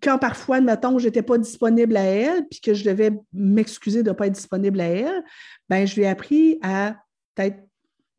quand 0.01 0.19
parfois, 0.19 0.57
admettons, 0.57 0.99
je 0.99 1.05
n'étais 1.05 1.23
pas 1.23 1.39
disponible 1.39 1.97
à 1.97 2.03
elle, 2.03 2.47
puis 2.47 2.61
que 2.61 2.75
je 2.75 2.83
devais 2.83 3.11
m'excuser 3.33 4.03
de 4.03 4.09
ne 4.09 4.15
pas 4.15 4.27
être 4.27 4.33
disponible 4.33 4.79
à 4.79 4.85
elle, 4.85 5.23
ben, 5.69 5.87
je 5.87 5.95
lui 5.95 6.03
ai 6.03 6.07
appris 6.07 6.59
à 6.61 6.97
peut-être 7.33 7.64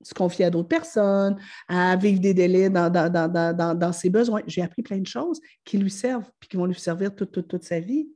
se 0.07 0.15
confier 0.15 0.45
à 0.45 0.51
d'autres 0.51 0.69
personnes, 0.69 1.37
à 1.69 1.97
vivre 1.97 2.21
des 2.21 2.33
délais 2.33 2.71
dans, 2.71 3.93
ses 3.93 4.09
besoins. 4.09 4.43
J'ai 4.47 4.63
appris 4.63 4.83
plein 4.83 4.99
de 4.99 5.07
choses 5.07 5.41
qui 5.65 5.79
lui 5.79 5.91
servent, 5.91 6.31
puis 6.39 6.49
qui 6.49 6.57
vont 6.57 6.67
lui 6.67 6.79
servir 6.79 7.15
toute, 7.15 7.33
toute, 7.33 7.49
toute 7.49 7.65
sa 7.65 7.81
vie. 7.81 8.09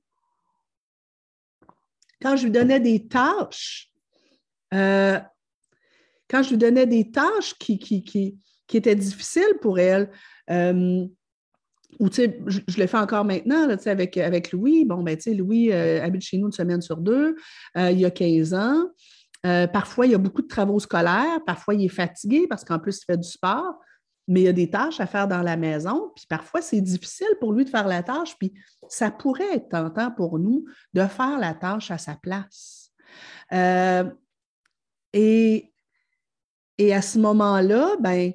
Quand 2.22 2.36
je 2.36 2.44
lui 2.44 2.52
donnais 2.52 2.78
des 2.78 3.08
tâches, 3.08 3.90
euh, 4.72 5.18
quand 6.28 6.42
je 6.44 6.50
lui 6.50 6.58
donnais 6.58 6.86
des 6.86 7.10
tâches 7.10 7.54
qui, 7.58 7.78
qui, 7.78 8.04
qui, 8.04 8.38
qui 8.68 8.76
étaient 8.76 8.94
difficiles 8.94 9.58
pour 9.60 9.80
elle, 9.80 10.10
euh, 10.50 11.04
ou 11.98 12.08
tu 12.08 12.14
sais, 12.14 12.40
je, 12.46 12.60
le 12.78 12.86
fais 12.86 12.98
encore 12.98 13.24
maintenant 13.24 13.66
là, 13.66 13.76
avec, 13.86 14.16
avec 14.16 14.52
Louis. 14.52 14.84
Bon, 14.84 15.02
ben, 15.02 15.16
tu 15.16 15.22
sais, 15.22 15.34
Louis 15.34 15.72
euh, 15.72 16.00
habite 16.02 16.22
chez 16.22 16.38
nous 16.38 16.46
une 16.46 16.52
semaine 16.52 16.80
sur 16.80 16.98
deux. 16.98 17.34
Il 17.76 17.98
y 17.98 18.04
a 18.04 18.10
15 18.10 18.54
ans. 18.54 18.86
Parfois, 19.42 20.06
il 20.06 20.12
y 20.12 20.14
a 20.14 20.18
beaucoup 20.18 20.42
de 20.42 20.48
travaux 20.48 20.80
scolaires. 20.80 21.40
Parfois, 21.46 21.74
il 21.74 21.84
est 21.84 21.88
fatigué 21.88 22.46
parce 22.48 22.64
qu'en 22.64 22.78
plus, 22.78 23.00
il 23.00 23.04
fait 23.04 23.18
du 23.18 23.28
sport. 23.28 23.78
Mais 24.28 24.42
il 24.42 24.44
y 24.44 24.48
a 24.48 24.52
des 24.52 24.70
tâches 24.70 25.00
à 25.00 25.06
faire 25.06 25.26
dans 25.26 25.42
la 25.42 25.56
maison. 25.56 26.12
Puis 26.14 26.26
parfois, 26.28 26.62
c'est 26.62 26.80
difficile 26.80 27.34
pour 27.40 27.52
lui 27.52 27.64
de 27.64 27.70
faire 27.70 27.88
la 27.88 28.02
tâche. 28.02 28.36
Puis 28.38 28.52
ça 28.88 29.10
pourrait 29.10 29.56
être 29.56 29.70
tentant 29.70 30.12
pour 30.12 30.38
nous 30.38 30.64
de 30.94 31.04
faire 31.06 31.38
la 31.38 31.54
tâche 31.54 31.90
à 31.90 31.98
sa 31.98 32.14
place. 32.14 32.92
et, 35.12 35.72
et 36.78 36.94
à 36.94 37.02
ce 37.02 37.18
moment-là, 37.18 37.96
ben, 37.98 38.32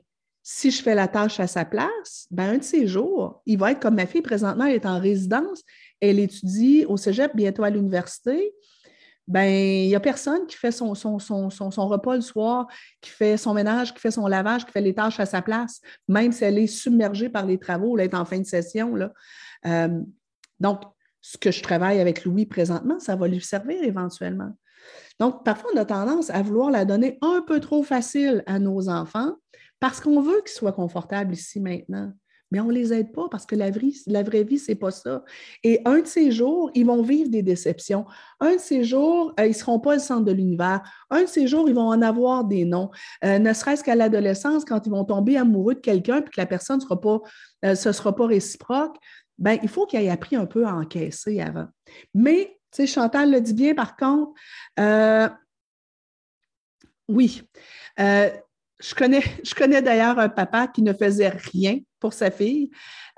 si 0.47 0.69
je 0.69 0.83
fais 0.83 0.93
la 0.93 1.07
tâche 1.07 1.39
à 1.39 1.47
sa 1.47 1.65
place, 1.65 2.27
ben 2.29 2.51
un 2.51 2.57
de 2.59 2.63
ces 2.63 2.85
jours, 2.85 3.41
il 3.47 3.57
va 3.57 3.71
être 3.71 3.79
comme 3.79 3.95
ma 3.95 4.05
fille 4.05 4.21
présentement, 4.21 4.65
elle 4.65 4.75
est 4.75 4.85
en 4.85 4.99
résidence, 4.99 5.63
elle 5.99 6.19
étudie 6.19 6.85
au 6.85 6.97
cégep, 6.97 7.35
bientôt 7.35 7.63
à 7.63 7.71
l'université. 7.71 8.53
Ben, 9.28 9.51
il 9.51 9.88
n'y 9.88 9.95
a 9.95 9.99
personne 9.99 10.45
qui 10.45 10.55
fait 10.55 10.71
son, 10.71 10.93
son, 10.93 11.88
repas 11.88 12.15
le 12.15 12.21
soir, 12.21 12.67
qui 13.01 13.09
fait 13.09 13.38
son 13.38 13.55
ménage, 13.55 13.93
qui 13.93 13.99
fait 13.99 14.11
son 14.11 14.28
lavage, 14.28 14.65
qui 14.65 14.71
fait 14.71 14.82
les 14.82 14.93
tâches 14.93 15.19
à 15.19 15.26
sa 15.26 15.41
place, 15.41 15.82
même 16.07 16.32
si 16.32 16.43
elle 16.43 16.59
est 16.59 16.67
submergée 16.67 17.30
par 17.30 17.45
les 17.45 17.57
travaux, 17.57 17.97
elle 17.97 18.05
est 18.05 18.13
en 18.13 18.26
fin 18.26 18.39
de 18.39 18.45
session. 18.45 18.95
Là. 18.95 19.11
Euh, 19.65 19.99
donc, 20.59 20.82
ce 21.21 21.38
que 21.39 21.49
je 21.49 21.63
travaille 21.63 21.99
avec 21.99 22.23
Louis 22.23 22.45
présentement, 22.45 22.99
ça 22.99 23.15
va 23.15 23.28
lui 23.28 23.41
servir 23.41 23.82
éventuellement. 23.84 24.51
Donc, 25.19 25.43
parfois, 25.43 25.71
on 25.73 25.78
a 25.78 25.86
tendance 25.86 26.30
à 26.30 26.43
vouloir 26.43 26.69
la 26.69 26.86
donner 26.86 27.17
un 27.23 27.41
peu 27.41 27.59
trop 27.59 27.82
facile 27.82 28.43
à 28.45 28.59
nos 28.59 28.89
enfants 28.89 29.34
parce 29.80 30.01
qu'on 30.01 30.21
veut 30.21 30.41
qu'ils 30.41 30.55
soient 30.55 30.71
confortables 30.71 31.34
ici 31.34 31.59
maintenant. 31.59 32.13
Mais 32.51 32.59
on 32.59 32.65
ne 32.65 32.73
les 32.73 32.93
aide 32.93 33.11
pas 33.11 33.27
parce 33.29 33.45
que 33.45 33.55
la, 33.55 33.69
la 34.07 34.23
vraie 34.23 34.43
vie, 34.43 34.59
ce 34.59 34.71
n'est 34.71 34.77
pas 34.77 34.91
ça. 34.91 35.23
Et 35.63 35.81
un 35.85 35.99
de 35.99 36.07
ces 36.07 36.31
jours, 36.31 36.69
ils 36.75 36.85
vont 36.85 37.01
vivre 37.01 37.29
des 37.29 37.41
déceptions. 37.41 38.05
Un 38.39 38.55
de 38.55 38.59
ces 38.59 38.83
jours, 38.83 39.33
euh, 39.39 39.45
ils 39.45 39.49
ne 39.49 39.53
seront 39.53 39.79
pas 39.79 39.95
le 39.95 39.99
centre 39.99 40.25
de 40.25 40.31
l'univers. 40.31 40.81
Un 41.09 41.23
de 41.23 41.27
ces 41.27 41.47
jours, 41.47 41.67
ils 41.67 41.75
vont 41.75 41.87
en 41.87 42.01
avoir 42.01 42.43
des 42.43 42.65
noms. 42.65 42.91
Euh, 43.23 43.39
ne 43.39 43.51
serait-ce 43.53 43.83
qu'à 43.83 43.95
l'adolescence, 43.95 44.63
quand 44.63 44.85
ils 44.85 44.91
vont 44.91 45.05
tomber 45.05 45.37
amoureux 45.37 45.75
de 45.75 45.79
quelqu'un 45.79 46.17
et 46.17 46.23
que 46.23 46.29
la 46.37 46.45
personne 46.45 46.77
ne 46.77 46.83
sera 46.83 47.01
pas, 47.01 47.19
euh, 47.65 47.75
ce 47.75 47.91
sera 47.91 48.15
pas 48.15 48.27
réciproque, 48.27 48.95
ben, 49.37 49.57
il 49.63 49.69
faut 49.69 49.85
qu'ils 49.85 50.01
aient 50.01 50.09
appris 50.09 50.35
un 50.35 50.45
peu 50.45 50.65
à 50.65 50.75
encaisser 50.75 51.41
avant. 51.41 51.67
Mais, 52.13 52.57
tu 52.71 52.85
sais, 52.85 52.87
Chantal 52.87 53.31
le 53.31 53.41
dit 53.41 53.53
bien, 53.53 53.73
par 53.73 53.97
contre, 53.97 54.33
oui. 57.07 57.43
Je 58.80 58.93
connais, 58.93 59.23
je 59.43 59.55
connais 59.55 59.82
d'ailleurs 59.82 60.19
un 60.19 60.30
papa 60.30 60.67
qui 60.67 60.82
ne 60.82 60.93
faisait 60.93 61.30
rien 61.30 61.80
pour 61.99 62.13
sa 62.13 62.30
fille, 62.30 62.69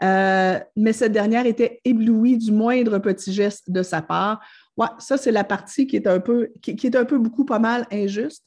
euh, 0.03 0.59
mais 0.75 0.93
cette 0.93 1.11
dernière 1.11 1.45
était 1.45 1.81
éblouie 1.83 2.37
du 2.37 2.51
moindre 2.51 2.99
petit 2.99 3.33
geste 3.33 3.69
de 3.69 3.81
sa 3.81 4.01
part. 4.01 4.39
Ouais, 4.77 4.87
ça, 4.99 5.17
c'est 5.17 5.31
la 5.31 5.43
partie 5.43 5.87
qui 5.87 5.95
est 5.95 6.07
un 6.07 6.19
peu, 6.19 6.49
qui, 6.61 6.71
est 6.71 6.95
un 6.95 7.05
peu 7.05 7.17
beaucoup 7.17 7.45
pas 7.45 7.57
mal 7.57 7.87
injuste. 7.91 8.45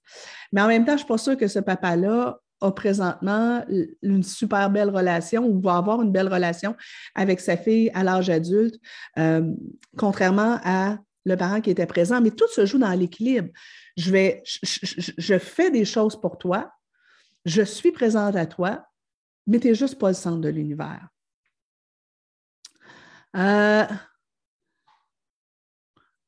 Mais 0.53 0.61
en 0.61 0.69
même 0.69 0.85
temps, 0.85 0.93
je 0.93 0.95
ne 0.95 0.99
suis 0.99 1.09
pas 1.09 1.19
sûre 1.19 1.37
que 1.37 1.49
ce 1.49 1.59
papa-là 1.59 2.39
a 2.61 2.71
présentement 2.73 3.65
une 4.03 4.23
super 4.23 4.71
belle 4.71 4.91
relation 4.91 5.47
ou 5.47 5.61
va 5.61 5.77
avoir 5.77 6.03
une 6.03 6.13
belle 6.13 6.29
relation 6.29 6.77
avec 7.15 7.41
sa 7.41 7.57
fille 7.57 7.91
à 7.95 8.05
l'âge 8.05 8.31
adulte, 8.31 8.77
euh, 9.19 9.43
contrairement 9.97 10.61
à 10.63 10.99
le 11.25 11.37
parent 11.37 11.61
qui 11.61 11.71
était 11.71 11.87
présent. 11.87 12.21
Mais 12.21 12.31
tout 12.31 12.49
se 12.49 12.65
joue 12.67 12.79
dans 12.79 12.93
l'équilibre. 12.93 13.49
Je, 13.97 14.11
vais, 14.13 14.43
je 14.45 15.39
fais 15.39 15.71
des 15.71 15.85
choses 15.85 16.21
pour 16.21 16.39
toi, 16.39 16.71
je 17.45 17.62
suis 17.62 17.93
présente 17.93 18.36
à 18.36 18.47
toi, 18.47 18.84
mais 19.47 19.59
tu 19.59 19.68
n'es 19.68 19.74
juste 19.74 19.99
pas 19.99 20.09
le 20.09 20.14
centre 20.14 20.41
de 20.41 20.49
l'univers. 20.49 21.09
Euh, 23.36 23.84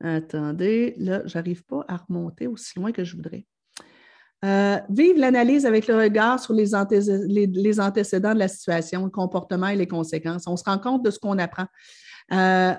attendez, 0.01 0.95
là, 0.97 1.21
je 1.25 1.37
n'arrive 1.37 1.63
pas 1.63 1.85
à 1.87 1.97
remonter 1.97 2.47
aussi 2.47 2.77
loin 2.79 2.91
que 2.91 3.03
je 3.03 3.15
voudrais. 3.15 3.45
Euh, 4.45 4.77
vive 4.89 5.17
l'analyse 5.17 5.65
avec 5.65 5.87
le 5.87 5.95
regard 5.95 6.39
sur 6.39 6.53
les, 6.53 6.75
antécédents 6.75 8.33
de 8.33 8.39
la 8.39 8.49
situation, 8.49 9.05
le 9.05 9.09
comportement 9.09 9.67
et 9.67 9.77
les 9.77 9.87
conséquences. 9.87 10.47
On 10.47 10.57
se 10.57 10.65
rend 10.65 10.79
compte 10.79 11.05
de 11.05 11.11
ce 11.11 11.19
qu'on 11.19 11.37
apprend 11.37 11.65
euh, 12.33 12.73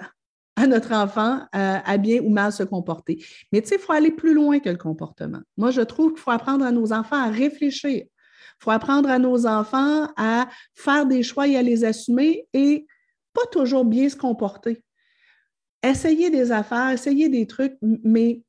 à 0.57 0.67
notre 0.67 0.93
enfant 0.93 1.41
à 1.53 1.97
bien 1.97 2.21
ou 2.21 2.29
mal 2.29 2.53
se 2.53 2.63
comporter. 2.63 3.25
Mais 3.51 3.63
tu 3.63 3.69
sais, 3.69 3.77
il 3.77 3.81
faut 3.81 3.93
aller 3.93 4.11
plus 4.11 4.35
loin 4.35 4.61
que 4.61 4.69
le 4.69 4.77
comportement. 4.77 5.41
Moi, 5.57 5.71
je 5.71 5.81
trouve 5.81 6.13
qu'il 6.13 6.21
faut 6.21 6.31
apprendre 6.31 6.65
à 6.65 6.71
nos 6.71 6.93
enfants 6.93 7.21
à 7.21 7.31
réfléchir 7.31 8.05
il 8.61 8.65
faut 8.65 8.71
apprendre 8.71 9.11
à 9.11 9.19
nos 9.19 9.47
enfants 9.47 10.09
à 10.17 10.49
faire 10.75 11.07
des 11.07 11.23
choix 11.23 11.47
et 11.47 11.57
à 11.57 11.63
les 11.63 11.85
assumer 11.85 12.47
et 12.53 12.87
pas 13.33 13.47
toujours 13.51 13.85
bien 13.85 14.09
se 14.09 14.17
comporter. 14.17 14.83
Essayer 15.83 16.31
des 16.31 16.51
affaires, 16.51 16.91
essayer 16.91 17.29
des 17.29 17.47
trucs, 17.47 17.77
mais 17.83 18.43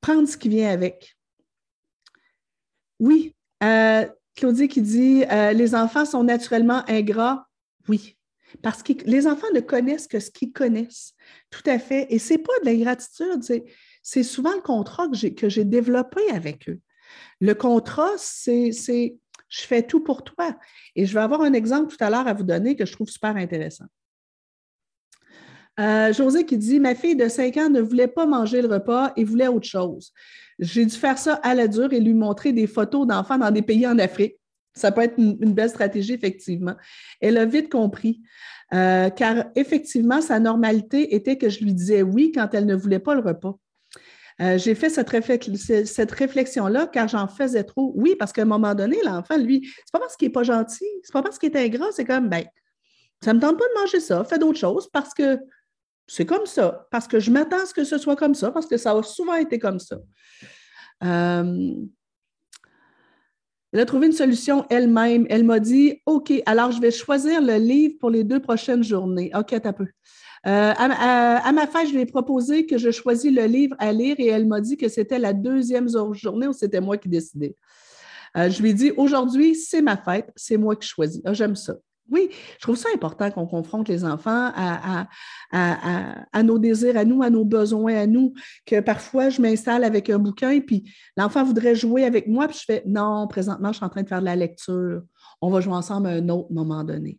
prendre 0.00 0.28
ce 0.28 0.36
qui 0.36 0.48
vient 0.48 0.70
avec. 0.70 1.16
Oui, 2.98 3.36
euh, 3.62 4.06
Claudie 4.34 4.68
qui 4.68 4.82
dit 4.82 5.24
euh, 5.30 5.52
les 5.52 5.74
enfants 5.74 6.04
sont 6.04 6.24
naturellement 6.24 6.82
ingrats. 6.88 7.46
Oui, 7.88 8.16
parce 8.62 8.82
que 8.82 8.92
les 9.04 9.26
enfants 9.26 9.46
ne 9.54 9.60
connaissent 9.60 10.08
que 10.08 10.20
ce 10.20 10.30
qu'ils 10.30 10.52
connaissent. 10.52 11.14
Tout 11.50 11.62
à 11.66 11.78
fait. 11.78 12.06
Et 12.10 12.18
ce 12.18 12.34
n'est 12.34 12.38
pas 12.38 12.52
de 12.62 12.66
l'ingratitude, 12.66 13.42
c'est 14.02 14.22
souvent 14.22 14.54
le 14.54 14.62
contrat 14.62 15.08
que 15.36 15.48
j'ai 15.48 15.64
développé 15.64 16.20
avec 16.32 16.68
eux. 16.68 16.80
Le 17.40 17.54
contrat, 17.54 18.10
c'est 18.16 18.70
je 19.48 19.60
fais 19.60 19.82
tout 19.82 20.00
pour 20.00 20.24
toi. 20.24 20.56
Et 20.94 21.06
je 21.06 21.14
vais 21.14 21.20
avoir 21.20 21.42
un 21.42 21.52
exemple 21.52 21.94
tout 21.94 22.02
à 22.04 22.10
l'heure 22.10 22.26
à 22.26 22.34
vous 22.34 22.42
donner 22.42 22.76
que 22.76 22.84
je 22.84 22.92
trouve 22.92 23.08
super 23.08 23.36
intéressant. 23.36 23.86
Euh, 25.78 26.12
José 26.12 26.46
qui 26.46 26.56
dit 26.56 26.80
Ma 26.80 26.94
fille 26.94 27.16
de 27.16 27.28
5 27.28 27.56
ans 27.58 27.70
ne 27.70 27.80
voulait 27.80 28.08
pas 28.08 28.26
manger 28.26 28.62
le 28.62 28.68
repas 28.68 29.12
et 29.16 29.24
voulait 29.24 29.48
autre 29.48 29.68
chose. 29.68 30.12
J'ai 30.58 30.86
dû 30.86 30.94
faire 30.94 31.18
ça 31.18 31.34
à 31.34 31.54
la 31.54 31.68
dure 31.68 31.92
et 31.92 32.00
lui 32.00 32.14
montrer 32.14 32.52
des 32.52 32.66
photos 32.66 33.06
d'enfants 33.06 33.38
dans 33.38 33.50
des 33.50 33.62
pays 33.62 33.86
en 33.86 33.98
Afrique. 33.98 34.36
Ça 34.72 34.90
peut 34.90 35.02
être 35.02 35.18
une, 35.18 35.36
belle 35.54 35.68
stratégie, 35.68 36.14
effectivement. 36.14 36.74
Elle 37.20 37.36
a 37.38 37.44
vite 37.44 37.70
compris, 37.70 38.22
euh, 38.74 39.10
car 39.10 39.46
effectivement, 39.54 40.20
sa 40.20 40.38
normalité 40.38 41.14
était 41.14 41.38
que 41.38 41.48
je 41.48 41.62
lui 41.62 41.74
disais 41.74 42.02
oui 42.02 42.32
quand 42.34 42.48
elle 42.52 42.66
ne 42.66 42.74
voulait 42.74 42.98
pas 42.98 43.14
le 43.14 43.20
repas. 43.20 43.58
Euh, 44.42 44.58
j'ai 44.58 44.74
fait 44.74 44.90
cette, 44.90 45.08
réflexion-là 45.08 46.86
car 46.88 47.08
j'en 47.08 47.26
faisais 47.26 47.64
trop. 47.64 47.92
Oui, 47.96 48.16
parce 48.18 48.32
qu'à 48.32 48.42
un 48.42 48.46
moment 48.46 48.74
donné, 48.74 48.98
l'enfant, 49.04 49.38
lui, 49.38 49.66
c'est 49.76 49.92
pas 49.92 49.98
parce 49.98 50.16
qu'il 50.16 50.28
n'est 50.28 50.32
pas 50.32 50.42
gentil, 50.42 50.84
c'est 51.02 51.12
pas 51.12 51.22
parce 51.22 51.38
qu'il 51.38 51.56
est 51.56 51.66
ingrat, 51.66 51.86
c'est 51.92 52.04
comme, 52.04 52.28
ben, 52.28 52.44
ça 53.22 53.32
ne 53.32 53.38
me 53.38 53.42
tente 53.42 53.58
pas 53.58 53.64
de 53.64 53.80
manger 53.80 54.00
ça, 54.00 54.24
fais 54.24 54.38
d'autres 54.38 54.58
choses 54.58 54.90
parce 54.92 55.14
que 55.14 55.38
c'est 56.06 56.26
comme 56.26 56.46
ça, 56.46 56.86
parce 56.90 57.08
que 57.08 57.18
je 57.18 57.30
m'attends 57.30 57.62
à 57.62 57.66
ce 57.66 57.74
que 57.74 57.84
ce 57.84 57.98
soit 57.98 58.16
comme 58.16 58.34
ça, 58.34 58.50
parce 58.50 58.66
que 58.66 58.76
ça 58.76 58.92
a 58.92 59.02
souvent 59.02 59.34
été 59.34 59.58
comme 59.58 59.80
ça. 59.80 59.96
Euh, 61.02 61.74
elle 63.72 63.80
a 63.80 63.84
trouvé 63.84 64.06
une 64.06 64.12
solution 64.12 64.64
elle-même. 64.70 65.26
Elle 65.28 65.44
m'a 65.44 65.60
dit 65.60 66.00
OK, 66.06 66.32
alors 66.46 66.72
je 66.72 66.80
vais 66.80 66.90
choisir 66.90 67.40
le 67.40 67.56
livre 67.56 67.94
pour 67.98 68.10
les 68.10 68.24
deux 68.24 68.40
prochaines 68.40 68.84
journées. 68.84 69.30
OK, 69.34 69.54
t'as 69.60 69.72
peu. 69.72 69.86
Euh, 70.46 70.72
à, 70.76 71.52
ma 71.52 71.66
fête, 71.66 71.88
je 71.88 71.92
lui 71.92 72.02
ai 72.02 72.06
proposé 72.06 72.66
que 72.66 72.78
je 72.78 72.90
choisis 72.90 73.32
le 73.32 73.46
livre 73.46 73.74
à 73.80 73.92
lire 73.92 74.14
et 74.18 74.26
elle 74.26 74.46
m'a 74.46 74.60
dit 74.60 74.76
que 74.76 74.88
c'était 74.88 75.18
la 75.18 75.32
deuxième 75.32 75.88
journée 76.12 76.46
où 76.46 76.52
c'était 76.52 76.80
moi 76.80 76.96
qui 76.96 77.08
décidais. 77.08 77.56
Euh, 78.36 78.48
je 78.48 78.62
lui 78.62 78.70
ai 78.70 78.74
dit 78.74 78.92
aujourd'hui, 78.96 79.56
c'est 79.56 79.82
ma 79.82 79.96
fête, 79.96 80.30
c'est 80.36 80.56
moi 80.56 80.76
qui 80.76 80.86
choisis. 80.86 81.20
Ah, 81.24 81.32
j'aime 81.32 81.56
ça. 81.56 81.74
Oui, 82.08 82.30
je 82.58 82.62
trouve 82.62 82.76
ça 82.76 82.88
important 82.94 83.28
qu'on 83.32 83.46
confronte 83.48 83.88
les 83.88 84.04
enfants 84.04 84.52
à, 84.54 85.08
à, 85.50 86.42
nos 86.44 86.60
désirs, 86.60 86.96
à 86.96 87.04
nous, 87.04 87.24
à 87.24 87.30
nos 87.30 87.44
besoins, 87.44 87.96
à 87.96 88.06
nous, 88.06 88.32
que 88.64 88.78
parfois 88.78 89.28
je 89.28 89.42
m'installe 89.42 89.82
avec 89.82 90.08
un 90.08 90.20
bouquin 90.20 90.50
et 90.50 90.60
puis 90.60 90.88
l'enfant 91.16 91.42
voudrait 91.42 91.74
jouer 91.74 92.04
avec 92.04 92.28
moi, 92.28 92.46
puis 92.46 92.58
je 92.58 92.64
fais 92.64 92.82
non, 92.86 93.26
présentement, 93.26 93.72
je 93.72 93.78
suis 93.78 93.84
en 93.84 93.88
train 93.88 94.04
de 94.04 94.08
faire 94.08 94.20
de 94.20 94.26
la 94.26 94.36
lecture. 94.36 95.02
On 95.42 95.50
va 95.50 95.60
jouer 95.60 95.74
ensemble 95.74 96.06
à 96.06 96.10
un 96.10 96.28
autre 96.28 96.52
moment 96.52 96.84
donné. 96.84 97.18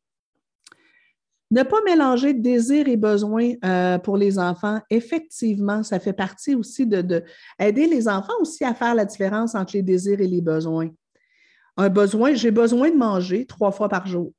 Ne 1.49 1.63
pas 1.63 1.81
mélanger 1.85 2.33
désir 2.33 2.87
et 2.87 2.97
besoin 2.97 3.53
euh, 3.63 3.97
pour 3.99 4.17
les 4.17 4.37
enfants, 4.37 4.81
effectivement, 4.89 5.81
ça 5.81 5.99
fait 5.99 6.13
partie 6.13 6.55
aussi 6.55 6.85
de, 6.85 7.23
aider 7.57 7.87
les 7.87 8.09
enfants 8.09 8.33
aussi 8.41 8.65
à 8.65 8.73
faire 8.73 8.95
la 8.95 9.05
différence 9.05 9.55
entre 9.55 9.75
les 9.75 9.81
désirs 9.81 10.19
et 10.19 10.27
les 10.27 10.41
besoins. 10.41 10.89
Un 11.77 11.89
besoin, 11.89 12.33
j'ai 12.33 12.51
besoin 12.51 12.89
de 12.89 12.97
manger 12.97 13.45
trois 13.45 13.71
fois 13.71 13.87
par 13.87 14.07
jour, 14.07 14.33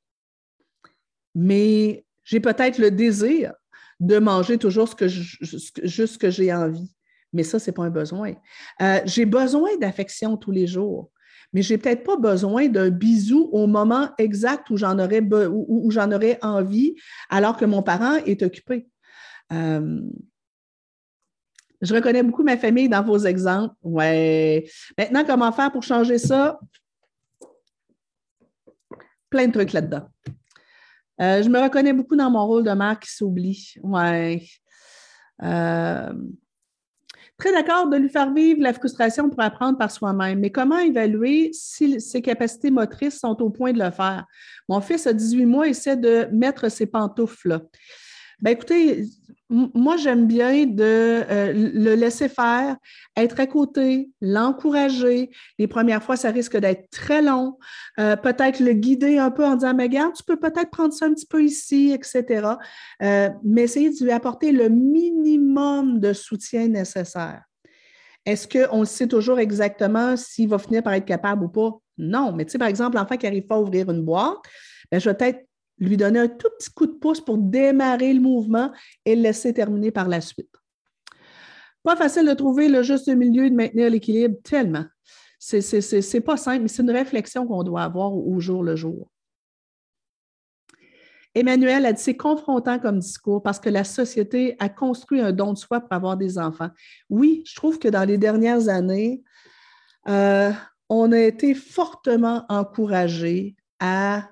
mais 1.33 2.05
j'ai 2.23 2.39
peut-être 2.39 2.77
le 2.77 2.91
désir 2.91 3.53
de 3.99 4.19
manger 4.19 4.57
toujours 4.57 4.87
ce 4.87 4.95
que 4.95 5.07
juste 5.07 6.13
ce 6.13 6.17
que 6.17 6.29
j'ai 6.29 6.53
envie. 6.53 6.93
Mais 7.33 7.43
ça, 7.43 7.59
ce 7.59 7.69
n'est 7.69 7.73
pas 7.73 7.83
un 7.83 7.89
besoin. 7.89 8.33
Euh, 8.81 8.99
j'ai 9.05 9.25
besoin 9.25 9.77
d'affection 9.77 10.37
tous 10.37 10.51
les 10.51 10.67
jours 10.67 11.11
mais 11.53 11.61
je 11.61 11.73
n'ai 11.73 11.77
peut-être 11.77 12.03
pas 12.03 12.17
besoin 12.17 12.67
d'un 12.67 12.89
bisou 12.89 13.49
au 13.51 13.67
moment 13.67 14.09
exact 14.17 14.69
où 14.69 14.77
j'en 14.77 14.99
aurais, 14.99 15.21
où, 15.21 15.89
j'en 15.91 16.11
aurais 16.11 16.37
envie, 16.41 16.95
alors 17.29 17.57
que 17.57 17.65
mon 17.65 17.81
parent 17.81 18.15
est 18.25 18.43
occupé. 18.43 18.87
Euh, 19.51 20.01
je 21.81 21.95
reconnais 21.95 22.23
beaucoup 22.23 22.43
ma 22.43 22.57
famille 22.57 22.89
dans 22.89 23.03
vos 23.03 23.19
exemples. 23.19 23.73
Ouais. 23.83 24.69
Maintenant, 24.97 25.23
comment 25.25 25.51
faire 25.51 25.71
pour 25.71 25.83
changer 25.83 26.17
ça? 26.17 26.59
Plein 29.29 29.47
de 29.47 29.53
trucs 29.53 29.73
là-dedans. 29.73 30.07
Euh, 31.21 31.43
je 31.43 31.49
me 31.49 31.59
reconnais 31.59 31.93
beaucoup 31.93 32.15
dans 32.15 32.29
mon 32.29 32.45
rôle 32.45 32.63
de 32.63 32.71
mère 32.71 32.99
qui 32.99 33.11
s'oublie. 33.11 33.75
Ouais. 33.81 34.45
Euh, 35.41 36.13
Très 37.39 37.53
d'accord 37.53 37.87
de 37.87 37.95
lui 37.95 38.09
faire 38.09 38.33
vivre 38.33 38.61
la 38.61 38.73
frustration 38.73 39.29
pour 39.29 39.41
apprendre 39.41 39.77
par 39.77 39.89
soi-même, 39.89 40.39
mais 40.39 40.51
comment 40.51 40.77
évaluer 40.77 41.51
si 41.53 42.01
ses 42.01 42.21
capacités 42.21 42.69
motrices 42.69 43.19
sont 43.19 43.41
au 43.41 43.49
point 43.49 43.71
de 43.71 43.79
le 43.79 43.91
faire? 43.91 44.25
Mon 44.67 44.81
fils 44.81 45.07
a 45.07 45.13
18 45.13 45.45
mois, 45.45 45.69
essaie 45.69 45.95
de 45.95 46.27
mettre 46.33 46.69
ses 46.69 46.85
pantoufles. 46.85 47.61
Ben 48.41 48.51
écoutez, 48.51 49.05
moi, 49.49 49.97
j'aime 49.97 50.27
bien 50.27 50.67
de 50.67 50.83
euh, 50.83 51.53
le 51.53 51.95
laisser 51.95 52.29
faire, 52.29 52.77
être 53.17 53.39
à 53.39 53.47
côté, 53.47 54.11
l'encourager. 54.21 55.31
Les 55.57 55.67
premières 55.67 56.03
fois, 56.03 56.15
ça 56.15 56.29
risque 56.29 56.55
d'être 56.55 56.87
très 56.91 57.23
long. 57.23 57.57
Euh, 57.99 58.15
peut-être 58.15 58.59
le 58.59 58.73
guider 58.73 59.17
un 59.17 59.31
peu 59.31 59.43
en 59.43 59.55
disant, 59.55 59.73
mais 59.73 59.83
regarde, 59.83 60.13
tu 60.13 60.23
peux 60.23 60.37
peut-être 60.37 60.69
prendre 60.69 60.93
ça 60.93 61.07
un 61.07 61.13
petit 61.13 61.25
peu 61.25 61.43
ici, 61.43 61.91
etc. 61.91 62.47
Euh, 63.01 63.29
mais 63.43 63.63
essayer 63.63 63.89
de 63.89 64.03
lui 64.03 64.11
apporter 64.11 64.51
le 64.51 64.69
minimum 64.69 65.99
de 65.99 66.13
soutien 66.13 66.67
nécessaire. 66.67 67.41
Est-ce 68.27 68.47
qu'on 68.47 68.85
sait 68.85 69.07
toujours 69.07 69.39
exactement 69.39 70.15
s'il 70.15 70.49
va 70.49 70.59
finir 70.59 70.83
par 70.83 70.93
être 70.93 71.05
capable 71.05 71.45
ou 71.45 71.49
pas? 71.49 71.71
Non. 71.97 72.33
Mais 72.33 72.45
tu 72.45 72.51
sais, 72.51 72.59
par 72.59 72.67
exemple, 72.67 72.97
l'enfant 72.97 73.17
qui 73.17 73.25
n'arrive 73.25 73.47
pas 73.47 73.55
à 73.55 73.59
ouvrir 73.59 73.89
une 73.89 74.03
boîte, 74.03 74.37
ben, 74.91 74.99
je 74.99 75.09
vais 75.09 75.15
peut-être 75.15 75.48
lui 75.79 75.97
donner 75.97 76.19
un 76.19 76.27
tout 76.27 76.49
petit 76.57 76.69
coup 76.71 76.85
de 76.85 76.93
pouce 76.93 77.21
pour 77.21 77.37
démarrer 77.37 78.13
le 78.13 78.19
mouvement 78.19 78.71
et 79.05 79.15
le 79.15 79.21
laisser 79.21 79.53
terminer 79.53 79.91
par 79.91 80.07
la 80.07 80.21
suite. 80.21 80.49
Pas 81.83 81.95
facile 81.95 82.27
de 82.27 82.33
trouver 82.33 82.67
le 82.67 82.83
juste 82.83 83.07
milieu 83.07 83.45
et 83.45 83.49
de 83.49 83.55
maintenir 83.55 83.89
l'équilibre, 83.89 84.35
tellement. 84.43 84.85
C'est 85.39 86.21
pas 86.21 86.37
simple, 86.37 86.63
mais 86.63 86.67
c'est 86.67 86.83
une 86.83 86.91
réflexion 86.91 87.47
qu'on 87.47 87.63
doit 87.63 87.83
avoir 87.83 88.13
au 88.13 88.39
jour 88.39 88.63
le 88.63 88.75
jour. 88.75 89.09
Emmanuel 91.35 91.85
a 91.85 91.93
dit 91.93 92.01
c'est 92.01 92.17
confrontant 92.17 92.79
comme 92.79 92.99
discours 92.99 93.41
parce 93.41 93.59
que 93.59 93.69
la 93.69 93.83
société 93.83 94.55
a 94.59 94.67
construit 94.67 95.21
un 95.21 95.31
don 95.31 95.53
de 95.53 95.57
soi 95.57 95.79
pour 95.79 95.93
avoir 95.93 96.17
des 96.17 96.37
enfants. 96.37 96.69
Oui, 97.09 97.43
je 97.45 97.55
trouve 97.55 97.79
que 97.79 97.87
dans 97.87 98.03
les 98.03 98.17
dernières 98.17 98.67
années, 98.67 99.23
euh, 100.07 100.51
on 100.89 101.11
a 101.11 101.19
été 101.19 101.53
fortement 101.53 102.45
encouragé 102.49 103.55
à 103.79 104.29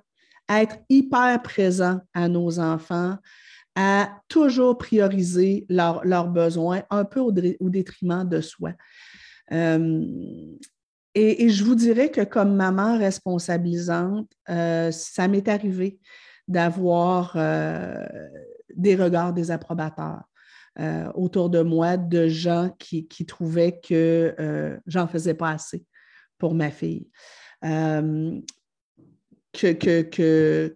être 0.49 0.77
hyper 0.89 1.41
présent 1.41 2.01
à 2.13 2.27
nos 2.27 2.59
enfants, 2.59 3.17
à 3.75 4.21
toujours 4.27 4.77
prioriser 4.77 5.65
leurs 5.69 6.29
besoins, 6.29 6.81
un 6.89 7.05
peu 7.05 7.19
au, 7.19 7.31
détriment 7.31 8.27
de 8.27 8.41
soi. 8.41 8.71
Euh, 9.51 10.03
et, 11.13 11.49
je 11.49 11.63
vous 11.63 11.75
dirais 11.75 12.09
que 12.09 12.21
comme 12.21 12.55
maman 12.55 12.97
responsabilisante, 12.97 14.31
euh, 14.49 14.91
ça 14.91 15.27
m'est 15.27 15.47
arrivé 15.47 15.99
d'avoir 16.47 17.33
euh, 17.35 18.03
des 18.75 18.95
regards 18.95 19.33
des 19.33 19.51
approbateurs 19.51 20.23
autour 21.15 21.49
de 21.49 21.63
moi, 21.63 21.97
de 21.97 22.27
gens 22.27 22.69
qui 22.77 23.25
trouvaient 23.25 23.79
que 23.79 24.77
j'en 24.85 25.07
faisais 25.07 25.33
pas 25.33 25.49
assez 25.49 25.83
pour 26.37 26.53
ma 26.53 26.69
fille 26.69 27.09
que, 29.57 30.01
que, 30.01 30.75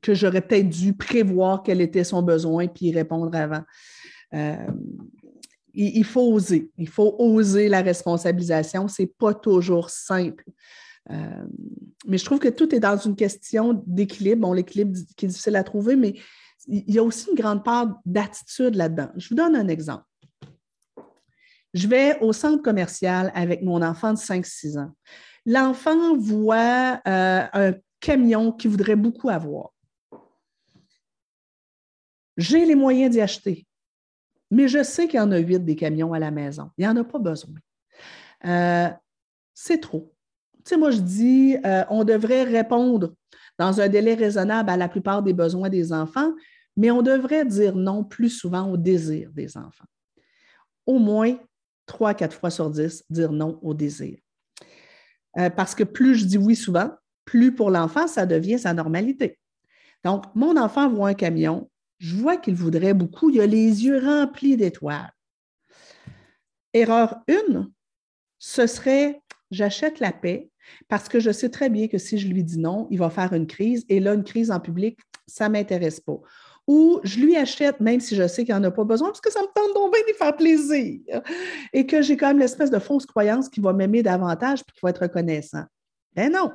que, 0.00 0.14
j'aurais 0.14 0.40
peut-être 0.40 0.68
dû 0.68 0.94
prévoir 0.94 1.62
quel 1.62 1.80
était 1.80 2.04
son 2.04 2.22
besoin 2.22 2.68
puis 2.68 2.92
répondre 2.92 3.34
avant. 3.36 3.62
Euh, 4.34 4.66
il, 5.74 6.04
faut 6.04 6.32
oser. 6.32 6.70
Il 6.78 6.88
faut 6.88 7.16
oser 7.18 7.68
la 7.68 7.82
responsabilisation. 7.82 8.86
Ce 8.86 9.02
n'est 9.02 9.08
pas 9.08 9.34
toujours 9.34 9.90
simple. 9.90 10.44
Euh, 11.10 11.44
mais 12.06 12.18
je 12.18 12.24
trouve 12.24 12.38
que 12.38 12.48
tout 12.48 12.74
est 12.74 12.80
dans 12.80 12.96
une 12.96 13.16
question 13.16 13.82
d'équilibre. 13.86 14.42
Bon, 14.42 14.52
l'équilibre 14.52 14.96
qui 15.16 15.24
est 15.24 15.28
difficile 15.28 15.56
à 15.56 15.64
trouver, 15.64 15.96
mais 15.96 16.14
il 16.66 16.94
y 16.94 16.98
a 16.98 17.02
aussi 17.02 17.28
une 17.30 17.36
grande 17.36 17.64
part 17.64 18.00
d'attitude 18.06 18.74
là-dedans. 18.76 19.08
Je 19.16 19.28
vous 19.28 19.34
donne 19.34 19.56
un 19.56 19.68
exemple. 19.68 20.04
Je 21.74 21.88
vais 21.88 22.18
au 22.20 22.32
centre 22.32 22.62
commercial 22.62 23.32
avec 23.34 23.62
mon 23.62 23.82
enfant 23.82 24.12
de 24.12 24.18
5-6 24.18 24.78
ans. 24.78 24.92
L'enfant 25.44 26.16
voit 26.16 27.00
euh, 27.06 27.44
un 27.52 27.72
camion 28.04 28.52
qu'il 28.52 28.70
voudrait 28.70 28.96
beaucoup 28.96 29.30
avoir. 29.30 29.70
J'ai 32.36 32.66
les 32.66 32.74
moyens 32.74 33.10
d'y 33.10 33.20
acheter, 33.20 33.66
mais 34.50 34.68
je 34.68 34.82
sais 34.82 35.08
qu'il 35.08 35.18
y 35.18 35.22
en 35.22 35.32
a 35.32 35.38
huit 35.38 35.64
des 35.64 35.74
camions 35.74 36.12
à 36.12 36.18
la 36.18 36.30
maison. 36.30 36.70
Il 36.76 36.82
n'y 36.82 36.88
en 36.88 36.96
a 36.96 37.04
pas 37.04 37.18
besoin. 37.18 37.54
Euh, 38.44 38.90
c'est 39.54 39.80
trop. 39.80 40.12
Tu 40.56 40.70
sais, 40.70 40.76
moi, 40.76 40.90
je 40.90 41.00
dis, 41.00 41.56
euh, 41.64 41.84
on 41.88 42.04
devrait 42.04 42.42
répondre 42.42 43.14
dans 43.58 43.80
un 43.80 43.88
délai 43.88 44.14
raisonnable 44.14 44.68
à 44.68 44.76
la 44.76 44.88
plupart 44.88 45.22
des 45.22 45.32
besoins 45.32 45.70
des 45.70 45.92
enfants, 45.92 46.32
mais 46.76 46.90
on 46.90 47.02
devrait 47.02 47.46
dire 47.46 47.74
non 47.74 48.04
plus 48.04 48.30
souvent 48.30 48.70
au 48.70 48.76
désir 48.76 49.30
des 49.32 49.56
enfants. 49.56 49.86
Au 50.84 50.98
moins 50.98 51.38
trois, 51.86 52.12
quatre 52.12 52.36
fois 52.36 52.50
sur 52.50 52.68
dix, 52.68 53.02
dire 53.08 53.32
non 53.32 53.58
au 53.62 53.72
désir. 53.72 54.18
Euh, 55.38 55.48
parce 55.50 55.74
que 55.74 55.84
plus 55.84 56.16
je 56.16 56.26
dis 56.26 56.38
oui 56.38 56.56
souvent, 56.56 56.90
plus 57.24 57.54
pour 57.54 57.70
l'enfant, 57.70 58.06
ça 58.06 58.26
devient 58.26 58.58
sa 58.58 58.74
normalité. 58.74 59.38
Donc, 60.04 60.24
mon 60.34 60.56
enfant 60.56 60.88
voit 60.88 61.08
un 61.08 61.14
camion, 61.14 61.70
je 61.98 62.14
vois 62.16 62.36
qu'il 62.36 62.54
voudrait 62.54 62.94
beaucoup, 62.94 63.30
il 63.30 63.40
a 63.40 63.46
les 63.46 63.84
yeux 63.84 63.98
remplis 64.04 64.56
d'étoiles. 64.56 65.10
Erreur 66.72 67.20
une, 67.28 67.70
ce 68.38 68.66
serait 68.66 69.22
j'achète 69.50 70.00
la 70.00 70.12
paix 70.12 70.50
parce 70.88 71.08
que 71.08 71.20
je 71.20 71.30
sais 71.30 71.48
très 71.48 71.70
bien 71.70 71.88
que 71.88 71.98
si 71.98 72.18
je 72.18 72.28
lui 72.28 72.42
dis 72.42 72.58
non, 72.58 72.88
il 72.90 72.98
va 72.98 73.10
faire 73.10 73.32
une 73.32 73.46
crise 73.46 73.84
et 73.88 74.00
là, 74.00 74.14
une 74.14 74.24
crise 74.24 74.50
en 74.50 74.60
public, 74.60 74.98
ça 75.26 75.48
ne 75.48 75.54
m'intéresse 75.54 76.00
pas. 76.00 76.20
Ou 76.66 77.00
je 77.04 77.20
lui 77.20 77.36
achète, 77.36 77.80
même 77.80 78.00
si 78.00 78.16
je 78.16 78.26
sais 78.26 78.44
qu'il 78.44 78.54
n'en 78.54 78.64
a 78.64 78.70
pas 78.70 78.84
besoin, 78.84 79.08
parce 79.08 79.20
que 79.20 79.30
ça 79.30 79.42
me 79.42 79.46
tente 79.46 79.74
donc 79.74 79.92
bien 79.92 80.00
de 80.08 80.16
faire 80.16 80.34
plaisir 80.34 81.00
et 81.72 81.86
que 81.86 82.00
j'ai 82.00 82.16
quand 82.16 82.28
même 82.28 82.38
l'espèce 82.38 82.70
de 82.70 82.78
fausse 82.78 83.04
croyance 83.04 83.50
qu'il 83.50 83.62
va 83.62 83.74
m'aimer 83.74 84.02
davantage 84.02 84.60
et 84.60 84.72
qu'il 84.72 84.80
va 84.82 84.90
être 84.90 85.02
reconnaissant. 85.02 85.64
Ben 86.14 86.32
non, 86.32 86.50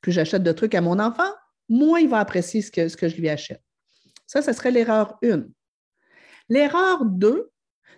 plus 0.00 0.12
j'achète 0.12 0.42
de 0.42 0.52
trucs 0.52 0.74
à 0.74 0.80
mon 0.80 0.98
enfant, 0.98 1.30
moins 1.68 2.00
il 2.00 2.08
va 2.08 2.18
apprécier 2.18 2.62
ce 2.62 2.70
que, 2.70 2.88
ce 2.88 2.96
que 2.96 3.08
je 3.08 3.16
lui 3.16 3.28
achète. 3.28 3.62
Ça, 4.26 4.42
ce 4.42 4.52
serait 4.52 4.70
l'erreur 4.70 5.18
1. 5.22 5.44
L'erreur 6.48 7.04
2, 7.04 7.50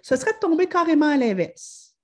ce 0.03 0.17
serait 0.17 0.33
de 0.33 0.39
tomber 0.39 0.67
carrément 0.67 1.09
à 1.09 1.17
l'inverse 1.17 1.95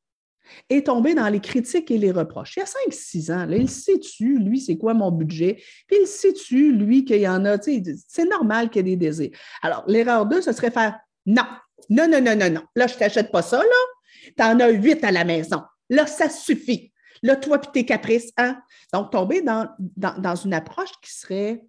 et 0.68 0.82
tomber 0.82 1.14
dans 1.14 1.28
les 1.28 1.40
critiques 1.40 1.90
et 1.90 1.98
les 1.98 2.10
reproches. 2.10 2.56
Il 2.56 2.60
y 2.60 2.62
a 2.62 2.90
5-6 2.90 3.32
ans, 3.32 3.46
là, 3.46 3.56
il 3.56 3.70
sait-tu, 3.70 4.38
lui, 4.38 4.60
c'est 4.60 4.76
quoi 4.76 4.94
mon 4.94 5.12
budget, 5.12 5.62
puis 5.86 5.96
il 6.00 6.06
sait-tu, 6.06 6.72
lui, 6.72 7.04
qu'il 7.04 7.20
y 7.20 7.28
en 7.28 7.44
a, 7.44 7.56
c'est 7.60 8.28
normal 8.28 8.70
qu'il 8.70 8.86
y 8.86 8.92
ait 8.92 8.96
des 8.96 9.06
désirs. 9.06 9.30
Alors, 9.62 9.84
l'erreur 9.86 10.26
2, 10.26 10.40
ce 10.40 10.52
serait 10.52 10.70
faire 10.70 10.98
non, 11.26 11.44
non, 11.88 12.08
non, 12.08 12.20
non, 12.20 12.36
non, 12.36 12.50
non. 12.50 12.62
Là, 12.74 12.86
je 12.86 12.94
ne 12.94 12.98
t'achète 12.98 13.30
pas 13.30 13.42
ça, 13.42 13.58
là. 13.58 14.32
Tu 14.36 14.42
en 14.42 14.58
as 14.60 14.70
8 14.70 15.04
à 15.04 15.12
la 15.12 15.24
maison. 15.24 15.62
Là, 15.88 16.06
ça 16.06 16.28
suffit. 16.28 16.89
Là, 17.22 17.36
toi 17.36 17.58
puis 17.58 17.70
tes 17.72 17.84
caprices, 17.84 18.32
hein? 18.36 18.60
Donc, 18.92 19.10
tomber 19.10 19.42
dans, 19.42 19.68
dans, 19.78 20.34
une 20.36 20.54
approche 20.54 20.90
qui 21.02 21.12
serait 21.12 21.62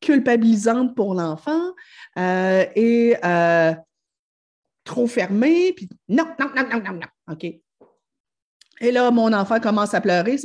culpabilisante 0.00 0.94
pour 0.94 1.14
l'enfant 1.14 1.74
euh, 2.18 2.64
et 2.76 3.16
euh, 3.24 3.74
trop 4.84 5.06
fermée, 5.06 5.72
puis 5.72 5.88
non, 6.08 6.26
non, 6.38 6.50
non, 6.54 6.68
non, 6.68 6.80
non, 6.80 6.92
non. 6.92 7.32
OK. 7.32 7.44
Et 8.80 8.92
là, 8.92 9.10
mon 9.10 9.32
enfant 9.32 9.60
commence 9.60 9.94
à 9.94 10.00
pleurer. 10.00 10.36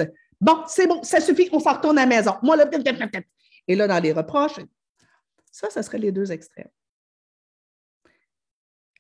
Bon, 0.42 0.64
c'est 0.68 0.88
bon, 0.88 1.04
ça 1.04 1.20
suffit, 1.20 1.50
on 1.52 1.60
s'en 1.60 1.74
retourne 1.74 1.98
à 1.98 2.06
la 2.06 2.08
maison. 2.08 2.34
Moi, 2.42 2.56
là, 2.56 2.70
et 3.68 3.76
là, 3.76 3.88
dans 3.88 4.00
les 4.00 4.14
reproches, 4.14 4.60
ça, 5.52 5.70
ce 5.70 5.82
serait 5.82 5.98
les 5.98 6.12
deux 6.12 6.32
extrêmes. 6.32 6.70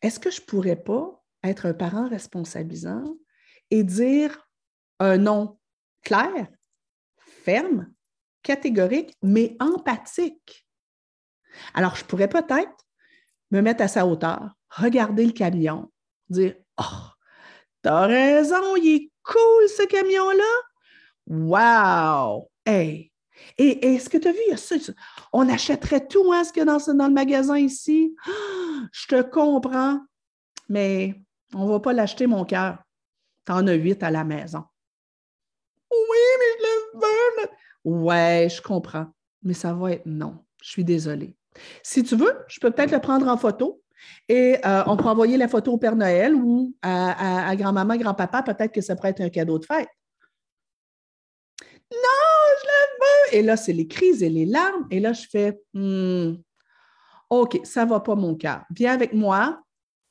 Est-ce 0.02 0.20
que 0.20 0.32
je 0.32 0.42
pourrais 0.42 0.76
pas 0.76 1.24
être 1.44 1.66
un 1.66 1.74
parent 1.74 2.08
responsabilisant 2.08 3.16
et 3.72 3.84
dire 3.84 4.49
un 5.00 5.18
non 5.18 5.58
clair, 6.04 6.48
ferme, 7.18 7.92
catégorique, 8.44 9.16
mais 9.22 9.56
empathique. 9.60 10.68
Alors, 11.74 11.96
je 11.96 12.06
pourrais 12.06 12.30
peut-être 12.30 12.86
me 13.52 13.62
mettre 13.62 13.84
à 13.84 13.88
sa 13.88 14.06
hauteur, 14.06 14.52
regarder 14.70 15.26
le 15.26 15.32
camion, 15.32 15.92
dire 16.30 16.56
Oh, 16.78 17.08
t'as 17.82 18.06
raison, 18.06 18.76
il 18.76 18.96
est 18.96 19.12
cool 19.24 19.70
ce 19.70 19.86
camion-là. 19.88 20.44
Wow! 21.28 22.50
Hey! 22.66 23.12
Et 23.58 23.94
est-ce 23.94 24.10
que 24.10 24.18
tu 24.18 24.28
as 24.28 24.32
vu, 24.32 24.58
ça, 24.58 24.76
on 25.32 25.48
achèterait 25.50 26.08
tout 26.08 26.32
hein, 26.34 26.44
ce 26.44 26.52
qu'il 26.52 26.60
y 26.60 26.64
a 26.64 26.66
dans, 26.66 27.08
le 27.08 27.14
magasin 27.14 27.58
ici? 27.58 28.16
je 28.92 29.08
te 29.08 29.22
comprends, 29.22 30.02
mais 30.68 31.22
on 31.54 31.66
ne 31.66 31.72
va 31.72 31.80
pas 31.80 31.94
l'acheter, 31.94 32.28
mon 32.28 32.46
cœur. 32.46 32.80
Tu 33.46 33.52
en 33.52 33.66
as 33.68 33.74
huit 33.74 34.04
à 34.04 34.12
la 34.12 34.24
maison. 34.24 34.64
Oui, 35.92 36.18
mais 36.40 36.46
je 36.58 36.64
le 36.64 37.00
veux. 37.00 37.50
Ouais, 37.84 38.48
je 38.50 38.62
comprends. 38.62 39.08
Mais 39.44 39.54
ça 39.54 39.74
va 39.74 39.94
être 39.94 40.06
non. 40.06 40.44
Je 40.62 40.70
suis 40.70 40.84
désolée. 40.84 41.36
Si 41.84 42.04
tu 42.04 42.16
veux, 42.16 42.34
je 42.48 42.60
peux 42.60 42.72
peut-être 42.72 42.92
le 42.92 43.00
prendre 43.00 43.28
en 43.28 43.38
photo 43.38 43.82
et 44.28 44.58
euh, 44.66 44.84
on 44.88 44.98
peut 44.98 45.06
envoyer 45.06 45.38
la 45.38 45.48
photo 45.48 45.74
au 45.74 45.78
Père 45.78 45.96
Noël 45.96 46.36
ou 46.36 46.74
à, 46.82 47.56
grand-maman, 47.56 47.98
grand-papa. 47.98 48.44
Peut-être 48.44 48.72
que 48.72 48.82
ça 48.82 48.96
pourrait 48.96 49.10
être 49.10 49.22
un 49.22 49.30
cadeau 49.30 49.60
de 49.60 49.66
fête. 49.66 49.90
Non, 51.92 51.98
je 52.62 52.68
le 52.68 53.32
veux. 53.32 53.40
Et 53.40 53.42
là, 53.42 53.58
c'est 53.58 53.74
les 53.74 53.88
crises 53.88 54.22
et 54.22 54.30
les 54.30 54.46
larmes. 54.46 54.88
Et 54.92 55.00
là, 55.00 55.14
je 55.14 55.26
fais 55.30 55.60
hmm, 55.74 56.36
OK, 57.30 57.60
ça 57.64 57.86
ne 57.86 57.90
va 57.90 58.00
pas, 58.00 58.16
mon 58.16 58.36
cœur. 58.36 58.64
Viens 58.72 58.94
avec 58.94 59.14
moi. 59.14 59.62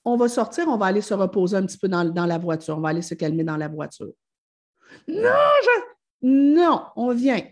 On 0.05 0.17
va 0.17 0.29
sortir, 0.29 0.67
on 0.69 0.77
va 0.77 0.87
aller 0.87 1.03
se 1.03 1.13
reposer 1.13 1.57
un 1.57 1.67
petit 1.67 1.77
peu 1.77 1.89
dans, 1.89 2.05
dans 2.05 2.27
la 2.27 2.39
voiture. 2.39 2.79
On 2.79 2.81
va 2.81 2.91
aller 2.91 3.03
se 3.03 3.15
calmer 3.15 3.45
dans 3.45 3.57
la 3.57 3.69
voiture. 3.69 4.13
Non, 5.07 5.31
je... 5.65 5.81
non, 6.23 6.87
on 6.97 7.13
vient. 7.15 7.43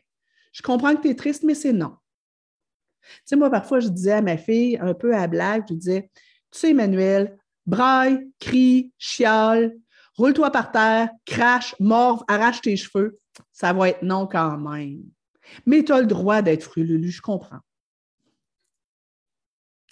Je 0.53 0.63
comprends 0.63 0.95
que 0.97 1.03
tu 1.03 1.11
es 1.11 1.15
triste, 1.15 1.43
mais 1.43 1.55
c'est 1.55 1.73
non. 1.73 1.97
Tu 3.03 3.23
sais, 3.27 3.37
moi, 3.37 3.51
parfois, 3.51 3.81
je 3.81 3.89
disais 3.89 4.13
à 4.13 4.23
ma 4.23 4.37
fille, 4.37 4.79
un 4.81 4.95
peu 4.95 5.15
à 5.15 5.27
blague, 5.27 5.65
je 5.69 5.75
disais, 5.75 6.11
tu 6.51 6.59
sais, 6.59 6.71
Emmanuel, 6.71 7.39
braille, 7.67 8.27
crie, 8.41 8.93
chiale, 8.99 9.77
roule-toi 10.17 10.51
par 10.51 10.73
terre, 10.73 11.11
crache, 11.25 11.75
morve, 11.79 12.25
arrache 12.29 12.61
tes 12.63 12.77
cheveux. 12.77 13.19
Ça 13.53 13.73
va 13.73 13.91
être 13.91 14.03
non 14.03 14.27
quand 14.27 14.57
même. 14.57 15.03
Mais 15.67 15.85
tu 15.85 15.93
as 15.93 16.01
le 16.01 16.07
droit 16.07 16.43
d'être 16.43 16.65
frululu, 16.65 17.11
je 17.11 17.23
comprends. 17.23 17.61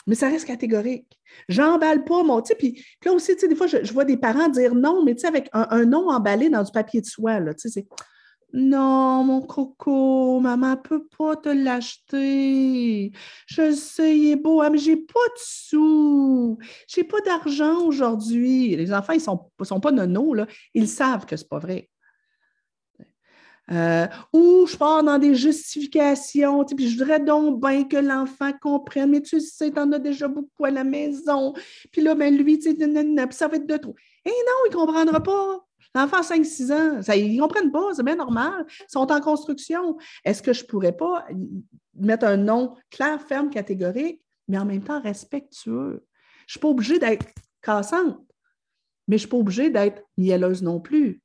Mais 0.07 0.15
ça 0.15 0.29
reste 0.29 0.47
catégorique. 0.47 1.19
J'emballe 1.49 2.05
pas 2.05 2.23
mon. 2.23 2.43
Puis, 2.43 2.85
là 3.05 3.13
aussi, 3.13 3.35
des 3.37 3.55
fois, 3.55 3.67
je, 3.67 3.93
vois 3.93 4.05
des 4.05 4.17
parents 4.17 4.49
dire 4.49 4.75
non, 4.75 5.03
mais 5.05 5.25
avec 5.25 5.49
un, 5.53 5.85
non 5.85 6.11
emballé 6.11 6.51
dans 6.51 6.63
du 6.63 6.73
papier 6.73 7.01
de 7.01 7.07
soie, 7.07 7.41
là, 7.41 7.53
c'est 7.57 7.87
non, 8.57 9.25
mon 9.25 9.43
coco, 9.43 10.39
maman 10.39 10.71
ne 10.71 10.75
peut 10.77 11.09
pas 11.19 11.35
te 11.35 11.49
l'acheter. 11.49 13.11
Je 13.47 13.73
sais, 13.73 14.17
il 14.17 14.31
est 14.31 14.37
beau, 14.37 14.63
hein, 14.63 14.71
mais 14.71 14.79
j'ai 14.79 14.97
pas 14.97 15.27
de 15.27 15.39
sous. 15.39 16.59
J'ai 16.87 17.03
pas 17.03 17.21
d'argent 17.23 17.85
aujourd'hui. 17.85 18.77
Les 18.77 18.93
enfants, 18.93 19.13
ils 19.15 19.21
sont, 19.21 19.51
sont 19.63 19.81
pas 19.81 19.91
nonos, 19.91 20.35
là. 20.35 20.47
Ils 20.73 20.89
savent 20.89 21.27
que 21.27 21.37
c'est 21.37 21.49
pas 21.49 21.59
vrai. 21.59 21.91
Euh, 23.71 24.07
ou 24.33 24.67
je 24.67 24.77
pars 24.77 25.03
dans 25.03 25.19
des 25.19 25.35
justifications, 25.35 26.65
puis 26.65 26.89
je 26.89 26.99
voudrais 26.99 27.21
donc 27.21 27.61
bien 27.63 27.85
que 27.85 27.97
l'enfant 27.97 28.53
comprenne, 28.61 29.11
mais 29.11 29.23
tu 29.23 29.41
sais, 29.41 29.71
tu 29.71 29.79
en 29.79 29.91
as 29.93 29.99
déjà 29.99 30.29
beaucoup 30.29 30.67
à 30.67 30.71
la 30.71 30.85
maison. 30.85 31.55
Puis 31.91 32.03
là, 32.03 32.15
ben 32.15 32.37
lui, 32.37 32.61
ça 32.61 33.49
va 33.49 33.57
être 33.57 33.67
de 33.67 33.77
trop. 33.77 33.95
Eh 34.27 34.31
non, 34.31 34.67
il 34.67 34.71
ne 34.71 34.77
comprendra 34.77 35.23
pas. 35.23 35.65
L'enfant 35.95 36.23
5-6 36.23 36.73
ans, 36.73 37.13
ils 37.15 37.37
ne 37.37 37.41
comprennent 37.41 37.71
pas, 37.71 37.95
c'est 37.95 38.03
bien 38.03 38.17
normal. 38.17 38.67
Ils 38.69 38.93
sont 38.93 39.11
en 39.11 39.21
construction. 39.21 39.97
Est-ce 40.25 40.43
que 40.43 40.53
je 40.53 40.63
ne 40.65 40.69
pourrais 40.69 40.97
pas 40.97 41.27
mettre 41.95 42.27
un 42.27 42.37
nom 42.37 42.75
clair, 42.91 43.23
ferme, 43.23 43.49
catégorique, 43.49 44.21
mais 44.49 44.59
en 44.59 44.65
même 44.65 44.83
temps 44.83 45.01
respectueux? 45.01 46.05
Je 46.47 46.51
ne 46.51 46.51
suis 46.51 46.61
pas 46.61 46.69
obligée 46.69 46.99
d'être 46.99 47.27
cassante, 47.63 48.19
mais 49.07 49.17
je 49.17 49.25
ne 49.25 49.27
suis 49.27 49.29
pas 49.29 49.37
obligée 49.37 49.71
d'être 49.71 50.03
mielleuse 50.19 50.63
non 50.63 50.81
plus. 50.81 51.23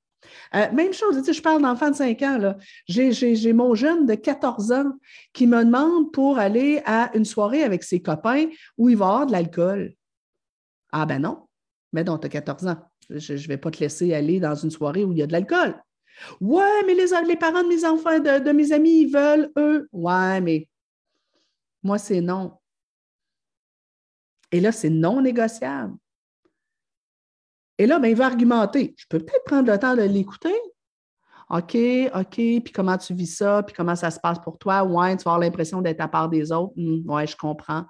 Euh, 0.55 0.71
même 0.71 0.93
chose, 0.93 1.21
je 1.31 1.41
parle 1.41 1.61
d'enfant 1.61 1.91
de 1.91 1.95
5 1.95 2.21
ans. 2.23 2.55
J'ai 2.87 3.53
mon 3.53 3.75
jeune 3.75 4.05
de 4.05 4.15
14 4.15 4.71
ans 4.71 4.93
qui 5.33 5.47
me 5.47 5.63
demande 5.63 6.11
pour 6.11 6.37
aller 6.37 6.81
à 6.85 7.15
une 7.15 7.25
soirée 7.25 7.63
avec 7.63 7.83
ses 7.83 8.01
copains 8.01 8.47
où 8.77 8.89
il 8.89 8.97
va 8.97 9.07
avoir 9.07 9.25
de 9.27 9.31
l'alcool. 9.31 9.93
Ah 10.91 11.05
ben 11.05 11.19
non, 11.19 11.47
mais 11.93 12.03
non, 12.03 12.17
tu 12.17 12.27
as 12.27 12.29
14 12.29 12.67
ans. 12.67 12.77
Je 13.09 13.33
ne 13.33 13.47
vais 13.47 13.57
pas 13.57 13.71
te 13.71 13.79
laisser 13.79 14.13
aller 14.13 14.39
dans 14.39 14.55
une 14.55 14.71
soirée 14.71 15.03
où 15.03 15.11
il 15.11 15.19
y 15.19 15.21
a 15.21 15.27
de 15.27 15.31
l'alcool. 15.31 15.75
Ouais, 16.41 16.83
mais 16.85 16.95
les, 16.95 17.07
les, 17.27 17.35
parents 17.35 17.63
de 17.63 17.67
mes 17.67 17.85
enfants, 17.85 18.19
de, 18.19 18.51
mes 18.51 18.71
amis, 18.71 19.01
ils 19.01 19.11
veulent, 19.11 19.51
eux. 19.57 19.87
Ouais, 19.91 20.41
mais 20.41 20.67
moi, 21.81 21.97
c'est 21.97 22.21
non. 22.21 22.57
Et 24.51 24.59
là, 24.59 24.71
c'est 24.71 24.89
non 24.89 25.21
négociable. 25.21 25.95
Et 27.79 27.87
là, 27.87 27.97
ben, 27.97 28.09
il 28.09 28.15
va 28.15 28.25
argumenter. 28.25 28.93
Je 28.97 29.05
peux 29.09 29.19
peut-être 29.19 29.45
prendre 29.45 29.71
le 29.71 29.79
temps 29.79 29.95
de 29.95 30.01
l'écouter. 30.01 30.53
OK, 31.49 31.75
OK, 32.13 32.35
puis 32.35 32.71
comment 32.73 32.97
tu 32.97 33.15
vis 33.15 33.37
ça, 33.37 33.63
puis 33.63 33.73
comment 33.73 33.95
ça 33.95 34.11
se 34.11 34.19
passe 34.19 34.37
pour 34.39 34.59
toi? 34.59 34.83
Ouais, 34.83 35.17
tu 35.17 35.23
vas 35.23 35.31
avoir 35.31 35.39
l'impression 35.39 35.81
d'être 35.81 36.01
à 36.01 36.07
part 36.07 36.29
des 36.29 36.51
autres. 36.51 36.73
Hum, 36.77 37.01
ouais, 37.07 37.25
je 37.25 37.35
comprends. 37.35 37.85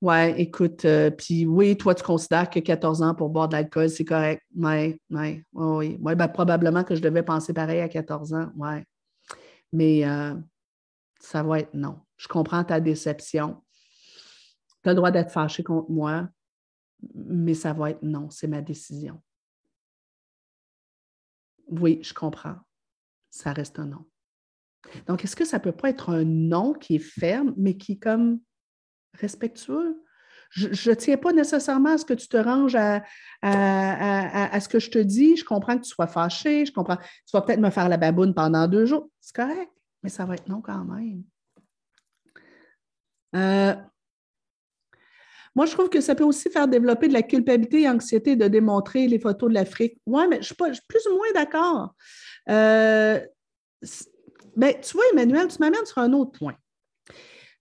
Ouais, 0.00 0.40
écoute, 0.40 0.84
euh, 0.86 1.10
puis 1.10 1.46
oui, 1.46 1.76
toi, 1.76 1.94
tu 1.94 2.02
considères 2.02 2.50
que 2.50 2.58
14 2.58 3.02
ans 3.02 3.14
pour 3.14 3.28
boire 3.28 3.48
de 3.48 3.54
l'alcool, 3.54 3.88
c'est 3.88 4.04
correct. 4.04 4.42
Oui, 4.56 5.00
oui, 5.10 5.44
oui. 5.52 5.98
Ouais, 6.00 6.16
ben, 6.16 6.26
probablement 6.26 6.82
que 6.82 6.96
je 6.96 7.02
devais 7.02 7.22
penser 7.22 7.52
pareil 7.52 7.80
à 7.80 7.88
14 7.88 8.32
ans. 8.32 8.50
Ouais. 8.56 8.82
Mais 9.72 10.04
euh, 10.04 10.34
ça 11.20 11.42
va 11.42 11.60
être 11.60 11.74
non. 11.74 12.00
Je 12.16 12.26
comprends 12.26 12.64
ta 12.64 12.80
déception. 12.80 13.62
Tu 14.82 14.88
as 14.88 14.92
le 14.92 14.96
droit 14.96 15.12
d'être 15.12 15.30
fâché 15.30 15.62
contre 15.62 15.90
moi, 15.90 16.28
mais 17.14 17.54
ça 17.54 17.72
va 17.72 17.90
être 17.90 18.02
non. 18.02 18.30
C'est 18.30 18.46
ma 18.46 18.60
décision. 18.60 19.20
Oui, 21.68 22.00
je 22.02 22.12
comprends. 22.12 22.56
Ça 23.30 23.52
reste 23.52 23.78
un 23.78 23.86
non. 23.86 24.04
Donc, 25.06 25.24
est-ce 25.24 25.36
que 25.36 25.44
ça 25.44 25.58
ne 25.58 25.62
peut 25.62 25.72
pas 25.72 25.90
être 25.90 26.10
un 26.10 26.24
non 26.24 26.72
qui 26.74 26.96
est 26.96 26.98
ferme, 26.98 27.54
mais 27.56 27.76
qui 27.76 27.92
est 27.92 27.98
comme 27.98 28.40
respectueux? 29.14 30.02
Je 30.50 30.90
ne 30.90 30.94
tiens 30.94 31.16
pas 31.16 31.32
nécessairement 31.32 31.94
à 31.94 31.98
ce 31.98 32.04
que 32.04 32.12
tu 32.12 32.28
te 32.28 32.36
ranges 32.36 32.76
à, 32.76 33.00
ce 33.42 34.68
que 34.68 34.78
je 34.78 34.90
te 34.90 34.98
dis. 34.98 35.36
Je 35.36 35.44
comprends 35.46 35.78
que 35.78 35.84
tu 35.84 35.88
sois 35.88 36.06
fâché. 36.06 36.66
Je 36.66 36.72
comprends. 36.72 36.96
Tu 36.96 37.32
vas 37.32 37.40
peut-être 37.40 37.60
me 37.60 37.70
faire 37.70 37.88
la 37.88 37.96
baboune 37.96 38.34
pendant 38.34 38.68
deux 38.68 38.84
jours. 38.84 39.08
C'est 39.18 39.34
correct, 39.34 39.72
mais 40.02 40.10
ça 40.10 40.26
va 40.26 40.34
être 40.34 40.48
non 40.48 40.60
quand 40.60 40.84
même. 40.84 41.22
Euh, 43.34 43.74
moi, 45.54 45.66
je 45.66 45.72
trouve 45.72 45.88
que 45.88 46.00
ça 46.00 46.14
peut 46.14 46.24
aussi 46.24 46.50
faire 46.50 46.66
développer 46.66 47.08
de 47.08 47.12
la 47.12 47.22
culpabilité 47.22 47.82
et 47.82 47.88
anxiété 47.88 48.36
de 48.36 48.48
démontrer 48.48 49.06
les 49.06 49.18
photos 49.18 49.50
de 49.50 49.54
l'Afrique. 49.54 49.98
Oui, 50.06 50.22
mais 50.28 50.38
je 50.38 50.46
suis, 50.46 50.54
pas, 50.54 50.70
plus 50.88 51.06
ou 51.10 51.16
moins 51.16 51.32
d'accord. 51.34 51.94
Euh, 52.48 53.20
ben, 54.56 54.74
tu 54.80 54.92
vois, 54.94 55.04
Emmanuel, 55.12 55.48
tu 55.48 55.58
m'amènes 55.60 55.84
sur 55.84 55.98
un 55.98 56.12
autre 56.12 56.32
point. 56.38 56.54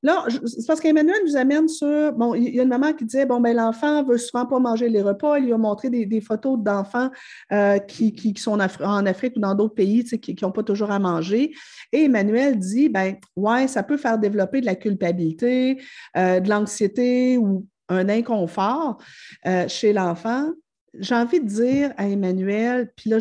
Là, 0.03 0.25
c'est 0.45 0.65
parce 0.65 0.81
qu'Emmanuel 0.81 1.17
nous 1.25 1.37
amène 1.37 1.67
sur. 1.67 2.11
Bon, 2.13 2.33
il 2.33 2.55
y 2.55 2.59
a 2.59 2.63
une 2.63 2.69
maman 2.69 2.91
qui 2.93 3.05
disait 3.05 3.27
bon, 3.27 3.39
ben 3.39 3.55
l'enfant 3.55 4.03
veut 4.03 4.17
souvent 4.17 4.47
pas 4.47 4.57
manger 4.57 4.89
les 4.89 5.01
repas. 5.01 5.37
Il 5.37 5.45
lui 5.45 5.53
a 5.53 5.59
montré 5.59 5.91
des, 5.91 6.21
photos 6.21 6.57
d'enfants 6.59 7.11
euh, 7.51 7.77
qui, 7.77 8.33
sont 8.37 8.59
en 8.59 9.05
Afrique 9.05 9.33
ou 9.35 9.39
dans 9.39 9.53
d'autres 9.53 9.75
pays 9.75 10.03
qui 10.03 10.35
n'ont 10.41 10.51
pas 10.51 10.63
toujours 10.63 10.89
à 10.89 10.97
manger. 10.97 11.53
Et 11.91 12.05
Emmanuel 12.05 12.57
dit 12.57 12.89
ben, 12.89 13.15
ouais, 13.35 13.67
ça 13.67 13.83
peut 13.83 13.97
faire 13.97 14.17
développer 14.17 14.61
de 14.61 14.65
la 14.65 14.75
culpabilité, 14.75 15.79
euh, 16.17 16.39
de 16.39 16.49
l'anxiété 16.49 17.37
ou 17.37 17.67
un 17.91 18.09
inconfort 18.09 19.01
euh, 19.45 19.67
chez 19.67 19.93
l'enfant. 19.93 20.51
J'ai 20.93 21.15
envie 21.15 21.39
de 21.39 21.47
dire 21.47 21.93
à 21.97 22.07
Emmanuel, 22.07 22.91
puis 22.95 23.09
là, 23.09 23.17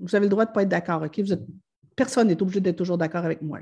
vous 0.00 0.14
avez 0.14 0.26
le 0.26 0.30
droit 0.30 0.44
de 0.44 0.50
ne 0.50 0.54
pas 0.54 0.62
être 0.62 0.68
d'accord, 0.68 1.02
OK? 1.02 1.20
personne 1.96 2.28
n'est 2.28 2.40
obligé 2.40 2.60
d'être 2.60 2.76
toujours 2.76 2.98
d'accord 2.98 3.24
avec 3.24 3.42
moi. 3.42 3.58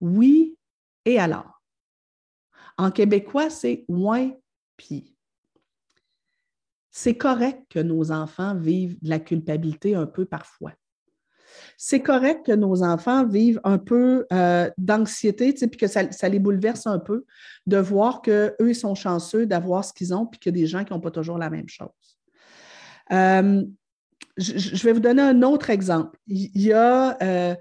Oui, 0.00 0.58
et 1.04 1.18
alors? 1.18 1.62
En 2.76 2.90
québécois, 2.90 3.48
c'est 3.48 3.84
moins 3.88 4.30
pis. 4.76 5.16
C'est 6.90 7.16
correct 7.16 7.64
que 7.70 7.78
nos 7.78 8.12
enfants 8.12 8.54
vivent 8.54 8.98
de 9.02 9.08
la 9.08 9.18
culpabilité 9.18 9.94
un 9.94 10.06
peu 10.06 10.26
parfois. 10.26 10.72
C'est 11.76 12.00
correct 12.00 12.46
que 12.46 12.52
nos 12.52 12.82
enfants 12.82 13.26
vivent 13.26 13.60
un 13.64 13.78
peu 13.78 14.26
euh, 14.32 14.70
d'anxiété, 14.78 15.52
puis 15.52 15.78
que 15.78 15.86
ça, 15.86 16.28
les 16.28 16.38
bouleverse 16.38 16.86
un 16.86 16.98
peu 16.98 17.24
de 17.66 17.76
voir 17.76 18.22
qu'eux, 18.22 18.54
ils 18.60 18.74
sont 18.74 18.94
chanceux 18.94 19.46
d'avoir 19.46 19.84
ce 19.84 19.92
qu'ils 19.92 20.14
ont, 20.14 20.26
puis 20.26 20.38
qu'il 20.38 20.56
y 20.56 20.58
a 20.58 20.60
des 20.62 20.66
gens 20.66 20.84
qui 20.84 20.92
n'ont 20.92 21.00
pas 21.00 21.10
toujours 21.10 21.38
la 21.38 21.50
même 21.50 21.68
chose. 21.68 21.88
Euh, 23.12 23.62
je, 24.36 24.82
vais 24.84 24.92
vous 24.92 25.00
donner 25.00 25.22
un 25.22 25.42
autre 25.42 25.70
exemple. 25.70 26.18
Il 26.26 26.50
y 26.54 26.72
a, 26.72 27.18
euh, 27.22 27.54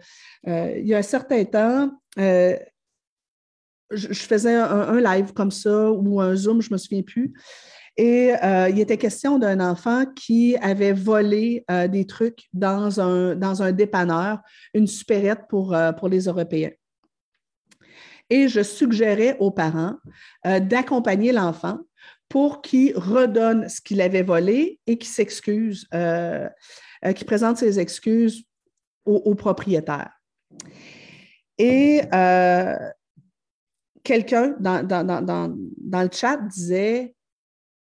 il 0.45 0.87
y 0.87 0.93
a 0.93 0.99
un 0.99 1.03
certain 1.03 1.43
temps, 1.43 1.91
je, 2.17 4.13
faisais 4.13 4.55
un, 4.55 5.01
live 5.01 5.33
comme 5.33 5.51
ça 5.51 5.91
ou 5.91 6.21
un 6.21 6.35
Zoom, 6.35 6.61
je 6.61 6.69
ne 6.69 6.75
me 6.75 6.77
souviens 6.77 7.01
plus. 7.01 7.33
Et 7.97 8.33
euh, 8.41 8.69
il 8.69 8.79
était 8.79 8.97
question 8.97 9.37
d'un 9.37 9.59
enfant 9.59 10.05
qui 10.05 10.55
avait 10.57 10.93
volé 10.93 11.65
euh, 11.69 11.87
des 11.87 12.05
trucs 12.05 12.47
dans 12.53 13.01
un, 13.01 13.35
dans 13.35 13.61
un 13.61 13.71
dépanneur, 13.71 14.39
une 14.73 14.87
supérette 14.87 15.41
pour, 15.49 15.75
euh, 15.75 15.91
pour 15.91 16.07
les 16.07 16.25
Européens. 16.25 16.71
Et 18.29 18.47
je 18.47 18.63
suggérais 18.63 19.35
aux 19.39 19.51
parents 19.51 19.97
d'accompagner 20.45 21.33
l'enfant 21.33 21.79
pour 22.29 22.61
qu'il 22.61 22.97
redonne 22.97 23.67
ce 23.67 23.81
qu'il 23.81 23.99
avait 23.99 24.21
volé 24.21 24.79
et 24.87 24.97
qu'il 24.97 25.09
s'excuse, 25.09 25.85
qu'il 25.91 27.25
présente 27.25 27.57
ses 27.57 27.77
excuses 27.77 28.45
au, 29.03 29.15
au 29.17 29.35
propriétaire. 29.35 30.11
Et 31.57 31.99
quelqu'un 34.01 34.55
dans, 34.61 35.53
le 36.03 36.09
chat 36.13 36.37
disait 36.37 37.13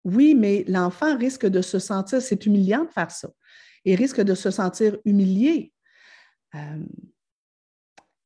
Oui, 0.06 0.36
mais 0.36 0.64
l'enfant 0.68 1.16
risque 1.18 1.46
de 1.46 1.60
se 1.60 1.80
sentir, 1.80 2.22
c'est 2.22 2.46
humiliant 2.46 2.84
de 2.84 2.90
faire 2.90 3.10
ça, 3.10 3.28
il 3.84 3.96
risque 3.96 4.20
de 4.20 4.34
se 4.34 4.52
sentir 4.52 4.96
humilié. 5.04 5.72
Euh, 6.54 6.84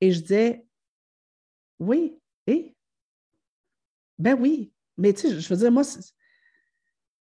et 0.02 0.12
je 0.12 0.20
disais 0.20 0.66
Oui, 1.78 2.18
et? 2.46 2.76
Ben 4.18 4.36
oui, 4.38 4.74
mais 4.98 5.14
tu 5.14 5.22
sais, 5.22 5.40
je 5.40 5.48
veux 5.48 5.56
dire, 5.56 5.72
moi, 5.72 5.84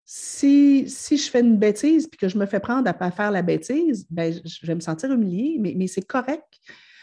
si, 0.05 0.88
si 0.88 1.16
je 1.16 1.28
fais 1.28 1.40
une 1.40 1.59
bêtise 1.59 2.07
puis 2.07 2.16
que 2.16 2.28
je 2.28 2.38
me 2.38 2.47
fais 2.47 2.61
prendre 2.61 2.88
à, 2.88 3.11
faire 3.11 3.32
la 3.32 3.42
bêtise, 3.42 4.07
ben, 4.09 4.32
je 4.32 4.64
vais 4.66 4.76
me 4.76 4.80
sentir 4.80 5.11
humilié, 5.11 5.57
mais, 5.59 5.74
mais 5.76 5.88
c'est 5.88 6.07
correct. 6.07 6.47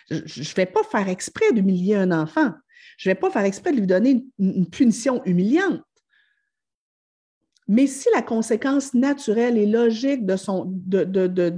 Je 0.09 0.15
ne 0.15 0.55
vais 0.55 0.65
pas 0.65 0.83
faire 0.83 1.09
exprès 1.09 1.51
d'humilier 1.51 1.95
un 1.95 2.11
enfant. 2.11 2.53
Je 2.97 3.09
ne 3.09 3.13
vais 3.13 3.19
pas 3.19 3.29
faire 3.29 3.43
exprès 3.43 3.73
de 3.73 3.79
lui 3.79 3.87
donner 3.87 4.23
une, 4.39 4.69
punition 4.69 5.21
humiliante. 5.25 5.81
Mais 7.67 7.87
si 7.87 8.07
la 8.13 8.21
conséquence 8.21 8.93
naturelle 8.93 9.57
et 9.57 9.65
logique 9.65 10.25
de, 10.25 10.35
son, 10.35 10.65
de, 10.67 11.03
de, 11.03 11.27
de, 11.27 11.53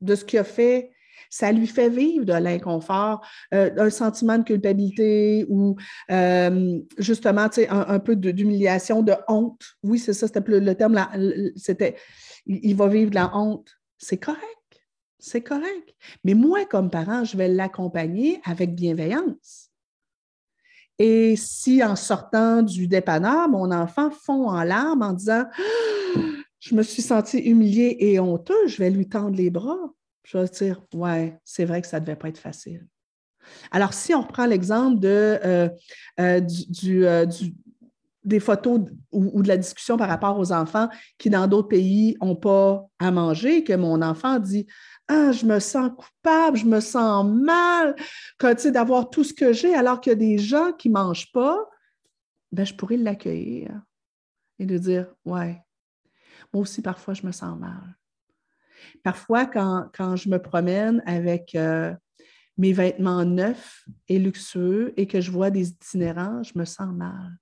de 0.00 0.14
ce 0.14 0.24
qu'il 0.24 0.38
a 0.38 0.44
fait, 0.44 0.90
ça 1.30 1.52
lui 1.52 1.66
fait 1.66 1.88
vivre 1.88 2.24
de 2.24 2.32
l'inconfort, 2.32 3.20
euh, 3.52 3.70
un 3.76 3.90
sentiment 3.90 4.38
de 4.38 4.44
culpabilité 4.44 5.44
ou 5.48 5.76
euh, 6.10 6.78
justement, 6.98 7.48
un, 7.68 7.84
un 7.88 7.98
peu 7.98 8.16
d'humiliation, 8.16 9.02
de, 9.02 9.14
honte. 9.28 9.62
Oui, 9.82 9.98
c'est 9.98 10.12
ça, 10.12 10.26
c'était 10.26 10.42
le 10.46 10.74
terme, 10.74 11.06
c'était, 11.56 11.96
il 12.46 12.74
va 12.76 12.88
vivre 12.88 13.10
de 13.10 13.16
la 13.16 13.36
honte. 13.36 13.68
C'est 13.98 14.18
correct. 14.18 14.42
C'est 15.18 15.42
correct. 15.42 15.94
Mais 16.24 16.34
moi, 16.34 16.64
comme 16.64 16.90
parent, 16.90 17.24
je 17.24 17.36
vais 17.36 17.48
l'accompagner 17.48 18.40
avec 18.44 18.74
bienveillance. 18.74 19.67
Et 20.98 21.36
si 21.36 21.82
en 21.82 21.96
sortant 21.96 22.62
du 22.62 22.88
dépanneur, 22.88 23.48
mon 23.48 23.70
enfant 23.70 24.10
fond 24.10 24.48
en 24.48 24.62
larmes 24.64 25.02
en 25.02 25.12
disant 25.12 25.44
Je 26.60 26.74
me 26.74 26.82
suis 26.82 27.02
sentie 27.02 27.38
humiliée 27.38 27.96
et 28.00 28.18
honteux, 28.18 28.66
je 28.66 28.78
vais 28.78 28.90
lui 28.90 29.08
tendre 29.08 29.36
les 29.36 29.48
bras. 29.48 29.78
Je 30.24 30.38
vais 30.38 30.48
dire 30.48 30.82
Ouais, 30.92 31.38
c'est 31.44 31.64
vrai 31.64 31.80
que 31.80 31.86
ça 31.86 32.00
ne 32.00 32.04
devait 32.04 32.16
pas 32.16 32.28
être 32.28 32.38
facile. 32.38 32.86
Alors, 33.70 33.94
si 33.94 34.14
on 34.14 34.22
reprend 34.22 34.46
l'exemple 34.46 34.98
de, 35.00 35.38
euh, 35.44 35.68
euh, 36.20 36.40
euh, 36.84 37.26
des 38.24 38.40
photos 38.40 38.80
ou, 39.12 39.42
de 39.42 39.48
la 39.48 39.56
discussion 39.56 39.96
par 39.96 40.08
rapport 40.08 40.38
aux 40.38 40.52
enfants 40.52 40.88
qui, 41.16 41.30
dans 41.30 41.46
d'autres 41.46 41.68
pays, 41.68 42.16
n'ont 42.20 42.36
pas 42.36 42.86
à 42.98 43.10
manger, 43.10 43.64
que 43.64 43.72
mon 43.72 44.02
enfant 44.02 44.38
dit 44.38 44.66
ah, 45.08 45.32
je 45.32 45.46
me 45.46 45.58
sens 45.58 45.90
coupable, 45.96 46.58
je 46.58 46.66
me 46.66 46.80
sens 46.80 47.26
mal 47.26 47.96
d'avoir 48.66 49.08
tout 49.08 49.24
ce 49.24 49.32
que 49.32 49.52
j'ai, 49.52 49.74
alors 49.74 50.00
qu'il 50.00 50.10
y 50.10 50.12
a 50.12 50.16
des 50.16 50.38
gens 50.38 50.72
qui 50.72 50.88
ne 50.88 50.94
mangent 50.94 51.32
pas, 51.32 51.58
ben, 52.52 52.64
je 52.64 52.74
pourrais 52.74 52.96
l'accueillir 52.96 53.82
et 54.58 54.66
lui 54.66 54.80
dire 54.80 55.14
Ouais, 55.24 55.60
moi 56.52 56.62
aussi, 56.62 56.82
parfois, 56.82 57.14
je 57.14 57.26
me 57.26 57.32
sens 57.32 57.58
mal. 57.58 57.96
Parfois, 59.02 59.46
quand, 59.46 60.16
je 60.16 60.28
me 60.28 60.38
promène 60.38 61.02
avec 61.06 61.54
euh, 61.54 61.94
mes 62.56 62.72
vêtements 62.72 63.24
neufs 63.24 63.84
et 64.08 64.18
luxueux 64.18 64.92
et 64.96 65.06
que 65.06 65.20
je 65.20 65.30
vois 65.30 65.50
des 65.50 65.68
itinérants, 65.68 66.42
je 66.42 66.58
me 66.58 66.64
sens 66.64 66.92
mal. 66.94 67.38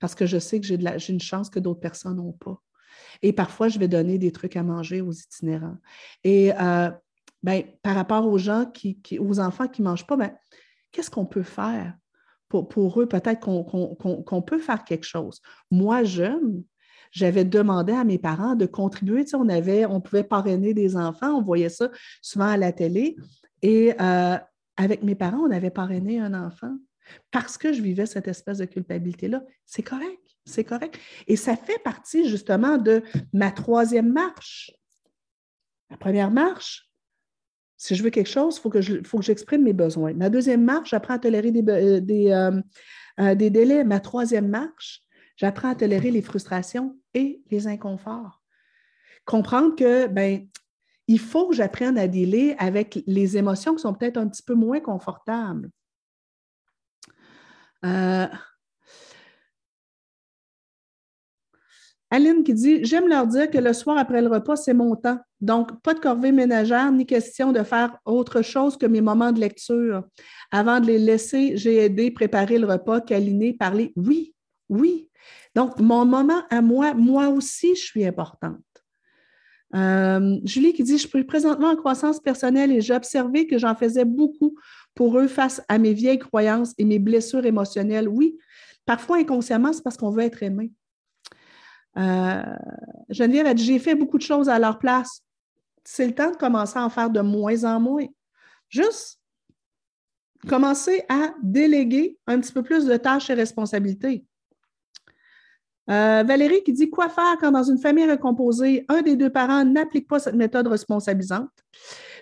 Parce 0.00 0.14
que 0.14 0.26
je 0.26 0.38
sais 0.38 0.60
que 0.60 0.66
j'ai 0.66 1.12
une 1.12 1.20
chance 1.20 1.50
que 1.50 1.58
d'autres 1.58 1.80
personnes 1.80 2.16
n'ont 2.16 2.32
pas. 2.32 2.60
Et 3.22 3.32
parfois, 3.32 3.68
je 3.68 3.78
vais 3.78 3.88
donner 3.88 4.18
des 4.18 4.32
trucs 4.32 4.56
à 4.56 4.62
manger 4.62 5.00
aux 5.00 5.12
itinérants. 5.12 5.76
Et 6.24 6.52
euh, 6.60 6.90
ben, 7.42 7.62
par 7.82 7.94
rapport 7.94 8.26
aux 8.26 8.38
gens 8.38 8.66
qui, 8.66 8.98
aux 9.18 9.40
enfants 9.40 9.68
qui 9.68 9.82
ne 9.82 9.88
mangent 9.88 10.06
pas, 10.06 10.16
ben, 10.16 10.32
qu'est-ce 10.92 11.10
qu'on 11.10 11.26
peut 11.26 11.42
faire 11.42 11.94
pour, 12.48 12.68
pour 12.68 13.00
eux? 13.00 13.06
Peut-être 13.06 13.40
qu'on 13.40 14.42
peut 14.42 14.58
faire 14.58 14.84
quelque 14.84 15.06
chose. 15.06 15.40
Moi, 15.70 16.04
jeune, 16.04 16.64
j'avais 17.10 17.44
demandé 17.44 17.92
à 17.92 18.04
mes 18.04 18.18
parents 18.18 18.54
de 18.54 18.66
contribuer. 18.66 19.24
On, 19.34 19.48
avait, 19.48 19.86
on 19.86 20.00
pouvait 20.00 20.24
parrainer 20.24 20.74
des 20.74 20.96
enfants, 20.96 21.34
on 21.34 21.42
voyait 21.42 21.68
ça 21.68 21.90
souvent 22.20 22.48
à 22.48 22.56
la 22.56 22.72
télé. 22.72 23.16
Et 23.62 23.94
euh, 24.00 24.36
avec 24.76 25.02
mes 25.02 25.14
parents, 25.14 25.40
on 25.46 25.50
avait 25.50 25.70
parrainé 25.70 26.20
un 26.20 26.34
enfant 26.34 26.76
parce 27.30 27.56
que 27.56 27.72
je 27.72 27.80
vivais 27.80 28.06
cette 28.06 28.28
espèce 28.28 28.58
de 28.58 28.64
culpabilité-là. 28.64 29.42
C'est 29.64 29.82
correct. 29.82 30.25
C'est 30.46 30.64
correct. 30.64 30.98
Et 31.26 31.36
ça 31.36 31.56
fait 31.56 31.82
partie 31.82 32.28
justement 32.28 32.78
de 32.78 33.02
ma 33.32 33.50
troisième 33.50 34.12
marche. 34.12 34.70
La 35.90 35.96
première 35.96 36.30
marche, 36.30 36.88
si 37.76 37.94
je 37.94 38.02
veux 38.02 38.10
quelque 38.10 38.30
chose, 38.30 38.56
il 38.56 38.60
faut 38.60 38.70
que, 38.70 38.80
j'exprime 39.22 39.62
mes 39.62 39.72
besoins. 39.72 40.14
Ma 40.14 40.30
deuxième 40.30 40.64
marche, 40.64 40.90
j'apprends 40.90 41.14
à 41.14 41.18
tolérer 41.18 41.50
des, 41.50 41.62
euh, 41.68 42.00
euh, 42.10 42.62
euh, 43.20 43.34
des, 43.34 43.50
délais. 43.50 43.84
Ma 43.84 44.00
troisième 44.00 44.48
marche, 44.48 45.02
j'apprends 45.36 45.70
à 45.70 45.74
tolérer 45.74 46.10
les 46.10 46.22
frustrations 46.22 46.96
et 47.12 47.42
les 47.50 47.66
inconforts. 47.66 48.42
Comprendre 49.24 49.74
que, 49.76 50.06
ben, 50.06 50.48
il 51.08 51.18
faut 51.20 51.48
que 51.48 51.54
j'apprenne 51.54 51.98
à 51.98 52.08
dealer 52.08 52.54
avec 52.58 53.02
les 53.06 53.36
émotions 53.36 53.74
qui 53.74 53.82
sont 53.82 53.94
peut-être 53.94 54.16
un 54.16 54.28
petit 54.28 54.42
peu 54.42 54.54
moins 54.54 54.80
confortables. 54.80 55.70
Aline 62.10 62.44
qui 62.44 62.54
dit 62.54 62.84
J'aime 62.84 63.08
leur 63.08 63.26
dire 63.26 63.50
que 63.50 63.58
le 63.58 63.72
soir 63.72 63.98
après 63.98 64.22
le 64.22 64.28
repas, 64.28 64.56
c'est 64.56 64.74
mon 64.74 64.94
temps. 64.96 65.18
Donc, 65.40 65.80
pas 65.82 65.94
de 65.94 66.00
corvée 66.00 66.32
ménagère, 66.32 66.90
ni 66.92 67.04
question 67.04 67.52
de 67.52 67.62
faire 67.62 67.98
autre 68.04 68.42
chose 68.42 68.76
que 68.76 68.86
mes 68.86 69.00
moments 69.00 69.32
de 69.32 69.40
lecture. 69.40 70.04
Avant 70.50 70.80
de 70.80 70.86
les 70.86 70.98
laisser, 70.98 71.56
j'ai 71.56 71.76
aidé, 71.84 72.10
préparer 72.10 72.58
le 72.58 72.66
repas, 72.66 73.00
câliner, 73.00 73.52
parler. 73.52 73.92
Oui, 73.96 74.34
oui. 74.68 75.10
Donc, 75.54 75.80
mon 75.80 76.04
moment 76.04 76.42
à 76.50 76.62
moi, 76.62 76.94
moi 76.94 77.28
aussi, 77.28 77.74
je 77.74 77.82
suis 77.82 78.06
importante. 78.06 78.60
Euh, 79.74 80.38
Julie 80.44 80.72
qui 80.72 80.84
dit 80.84 80.98
Je 80.98 81.08
suis 81.08 81.24
présentement 81.24 81.70
en 81.70 81.76
croissance 81.76 82.20
personnelle 82.20 82.70
et 82.70 82.80
j'ai 82.80 82.94
observé 82.94 83.46
que 83.46 83.58
j'en 83.58 83.74
faisais 83.74 84.04
beaucoup 84.04 84.56
pour 84.94 85.18
eux 85.18 85.26
face 85.26 85.60
à 85.68 85.78
mes 85.78 85.92
vieilles 85.92 86.20
croyances 86.20 86.72
et 86.78 86.84
mes 86.84 87.00
blessures 87.00 87.44
émotionnelles. 87.44 88.08
Oui, 88.08 88.38
parfois 88.84 89.18
inconsciemment, 89.18 89.72
c'est 89.72 89.82
parce 89.82 89.96
qu'on 89.96 90.10
veut 90.10 90.22
être 90.22 90.42
aimé. 90.44 90.70
Euh, 91.98 92.42
Geneviève 93.08 93.46
a 93.46 93.54
dit 93.54 93.64
J'ai 93.64 93.78
fait 93.78 93.94
beaucoup 93.94 94.18
de 94.18 94.22
choses 94.22 94.48
à 94.48 94.58
leur 94.58 94.78
place. 94.78 95.22
C'est 95.84 96.06
le 96.06 96.14
temps 96.14 96.30
de 96.30 96.36
commencer 96.36 96.78
à 96.78 96.84
en 96.84 96.90
faire 96.90 97.10
de 97.10 97.20
moins 97.20 97.64
en 97.64 97.80
moins. 97.80 98.06
Juste 98.68 99.20
commencer 100.48 101.04
à 101.08 101.34
déléguer 101.42 102.18
un 102.26 102.40
petit 102.40 102.52
peu 102.52 102.62
plus 102.62 102.86
de 102.86 102.96
tâches 102.96 103.30
et 103.30 103.34
responsabilités. 103.34 104.24
Euh, 105.88 106.24
Valérie 106.26 106.62
qui 106.64 106.72
dit 106.72 106.90
Quoi 106.90 107.08
faire 107.08 107.36
quand 107.40 107.52
dans 107.52 107.62
une 107.62 107.78
famille 107.78 108.10
recomposée, 108.10 108.84
un 108.88 109.02
des 109.02 109.16
deux 109.16 109.30
parents 109.30 109.64
n'applique 109.64 110.08
pas 110.08 110.18
cette 110.18 110.34
méthode 110.34 110.66
responsabilisante? 110.66 111.50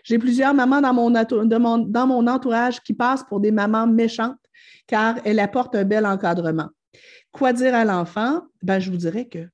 J'ai 0.02 0.18
plusieurs 0.18 0.52
mamans 0.52 0.82
dans 0.82 0.92
mon, 0.92 2.26
entourage 2.26 2.82
qui 2.82 2.92
passent 2.92 3.24
pour 3.24 3.40
des 3.40 3.50
mamans 3.50 3.86
méchantes 3.86 4.36
car 4.86 5.16
elles 5.24 5.40
apportent 5.40 5.74
un 5.76 5.84
bel 5.84 6.04
encadrement. 6.04 6.68
Quoi 7.32 7.54
dire 7.54 7.74
à 7.74 7.86
l'enfant? 7.86 8.42
Ben, 8.62 8.78
je 8.80 8.90
vous 8.90 8.98
dirais 8.98 9.26
que 9.26 9.48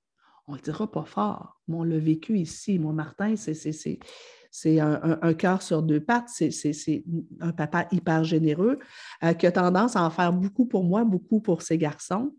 on 0.51 0.55
ne 0.55 0.57
le 0.57 0.63
dira 0.63 0.91
pas 0.91 1.05
fort. 1.05 1.61
Moi, 1.69 1.81
on 1.81 1.85
l'a 1.85 1.99
vécu 1.99 2.37
ici. 2.37 2.79
Moi, 2.79 2.93
Martin, 2.93 3.35
c'est 3.37 4.81
un, 4.81 5.35
cœur 5.35 5.63
sur 5.63 5.83
deux 5.83 6.01
pattes. 6.01 6.29
C'est 6.29 7.05
un 7.41 7.53
papa 7.53 7.87
hyper 7.93 8.25
généreux 8.25 8.81
euh, 9.23 9.33
qui 9.33 9.47
a 9.47 9.53
tendance 9.53 9.95
à 9.95 10.03
en 10.03 10.11
faire 10.11 10.33
beaucoup 10.33 10.67
pour 10.67 10.83
moi, 10.83 11.05
beaucoup 11.05 11.41
pour 11.41 11.63
ses 11.63 11.79
garçons. 11.79 12.35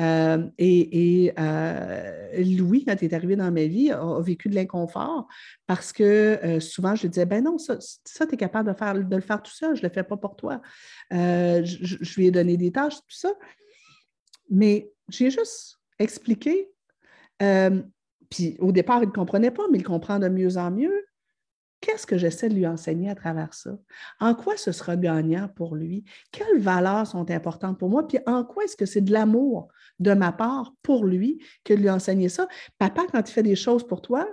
Euh, 0.00 0.44
et, 0.58 1.32
euh, 1.38 2.42
Louis, 2.58 2.84
quand 2.84 3.00
il 3.00 3.04
est 3.04 3.14
arrivé 3.14 3.36
dans 3.36 3.52
ma 3.52 3.66
vie, 3.66 3.92
a, 3.92 4.20
vécu 4.20 4.48
de 4.48 4.56
l'inconfort 4.56 5.28
parce 5.68 5.92
que 5.92 6.58
souvent, 6.58 6.96
je 6.96 7.02
lui 7.02 7.10
disais, 7.10 7.26
ben 7.26 7.44
non, 7.44 7.58
ça, 7.58 7.76
tu 7.78 8.34
es 8.34 8.36
capable 8.36 8.72
de, 8.72 8.76
faire, 8.76 8.94
de 8.94 9.16
le 9.16 9.22
faire 9.22 9.40
tout 9.40 9.52
seul, 9.52 9.76
je 9.76 9.82
ne 9.82 9.86
le 9.86 9.92
fais 9.92 10.02
pas 10.02 10.16
pour 10.16 10.34
toi. 10.34 10.60
Je 11.12 12.14
lui 12.16 12.26
ai 12.26 12.32
donné 12.32 12.56
des 12.56 12.72
tâches, 12.72 12.96
tout 12.96 13.16
ça. 13.16 13.30
Mais 14.50 14.90
j'ai 15.08 15.30
juste 15.30 15.78
expliqué 16.00 16.71
euh, 17.42 17.82
puis 18.30 18.56
au 18.60 18.72
départ, 18.72 19.02
il 19.02 19.08
ne 19.08 19.12
comprenait 19.12 19.50
pas, 19.50 19.64
mais 19.70 19.78
il 19.78 19.84
comprend 19.84 20.18
de 20.18 20.28
mieux 20.28 20.56
en 20.56 20.70
mieux. 20.70 21.04
Qu'est-ce 21.82 22.06
que 22.06 22.16
j'essaie 22.16 22.48
de 22.48 22.54
lui 22.54 22.66
enseigner 22.66 23.10
à 23.10 23.16
travers 23.16 23.52
ça? 23.52 23.76
En 24.20 24.34
quoi 24.34 24.56
ce 24.56 24.70
sera 24.70 24.96
gagnant 24.96 25.48
pour 25.48 25.74
lui? 25.74 26.04
Quelles 26.30 26.60
valeurs 26.60 27.06
sont 27.08 27.28
importantes 27.30 27.78
pour 27.78 27.90
moi? 27.90 28.06
Puis 28.06 28.18
en 28.26 28.44
quoi 28.44 28.64
est-ce 28.64 28.76
que 28.76 28.86
c'est 28.86 29.00
de 29.00 29.12
l'amour 29.12 29.68
de 29.98 30.14
ma 30.14 30.30
part 30.30 30.74
pour 30.82 31.04
lui 31.04 31.42
que 31.64 31.74
de 31.74 31.80
lui 31.80 31.90
enseigner 31.90 32.28
ça? 32.28 32.46
Papa, 32.78 33.02
quand 33.10 33.28
il 33.28 33.32
fait 33.32 33.42
des 33.42 33.56
choses 33.56 33.84
pour 33.84 34.00
toi, 34.00 34.28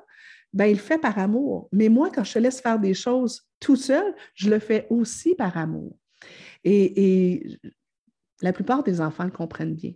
ben, 0.53 0.65
il 0.65 0.73
le 0.73 0.79
fait 0.79 0.99
par 0.99 1.17
amour. 1.17 1.69
Mais 1.71 1.89
moi, 1.89 2.11
quand 2.13 2.23
je 2.23 2.33
te 2.33 2.39
laisse 2.39 2.61
faire 2.61 2.79
des 2.79 2.93
choses 2.93 3.47
tout 3.59 3.75
seul, 3.75 4.15
je 4.35 4.49
le 4.49 4.59
fais 4.59 4.87
aussi 4.91 5.35
par 5.35 5.57
amour. 5.57 5.97
Et, 6.63 7.59
la 8.41 8.53
plupart 8.53 8.83
des 8.83 9.01
enfants 9.01 9.25
le 9.25 9.31
comprennent 9.31 9.75
bien. 9.75 9.93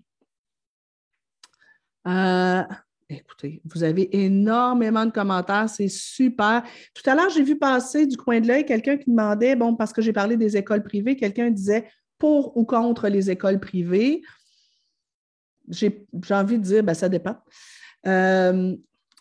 Euh, 2.08 2.64
Écoutez, 3.10 3.62
vous 3.66 3.84
avez 3.84 4.24
énormément 4.24 5.06
de 5.06 5.12
commentaires, 5.12 5.70
c'est 5.70 5.90
super. 5.90 6.64
Tout 6.94 7.10
à 7.10 7.16
l'heure, 7.16 7.30
j'ai 7.30 7.44
vu 7.44 7.58
passer 7.58 8.08
du 8.08 8.18
coin 8.18 8.40
de 8.40 8.48
l'œil 8.48 8.66
quelqu'un 8.66 8.98
qui 8.98 9.10
demandait, 9.10 9.56
bon, 9.56 9.76
parce 9.76 9.94
que 9.94 10.02
j'ai 10.02 10.14
parlé 10.14 10.38
des 10.38 10.58
écoles 10.58 10.84
privées, 10.84 11.16
quelqu'un 11.16 11.52
disait 11.52 11.88
pour 12.18 12.56
ou 12.58 12.66
contre 12.66 13.10
les 13.10 13.30
écoles 13.30 13.60
privées. 13.60 14.22
J'ai 15.70 16.08
envie 16.32 16.58
de 16.58 16.64
dire, 16.64 16.84
ben, 16.84 16.94
ça 16.94 17.10
dépend. 17.10 17.38
Euh, 18.08 18.76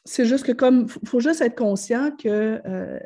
c'est 0.05 0.27
juste 0.27 0.45
que 0.45 0.53
comme, 0.53 0.87
il 1.03 1.09
faut 1.09 1.21
juste 1.21 1.41
être 1.41 1.57
conscient 1.57 2.11
que 2.17 2.61
euh, 2.67 2.99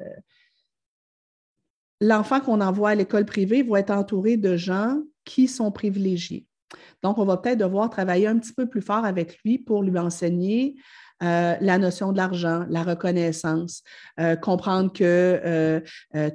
l'enfant 2.01 2.41
qu'on 2.41 2.61
envoie 2.61 2.91
à 2.91 2.95
l'école 2.95 3.25
privée 3.25 3.63
va 3.63 3.81
être 3.81 3.91
entouré 3.91 4.37
de 4.37 4.57
gens 4.57 5.03
qui 5.25 5.49
sont 5.49 5.71
privilégiés. 5.71 6.47
Donc, 7.03 7.19
on 7.19 7.25
va 7.25 7.37
peut-être 7.37 7.59
devoir 7.59 7.91
travailler 7.91 8.27
un 8.27 8.39
petit 8.39 8.53
peu 8.53 8.67
plus 8.67 8.83
fort 8.83 9.05
avec 9.05 9.39
lui 9.45 9.59
pour 9.59 9.83
lui 9.83 9.99
enseigner 9.99 10.77
euh, 11.23 11.55
la 11.61 11.79
notion 11.79 12.13
de 12.13 12.19
l'argent, 12.19 12.67
la 12.69 12.83
reconnaissance, 12.83 13.83
euh, 14.21 14.37
comprendre 14.37 14.93
que 14.93 15.03
euh, 15.03 15.81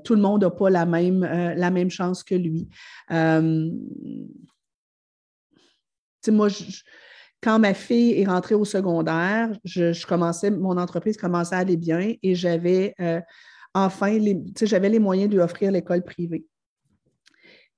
tout 0.04 0.16
le 0.16 0.22
monde 0.22 0.42
n'a 0.42 0.50
pas 0.50 0.72
la 0.72 0.86
même, 0.88 1.92
chance 1.92 2.24
que 2.24 2.34
lui. 2.34 2.68
moi, 6.28 6.48
quand 7.44 7.60
ma 7.60 7.76
fille 7.76 8.20
est 8.20 8.26
rentrée 8.26 8.56
au 8.56 8.66
secondaire, 8.66 9.52
je, 9.64 10.06
commençais, 10.08 10.50
mon 10.50 10.78
entreprise 10.78 11.18
commençait 11.18 11.56
à 11.56 11.60
aller 11.60 11.78
bien 11.78 12.14
et 12.22 12.34
j'avais 12.34 12.96
enfin, 13.76 14.18
j'avais 14.64 14.90
les 14.90 15.00
moyens 15.00 15.30
de 15.30 15.36
lui 15.36 15.44
offrir 15.44 15.72
l'école 15.72 16.04
privée. 16.04 16.46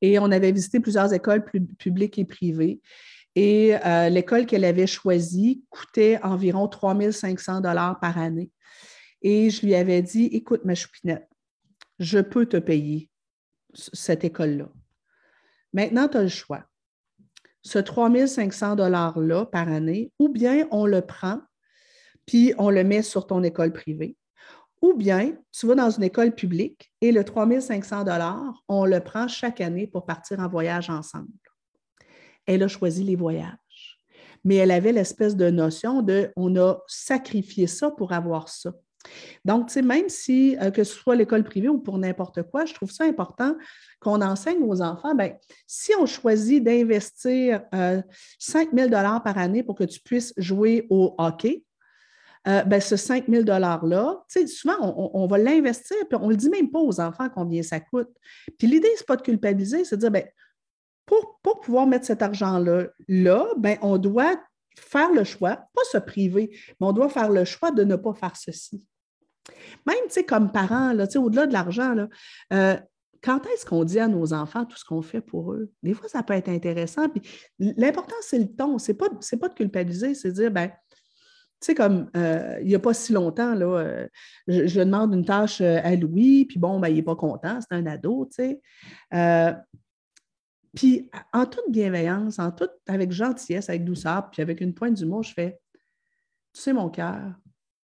Et 0.03 0.19
on 0.19 0.25
avait 0.31 0.51
visité 0.51 0.81
plusieurs 0.81 1.13
écoles 1.13 1.45
publiques 1.79 2.19
et 2.19 2.25
privées. 2.25 2.81
Et 3.35 3.73
euh, 3.85 4.09
l'école 4.09 4.45
qu'elle 4.45 4.65
avait 4.65 4.85
choisie 4.85 5.63
coûtait 5.69 6.19
environ 6.23 6.67
3 6.67 7.09
500 7.09 7.61
par 7.61 8.17
année. 8.17 8.51
Et 9.21 9.49
je 9.49 9.65
lui 9.65 9.73
avais 9.73 10.01
dit, 10.01 10.25
écoute, 10.25 10.65
ma 10.65 10.75
choupinette, 10.75 11.25
je 11.99 12.19
peux 12.19 12.45
te 12.45 12.57
payer 12.57 13.09
cette 13.73 14.25
école-là. 14.25 14.69
Maintenant, 15.71 16.09
tu 16.09 16.17
as 16.17 16.23
le 16.23 16.27
choix. 16.27 16.65
Ce 17.61 17.79
3 17.79 18.27
500 18.27 18.75
$-là 18.75 19.45
par 19.45 19.69
année, 19.69 20.11
ou 20.19 20.27
bien 20.27 20.67
on 20.71 20.85
le 20.85 20.99
prend, 20.99 21.39
puis 22.25 22.53
on 22.57 22.69
le 22.69 22.83
met 22.83 23.03
sur 23.03 23.25
ton 23.25 23.41
école 23.41 23.71
privée, 23.71 24.17
ou 24.83 24.93
bien 24.93 25.33
tu 25.53 25.65
vas 25.65 25.75
dans 25.75 25.89
une 25.89 26.03
école 26.03 26.35
publique 26.35 26.91
et 26.99 27.13
le 27.13 27.23
3 27.23 27.61
500 27.61 28.03
on 28.67 28.85
le 28.85 28.99
prend 28.99 29.29
chaque 29.29 29.61
année 29.61 29.87
pour 29.87 30.05
partir 30.05 30.41
en 30.41 30.49
voyage 30.49 30.89
ensemble. 30.89 31.31
Elle 32.45 32.63
a 32.63 32.67
choisi 32.67 33.01
les 33.01 33.15
voyages, 33.15 34.01
mais 34.43 34.57
elle 34.57 34.71
avait 34.71 34.91
l'espèce 34.91 35.37
de 35.37 35.49
notion 35.49 36.01
de 36.01 36.33
on 36.35 36.53
a 36.57 36.79
sacrifié 36.85 37.65
ça 37.65 37.91
pour 37.91 38.11
avoir 38.11 38.49
ça. 38.49 38.73
Donc, 39.45 39.67
tu 39.67 39.73
sais, 39.73 39.81
même 39.81 40.09
si, 40.09 40.57
euh, 40.61 40.69
que 40.69 40.83
ce 40.83 40.93
soit 40.93 41.15
l'école 41.15 41.45
privée 41.45 41.69
ou 41.69 41.79
pour 41.79 41.97
n'importe 41.97 42.43
quoi, 42.43 42.65
je 42.65 42.73
trouve 42.73 42.91
ça 42.91 43.05
important 43.05 43.55
qu'on 44.01 44.21
enseigne 44.21 44.63
aux 44.63 44.81
enfants, 44.81 45.15
bien, 45.15 45.33
si 45.65 45.91
on 45.97 46.05
choisit 46.05 46.61
d'investir 46.63 47.63
5 47.71 48.69
euh, 48.73 48.87
000 48.89 48.89
par 48.89 49.37
année 49.37 49.63
pour 49.63 49.75
que 49.75 49.83
tu 49.85 50.01
puisses 50.01 50.33
jouer 50.37 50.87
au 50.89 51.15
hockey, 51.17 51.63
euh, 52.47 52.63
ben, 52.63 52.81
ce 52.81 52.95
5 52.95 53.25
000 53.27 53.43
$-là, 53.43 54.25
souvent, 54.47 55.11
on, 55.13 55.27
va 55.27 55.37
l'investir, 55.37 55.97
puis 56.09 56.17
on 56.21 56.27
ne 56.27 56.31
le 56.31 56.37
dit 56.37 56.49
même 56.49 56.69
pas 56.69 56.79
aux 56.79 56.99
enfants 56.99 57.29
combien 57.33 57.63
ça 57.63 57.79
coûte. 57.79 58.09
Puis 58.57 58.67
l'idée, 58.67 58.89
ce 58.95 59.01
n'est 59.01 59.05
pas 59.05 59.15
de 59.15 59.21
culpabiliser, 59.21 59.85
c'est 59.85 59.95
de 59.95 60.01
dire, 60.01 60.11
ben, 60.11 60.25
pour, 61.05 61.39
pouvoir 61.61 61.87
mettre 61.87 62.05
cet 62.05 62.21
argent-là, 62.21 62.87
là, 63.07 63.47
ben, 63.57 63.77
on 63.81 63.97
doit 63.97 64.35
faire 64.77 65.11
le 65.11 65.23
choix, 65.23 65.55
pas 65.55 65.83
se 65.91 65.97
priver, 65.97 66.49
mais 66.79 66.87
on 66.87 66.91
doit 66.91 67.09
faire 67.09 67.29
le 67.29 67.45
choix 67.45 67.71
de 67.71 67.83
ne 67.83 67.95
pas 67.95 68.13
faire 68.13 68.35
ceci. 68.35 68.85
Même, 69.85 69.97
tu 70.05 70.11
sais, 70.11 70.23
comme 70.23 70.51
parents, 70.51 70.93
au-delà 71.15 71.47
de 71.47 71.53
l'argent, 71.53 71.95
euh, 72.53 72.77
quand 73.21 73.45
est-ce 73.47 73.65
qu'on 73.65 73.83
dit 73.85 73.99
à 73.99 74.07
nos 74.07 74.33
enfants 74.33 74.65
tout 74.65 74.77
ce 74.77 74.83
qu'on 74.83 75.01
fait 75.01 75.21
pour 75.21 75.53
eux? 75.53 75.71
Des 75.81 75.93
fois, 75.93 76.09
ça 76.09 76.23
peut 76.23 76.33
être 76.33 76.49
intéressant. 76.49 77.07
Puis 77.07 77.21
l'important, 77.57 78.15
c'est 78.21 78.39
le 78.39 78.53
ton. 78.53 78.77
Ce 78.77 78.91
n'est 78.91 78.97
pas, 78.97 79.09
pas 79.09 79.49
de 79.49 79.53
culpabiliser, 79.53 80.13
c'est 80.13 80.29
de 80.29 80.33
dire, 80.33 80.51
ben, 80.51 80.69
tu 81.63 81.67
sais, 81.67 81.75
comme 81.75 82.09
euh, 82.17 82.57
il 82.59 82.67
n'y 82.67 82.75
a 82.75 82.79
pas 82.79 82.93
si 82.93 83.13
longtemps, 83.13 83.55
là, 83.55 83.79
euh, 83.79 84.07
je, 84.47 84.81
demande 84.81 85.13
une 85.13 85.23
tâche 85.23 85.61
à 85.61 85.95
Louis, 85.95 86.43
puis 86.43 86.59
bon, 86.59 86.77
ben, 86.81 86.89
il 86.89 86.95
n'est 86.95 87.03
pas 87.03 87.15
content, 87.15 87.59
c'est 87.61 87.73
un 87.73 87.85
ado, 87.85 88.29
tu 88.29 88.43
sais. 88.43 89.55
puis 90.75 91.09
en 91.31 91.45
toute 91.45 91.69
bienveillance, 91.69 92.37
en 92.37 92.51
toute, 92.51 92.73
avec 92.85 93.13
gentillesse, 93.13 93.69
avec 93.69 93.85
douceur, 93.85 94.29
puis 94.29 94.41
avec 94.41 94.59
une 94.59 94.73
pointe 94.73 94.95
d'humour, 94.95 95.23
je 95.23 95.33
fais 95.33 95.57
Tu 96.51 96.61
sais, 96.61 96.73
mon 96.73 96.89
cœur, 96.89 97.33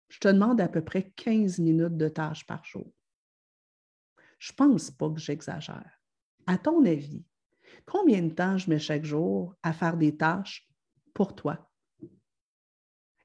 je 0.08 0.20
te 0.20 0.28
demande 0.28 0.58
à 0.62 0.68
peu 0.68 0.82
près 0.82 1.12
15 1.14 1.58
minutes 1.58 1.98
de 1.98 2.08
tâches 2.08 2.46
par 2.46 2.64
jour. 2.64 2.90
Je 4.38 4.52
ne 4.52 4.56
pense 4.56 4.90
pas 4.90 5.10
que 5.10 5.20
j'exagère. 5.20 6.00
À 6.46 6.56
ton 6.56 6.82
avis, 6.86 7.26
combien 7.84 8.22
de 8.22 8.32
temps 8.32 8.56
je 8.56 8.70
mets 8.70 8.78
chaque 8.78 9.04
jour 9.04 9.54
à 9.62 9.74
faire 9.74 9.98
des 9.98 10.16
tâches 10.16 10.66
pour 11.12 11.34
toi? 11.34 11.70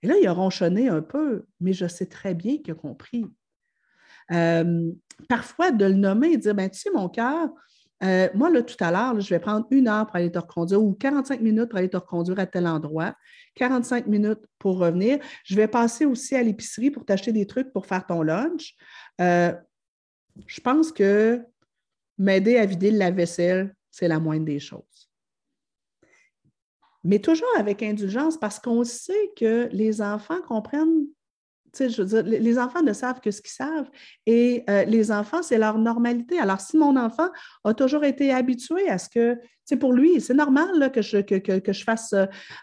Et 0.04 0.08
là, 0.08 0.16
il 0.20 0.28
a 0.28 0.34
ronchonné 0.34 0.90
un 0.90 1.02
peu, 1.02 1.46
mais 1.60 1.74
je 1.74 1.88
sais 1.88 2.08
très 2.08 2.34
bien 2.34 2.58
qu'il 2.58 2.72
a 2.72 2.76
compris. 2.76 3.26
Euh, 4.32 4.92
parfois, 5.30 5.72
de 5.72 5.86
le 5.86 5.94
nommer 5.94 6.32
et 6.32 6.38
de 6.38 6.42
dire, 6.42 6.56
ben, 6.56 6.70
tu 6.70 6.80
sais, 6.80 6.90
mon 6.92 7.10
cœur, 7.10 7.50
euh, 8.04 8.30
moi, 8.34 8.50
là, 8.50 8.64
tout 8.64 8.82
à 8.84 8.92
l'heure, 8.92 9.20
je 9.20 9.30
vais 9.30 9.40
prendre 9.40 9.68
une 9.70 9.88
heure 9.88 10.08
pour 10.08 10.16
aller 10.16 10.32
te 10.32 10.40
reconduire 10.40 10.82
ou 10.82 10.94
45 10.94 11.42
minutes 11.42 11.70
pour 11.70 11.78
aller 11.78 11.90
te 11.90 11.98
reconduire 11.98 12.40
à 12.40 12.48
tel 12.48 12.66
endroit, 12.66 13.14
45 13.56 14.08
minutes 14.08 14.44
pour 14.58 14.80
revenir. 14.80 15.20
Je 15.44 15.56
vais 15.56 15.68
passer 15.68 16.06
aussi 16.06 16.36
à 16.36 16.42
l'épicerie 16.42 16.90
pour 16.90 17.06
t'acheter 17.06 17.32
des 17.32 17.46
trucs 17.46 17.72
pour 17.72 17.86
faire 17.86 18.06
ton 18.06 18.24
lunch. 18.24 18.76
Euh, 19.20 19.54
je 20.48 20.62
pense 20.62 20.92
que 20.92 21.42
m'aider 22.18 22.58
à 22.58 22.66
vider 22.66 22.90
la 22.90 23.12
vaisselle, 23.12 23.76
c'est 23.92 24.08
la 24.08 24.20
moindre 24.20 24.46
des 24.46 24.60
choses. 24.60 24.82
Mais 27.04 27.20
toujours 27.20 27.50
avec 27.58 27.82
indulgence 27.82 28.38
parce 28.38 28.60
qu'on 28.60 28.84
sait 28.84 29.32
que 29.36 29.70
les 29.72 30.02
enfants 30.02 30.42
comprennent 30.48 31.08
je 31.80 32.02
veux 32.02 32.22
dire, 32.22 32.24
les 32.24 32.60
enfants 32.60 32.82
ne 32.82 32.94
savent 32.94 33.22
que 33.22 33.32
ce 33.32 33.42
qu'ils 33.42 33.52
savent 33.52 33.90
et 34.26 34.64
euh, 34.70 34.84
les 34.86 35.12
enfants, 35.12 35.42
c'est 35.42 35.58
leur 35.58 35.78
normalité. 35.78 36.40
Alors, 36.40 36.60
si 36.60 36.78
mon 36.78 36.98
enfant 36.98 37.30
a 37.64 37.74
toujours 37.74 38.04
été 38.04 38.32
habitué 38.34 38.90
à 38.90 38.98
ce 38.98 39.10
que, 39.10 39.38
tu 39.68 39.78
pour 39.78 39.94
lui, 39.94 40.20
c'est 40.20 40.34
normal 40.34 40.92
que, 40.92 41.02
je, 41.02 41.20
que, 41.20 41.72
je 41.72 41.84
fasse 41.84 42.14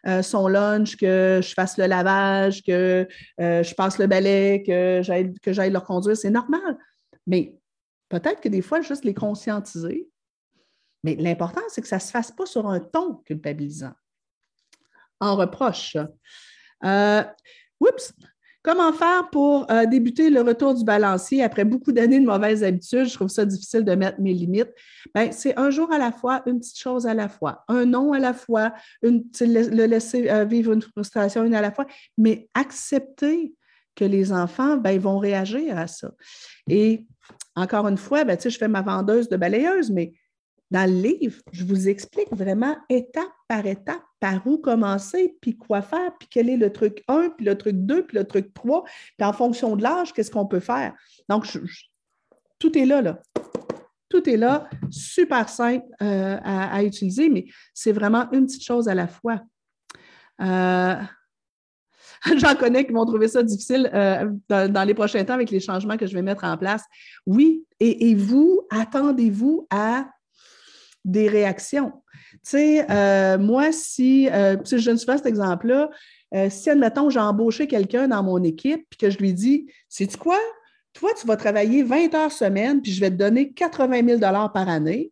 euh, 0.06 0.22
son 0.22 0.48
lunch, 0.48 0.96
que 0.96 1.40
je 1.42 1.54
fasse 1.54 1.78
le 1.78 1.86
lavage, 1.86 2.62
que 2.62 3.08
euh, 3.40 3.62
je 3.62 3.74
passe 3.74 3.98
le 3.98 4.06
balai, 4.06 4.62
que 4.66 5.00
j'aille, 5.02 5.32
que 5.42 5.52
j'aille 5.52 5.72
le 5.72 5.80
conduire, 5.80 6.16
c'est 6.16 6.30
normal. 6.30 6.76
Mais 7.26 7.56
peut-être 8.08 8.40
que 8.40 8.48
des 8.48 8.62
fois, 8.62 8.82
juste 8.82 9.04
les 9.04 9.14
conscientiser. 9.14 10.08
Mais 11.04 11.14
l'important, 11.14 11.62
c'est 11.68 11.80
que 11.80 11.88
ça 11.88 11.96
ne 11.96 12.02
se 12.02 12.10
fasse 12.10 12.32
pas 12.32 12.44
sur 12.44 12.68
un 12.68 12.80
ton 12.80 13.14
culpabilisant. 13.24 13.92
En 15.20 15.36
reproche. 15.36 15.96
oups, 17.80 18.14
Comment 18.68 18.92
faire 18.92 19.30
pour 19.30 19.70
euh, 19.70 19.86
débuter 19.86 20.28
le 20.28 20.42
retour 20.42 20.74
du 20.74 20.84
balancier 20.84 21.42
après 21.42 21.64
beaucoup 21.64 21.90
d'années 21.90 22.20
de 22.20 22.26
mauvaises 22.26 22.62
habitudes? 22.62 23.06
Je 23.06 23.14
trouve 23.14 23.28
ça 23.28 23.46
difficile 23.46 23.82
de 23.82 23.94
mettre 23.94 24.20
mes 24.20 24.34
limites. 24.34 24.74
Ben, 25.14 25.32
c'est 25.32 25.56
un 25.58 25.70
jour 25.70 25.90
à 25.90 25.96
la 25.96 26.12
fois, 26.12 26.42
une 26.44 26.58
petite 26.58 26.78
chose 26.78 27.06
à 27.06 27.14
la 27.14 27.30
fois, 27.30 27.64
un 27.68 27.86
non 27.86 28.12
à 28.12 28.18
la 28.18 28.34
fois, 28.34 28.74
le, 29.00 29.86
laisser 29.86 30.28
euh, 30.28 30.44
vivre 30.44 30.72
une 30.72 30.82
frustration 30.82 31.44
une 31.44 31.54
à 31.54 31.62
la 31.62 31.70
fois, 31.70 31.86
mais 32.18 32.50
accepter 32.52 33.54
que 33.94 34.04
les 34.04 34.32
enfants 34.32 34.76
ben, 34.76 34.98
vont 34.98 35.18
réagir 35.18 35.78
à 35.78 35.86
ça. 35.86 36.10
Et 36.68 37.06
encore 37.54 37.86
une 37.88 37.96
fois, 37.96 38.24
ben, 38.24 38.36
je 38.38 38.50
fais 38.50 38.68
ma 38.68 38.82
vendeuse 38.82 39.30
de 39.30 39.38
balayeuse, 39.38 39.90
mais 39.90 40.12
dans 40.70 40.90
le 40.90 41.00
livre, 41.00 41.40
je 41.52 41.64
vous 41.64 41.88
explique 41.88 42.30
vraiment 42.32 42.76
étape 42.88 43.32
par 43.48 43.64
étape 43.66 44.02
par 44.20 44.46
où 44.46 44.58
commencer, 44.58 45.36
puis 45.40 45.56
quoi 45.56 45.80
faire, 45.80 46.12
puis 46.18 46.28
quel 46.30 46.48
est 46.48 46.56
le 46.56 46.72
truc 46.72 47.04
1, 47.08 47.30
puis 47.36 47.46
le 47.46 47.56
truc 47.56 47.76
2, 47.76 48.06
puis 48.06 48.16
le 48.16 48.24
truc 48.24 48.52
3, 48.52 48.84
puis 49.16 49.26
en 49.26 49.32
fonction 49.32 49.76
de 49.76 49.82
l'âge, 49.82 50.12
qu'est-ce 50.12 50.30
qu'on 50.30 50.46
peut 50.46 50.60
faire. 50.60 50.94
Donc, 51.28 51.46
tout 52.58 52.76
est 52.76 52.86
là, 52.86 53.00
là. 53.00 53.20
Tout 54.08 54.28
est 54.28 54.36
là, 54.36 54.68
super 54.90 55.48
simple 55.48 55.86
euh, 56.02 56.38
à, 56.42 56.82
utiliser, 56.82 57.28
mais 57.28 57.46
c'est 57.74 57.92
vraiment 57.92 58.30
une 58.32 58.46
petite 58.46 58.64
chose 58.64 58.88
à 58.88 58.94
la 58.94 59.06
fois. 59.06 59.40
Euh, 60.40 60.96
j'en 62.36 62.54
connais 62.56 62.86
qui 62.86 62.92
vont 62.92 63.04
trouver 63.04 63.28
ça 63.28 63.42
difficile 63.42 63.90
euh, 63.92 64.30
dans, 64.48 64.86
les 64.86 64.94
prochains 64.94 65.24
temps 65.24 65.34
avec 65.34 65.50
les 65.50 65.60
changements 65.60 65.96
que 65.96 66.06
je 66.06 66.14
vais 66.14 66.22
mettre 66.22 66.44
en 66.44 66.56
place. 66.56 66.82
Oui, 67.26 67.64
et 67.80 68.14
vous, 68.14 68.62
attendez-vous 68.70 69.66
à 69.70 70.06
des 71.08 71.28
réactions. 71.28 71.92
Tu 72.32 72.38
sais, 72.42 72.90
euh, 72.90 73.38
moi, 73.38 73.72
si, 73.72 74.28
euh, 74.30 74.56
si 74.64 74.78
je 74.78 74.90
ne 74.90 74.96
suis 74.96 75.06
pas 75.06 75.16
cet 75.16 75.26
exemple-là, 75.26 75.90
euh, 76.34 76.48
si, 76.50 76.68
admettons, 76.70 77.08
j'ai 77.08 77.18
embauché 77.18 77.66
quelqu'un 77.66 78.08
dans 78.08 78.22
mon 78.22 78.42
équipe, 78.42 78.86
puis 78.90 78.98
que 78.98 79.10
je 79.10 79.18
lui 79.18 79.32
dis, 79.32 79.66
sais-tu 79.88 80.18
quoi? 80.18 80.38
Toi, 80.92 81.10
tu 81.18 81.26
vas 81.26 81.36
travailler 81.36 81.82
20 81.82 82.14
heures 82.14 82.32
semaine, 82.32 82.82
puis 82.82 82.92
je 82.92 83.00
vais 83.00 83.10
te 83.10 83.16
donner 83.16 83.52
80 83.52 84.18
000 84.18 84.20
par 84.20 84.68
année. 84.68 85.10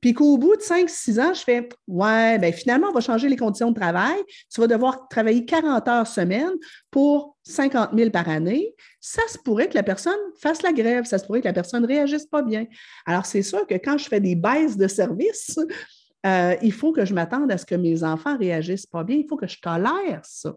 Puis 0.00 0.12
qu'au 0.12 0.38
bout 0.38 0.56
de 0.56 0.62
5-6 0.62 1.20
ans, 1.20 1.34
je 1.34 1.40
fais 1.40 1.68
Ouais, 1.86 2.38
bien 2.38 2.52
finalement, 2.52 2.88
on 2.88 2.92
va 2.92 3.00
changer 3.00 3.28
les 3.28 3.36
conditions 3.36 3.70
de 3.70 3.78
travail. 3.78 4.16
Tu 4.52 4.60
vas 4.60 4.66
devoir 4.66 5.08
travailler 5.08 5.44
40 5.44 5.88
heures 5.88 6.06
semaine 6.06 6.52
pour 6.90 7.36
50 7.44 7.90
000 7.96 8.10
par 8.10 8.28
année. 8.28 8.74
Ça 9.00 9.22
se 9.28 9.38
pourrait 9.38 9.68
que 9.68 9.74
la 9.74 9.82
personne 9.82 10.18
fasse 10.40 10.62
la 10.62 10.72
grève, 10.72 11.04
ça 11.04 11.18
se 11.18 11.26
pourrait 11.26 11.40
que 11.40 11.48
la 11.48 11.52
personne 11.52 11.82
ne 11.82 11.88
réagisse 11.88 12.26
pas 12.26 12.42
bien. 12.42 12.66
Alors, 13.06 13.26
c'est 13.26 13.42
sûr 13.42 13.66
que 13.66 13.74
quand 13.74 13.98
je 13.98 14.08
fais 14.08 14.20
des 14.20 14.34
baisses 14.34 14.76
de 14.76 14.88
services, 14.88 15.58
euh, 16.26 16.56
il 16.62 16.72
faut 16.72 16.92
que 16.92 17.04
je 17.04 17.14
m'attende 17.14 17.52
à 17.52 17.58
ce 17.58 17.66
que 17.66 17.74
mes 17.74 18.02
enfants 18.02 18.36
réagissent 18.36 18.86
pas 18.86 19.04
bien. 19.04 19.16
Il 19.16 19.26
faut 19.28 19.36
que 19.36 19.46
je 19.46 19.60
tolère 19.60 20.20
ça 20.24 20.54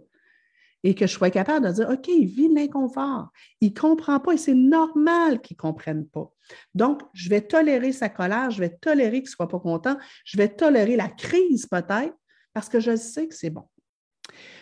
et 0.84 0.96
que 0.96 1.08
je 1.08 1.12
sois 1.12 1.30
capable 1.30 1.68
de 1.68 1.72
dire, 1.74 1.90
OK, 1.90 2.08
il 2.08 2.28
vit 2.28 2.54
l'inconfort. 2.54 3.30
Il 3.62 3.74
ne 3.74 3.80
comprend 3.80 4.20
pas 4.20 4.34
et 4.34 4.38
c'est 4.38 4.54
normal 4.54 5.42
qu'il 5.42 5.56
ne 5.56 5.62
comprenne 5.62 6.06
pas. 6.06 6.32
Donc, 6.74 7.02
je 7.14 7.30
vais 7.30 7.42
tolérer 7.42 7.92
sa 7.92 8.10
colère, 8.10 8.50
je 8.52 8.60
vais 8.60 8.70
tolérer 8.70 9.22
qu'il 9.22 9.24
ne 9.24 9.36
soit 9.36 9.48
pas 9.48 9.60
content, 9.60 9.98
je 10.26 10.38
vais 10.38 10.50
tolérer 10.50 10.96
la 10.96 11.10
crise 11.10 11.68
peut-être 11.68 12.16
parce 12.54 12.70
que 12.70 12.80
je 12.80 12.96
sais 12.96 13.28
que 13.28 13.36
c'est 13.36 13.50
bon. 13.50 13.66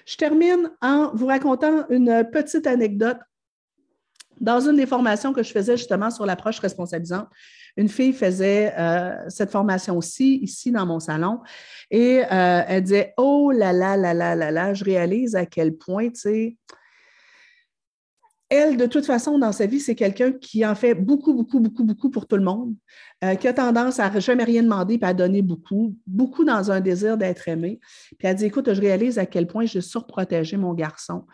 Je 0.05 0.15
termine 0.15 0.72
en 0.82 1.11
vous 1.13 1.28
racontant 1.28 1.88
une 1.89 2.28
petite 2.32 2.68
anecdote. 2.68 3.18
Dans 4.39 4.59
une 4.59 4.75
des 4.75 4.85
formations 4.85 5.33
que 5.33 5.43
je 5.43 5.51
faisais 5.51 5.77
justement 5.77 6.11
sur 6.11 6.25
l'approche 6.25 6.59
responsabilisante, 6.59 7.27
une 7.77 7.89
fille 7.89 8.13
faisait 8.13 8.73
euh, 8.77 9.15
cette 9.29 9.51
formation-ci, 9.51 10.39
ici 10.41 10.71
dans 10.71 10.85
mon 10.85 10.99
salon, 10.99 11.39
et 11.91 12.23
euh, 12.23 12.61
elle 12.67 12.83
disait 12.83 13.13
Oh 13.17 13.51
là 13.51 13.71
là 13.71 13.95
là 13.95 14.13
là 14.13 14.35
là 14.35 14.51
là, 14.51 14.73
je 14.73 14.83
réalise 14.83 15.35
à 15.35 15.45
quel 15.45 15.75
point, 15.75 16.09
tu 16.09 16.19
sais, 16.19 16.57
elle, 18.49 18.77
de 18.77 18.85
toute 18.85 19.05
façon, 19.05 19.38
dans 19.38 19.51
sa 19.51 19.65
vie, 19.65 19.81
c'est 19.81 19.93
quelqu'un 19.93 20.31
qui 20.31 20.65
en 20.65 20.73
fait 20.73 20.93
beaucoup, 20.95 21.33
beaucoup, 21.33 21.59
beaucoup, 21.59 21.83
beaucoup 21.83 22.09
pour 22.09 22.27
tout 22.27 22.38
le 22.38 22.43
monde, 22.43 22.75
euh, 23.21 23.35
qui 23.35 23.45
a 23.45 23.51
tendance 23.51 23.99
à 23.99 24.17
jamais 24.19 24.45
rien 24.45 24.63
demander 24.63 24.97
puis 24.97 25.09
à 25.09 25.13
donner 25.13 25.41
beaucoup, 25.41 25.97
beaucoup 26.07 26.45
dans 26.45 26.71
un 26.71 26.79
désir 26.79 27.17
d'être 27.17 27.49
aimé. 27.49 27.81
Puis 28.17 28.27
elle 28.27 28.38
dit 28.38 28.45
Écoute, 28.45 28.73
je 28.73 28.79
réalise 28.79 29.19
à 29.19 29.25
quel 29.25 29.47
point 29.47 29.65
j'ai 29.65 29.81
surprotégé 29.81 30.55
mon 30.55 30.73
garçon, 30.73 31.25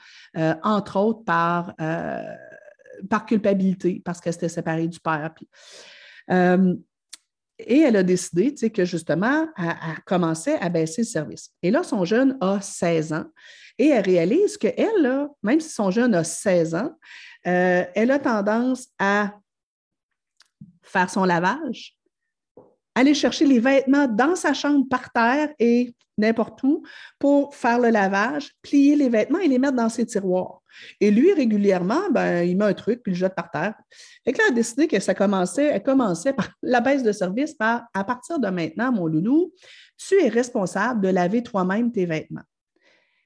entre 0.64 0.98
autres 0.98 1.24
par, 1.24 1.76
par 3.10 3.26
culpabilité, 3.26 4.02
parce 4.04 4.20
qu'elle 4.20 4.34
s'était 4.34 4.50
séparée 4.50 4.88
du 4.88 5.00
père. 5.00 5.34
et 6.30 7.80
elle 7.80 7.96
a 7.96 8.04
décidé 8.04 8.54
que 8.54 8.86
justement, 8.86 9.48
elle, 9.58 9.66
elle 9.66 10.04
commençait 10.06 10.58
à 10.60 10.70
baisser 10.70 11.02
le 11.02 11.08
service. 11.08 11.52
Et 11.62 11.72
là, 11.72 11.84
son 11.84 12.06
jeune 12.06 12.38
a 12.42 12.60
16 12.62 13.14
ans. 13.14 13.26
Et 13.78 13.88
elle 13.88 14.04
réalise 14.04 14.58
qu'elle, 14.58 15.28
même 15.42 15.60
si 15.60 15.70
son 15.70 15.90
jeune 15.90 16.14
a 16.14 16.24
16 16.24 16.76
ans, 16.76 16.92
euh, 17.48 17.84
elle 17.96 18.12
a 18.12 18.20
tendance 18.20 18.88
à 19.00 19.34
faire 20.82 21.10
son 21.10 21.26
lavage, 21.26 21.98
aller 22.96 23.14
chercher 23.14 23.46
les 23.46 23.60
vêtements 23.60 24.08
dans 24.08 24.36
sa 24.36 24.54
chambre 24.54 24.88
par 24.90 25.12
terre 25.12 25.50
et 25.60 25.96
n'importe 26.18 26.62
où 26.64 26.84
pour 27.20 27.56
faire 27.56 27.80
le 27.80 27.90
lavage, 27.90 28.54
plier 28.62 28.96
les 28.96 29.10
vêtements 29.10 29.40
et 29.40 29.48
les 29.48 29.58
mettre 29.58 29.76
dans 29.76 29.90
ses 29.90 30.06
tiroirs. 30.06 30.62
Et 31.00 31.12
lui, 31.12 31.34
régulièrement, 31.34 32.10
ben, 32.12 32.44
il 32.44 32.58
met 32.58 32.66
un 32.66 32.74
truc 32.74 33.02
puis 33.04 33.12
le 33.12 33.18
jette 33.18 33.36
par 33.36 33.52
terre. 33.52 33.76
Et 34.26 34.32
là, 34.32 34.40
elle 34.48 34.54
a 34.54 34.56
décidé 34.56 34.88
que 34.88 35.00
ça 35.00 35.14
commençait, 35.14 35.66
elle 35.66 35.84
commençait 35.84 36.34
par 36.34 36.50
la 36.62 36.82
baisse 36.82 37.04
de 37.04 37.12
service 37.12 37.54
par 37.54 37.84
à 37.94 38.04
partir 38.04 38.40
de 38.40 38.48
maintenant, 38.48 38.92
mon 38.92 39.08
loulou, 39.08 39.52
tu 39.98 40.22
es 40.22 40.30
responsable 40.30 41.02
de 41.02 41.10
laver 41.10 41.44
toi-même 41.44 41.92
tes 41.92 42.06
vêtements. 42.06 42.42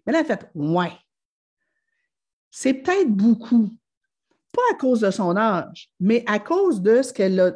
Mais 0.06 0.14
là, 0.14 0.20
elle 0.20 0.32
a 0.32 0.38
fait 0.38 0.50
Ouais. 0.56 0.92
C'est 2.50 2.74
peut-être 2.74 3.10
beaucoup. 3.10 3.70
Pas 4.52 4.62
à 4.72 4.76
cause 4.76 5.02
de 5.02 5.12
son 5.12 5.36
âge, 5.36 5.90
mais 6.00 6.24
à 6.26 6.40
cause 6.40 6.82
de 6.82 7.02
ce 7.02 7.14
qu'elle 7.14 7.40
a, 7.40 7.52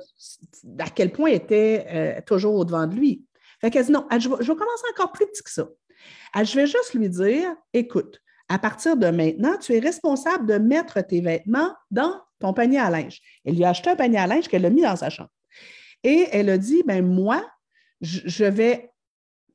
à 0.80 0.90
quel 0.90 1.12
point 1.12 1.30
elle 1.30 1.36
était 1.36 1.88
euh, 1.90 2.22
toujours 2.26 2.56
au-devant 2.56 2.86
de 2.88 2.96
lui. 2.96 3.24
Fait 3.60 3.70
qu'elle 3.72 3.86
dit 3.86 3.92
non, 3.92 4.08
je, 4.12 4.30
vais, 4.30 4.36
commencer 4.36 4.86
encore 4.92 5.12
plus 5.12 5.26
petit 5.28 5.44
que 5.44 5.52
ça. 5.52 5.68
je 6.36 6.56
vais 6.56 6.68
juste 6.68 6.94
lui 6.94 7.10
dire 7.10 7.56
écoute, 7.74 8.20
à 8.50 8.60
partir 8.60 8.98
de 8.98 9.08
maintenant, 9.08 9.58
tu 9.58 9.74
es 9.74 9.80
responsable 9.80 10.46
de 10.46 10.58
mettre 10.58 11.02
tes 11.02 11.22
vêtements 11.22 11.74
dans 11.90 12.20
ton 12.40 12.54
panier 12.54 12.80
à 12.80 12.90
linge. 12.90 13.22
Elle 13.46 13.56
lui 13.56 13.64
a 13.64 13.70
acheté 13.70 13.92
un 13.92 13.96
panier 13.96 14.18
à 14.18 14.28
linge 14.28 14.48
qu'elle 14.48 14.66
a 14.66 14.70
mis 14.70 14.82
dans 14.82 14.96
sa 14.96 15.10
chambre. 15.10 15.30
Et 16.04 16.28
elle 16.32 16.50
a 16.50 16.58
dit 16.58 16.84
ben 16.86 17.06
moi, 17.06 17.46
je 18.02 18.46
vais 18.46 18.92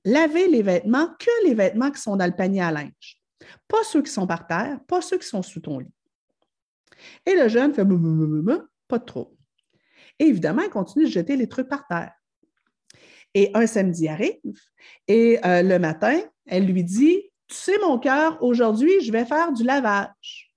laver 0.04 0.48
les 0.48 0.62
vêtements 0.62 1.08
que 1.18 1.46
les 1.46 1.54
vêtements 1.54 1.90
qui 1.90 2.00
sont 2.00 2.16
dans 2.16 2.26
le 2.26 2.36
panier 2.36 2.62
à 2.62 2.70
linge. 2.70 3.20
Pas 3.68 3.82
ceux 3.84 4.02
qui 4.02 4.10
sont 4.10 4.26
par 4.26 4.46
terre, 4.46 4.78
pas 4.86 5.02
ceux 5.02 5.18
qui 5.18 5.26
sont 5.26 5.42
sous 5.42 5.60
ton 5.60 5.80
lit. 5.80 5.92
Et 7.24 7.34
le 7.34 7.48
jeune 7.48 7.74
fait 7.74 7.86
pas 8.88 8.98
trop. 8.98 9.36
Et 10.18 10.24
évidemment, 10.24 10.62
il 10.62 10.70
continue 10.70 11.04
de 11.04 11.10
jeter 11.10 11.36
les 11.36 11.48
trucs 11.48 11.68
par 11.68 11.86
terre. 11.86 12.12
Et 13.34 13.50
un 13.54 13.66
samedi 13.66 14.08
arrive 14.08 14.40
et 15.08 15.38
euh, 15.44 15.62
le 15.62 15.78
matin, 15.78 16.18
elle 16.46 16.66
lui 16.66 16.84
dit 16.84 17.22
Tu 17.48 17.56
sais, 17.56 17.78
mon 17.78 17.98
cœur, 17.98 18.42
aujourd'hui, 18.42 19.00
je 19.02 19.12
vais 19.12 19.26
faire 19.26 19.52
du 19.52 19.62
lavage. 19.62 20.54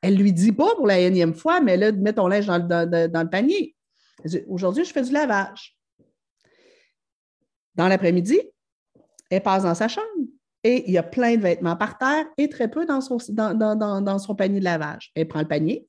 Elle 0.00 0.16
lui 0.16 0.32
dit 0.32 0.52
pas 0.52 0.74
pour 0.74 0.86
la 0.86 0.98
énième 0.98 1.34
fois, 1.34 1.60
mais 1.60 1.76
là, 1.76 1.92
mets 1.92 2.14
ton 2.14 2.26
linge 2.26 2.46
dans, 2.46 2.88
dans 2.88 3.22
le 3.22 3.30
panier. 3.30 3.76
Aujourd'hui, 4.48 4.84
je 4.84 4.92
fais 4.92 5.02
du 5.02 5.12
lavage. 5.12 5.76
Dans 7.74 7.88
l'après-midi, 7.88 8.40
elle 9.30 9.42
passe 9.42 9.62
dans 9.62 9.74
sa 9.74 9.88
chambre 9.88 10.06
et 10.64 10.84
il 10.86 10.92
y 10.92 10.98
a 10.98 11.02
plein 11.02 11.36
de 11.36 11.42
vêtements 11.42 11.76
par 11.76 11.98
terre 11.98 12.24
et 12.38 12.48
très 12.48 12.70
peu 12.70 12.86
dans 12.86 13.00
son, 13.00 13.18
panier 14.34 14.60
de 14.60 14.64
lavage. 14.64 15.10
Elle 15.14 15.28
prend 15.28 15.40
le 15.40 15.48
panier 15.48 15.88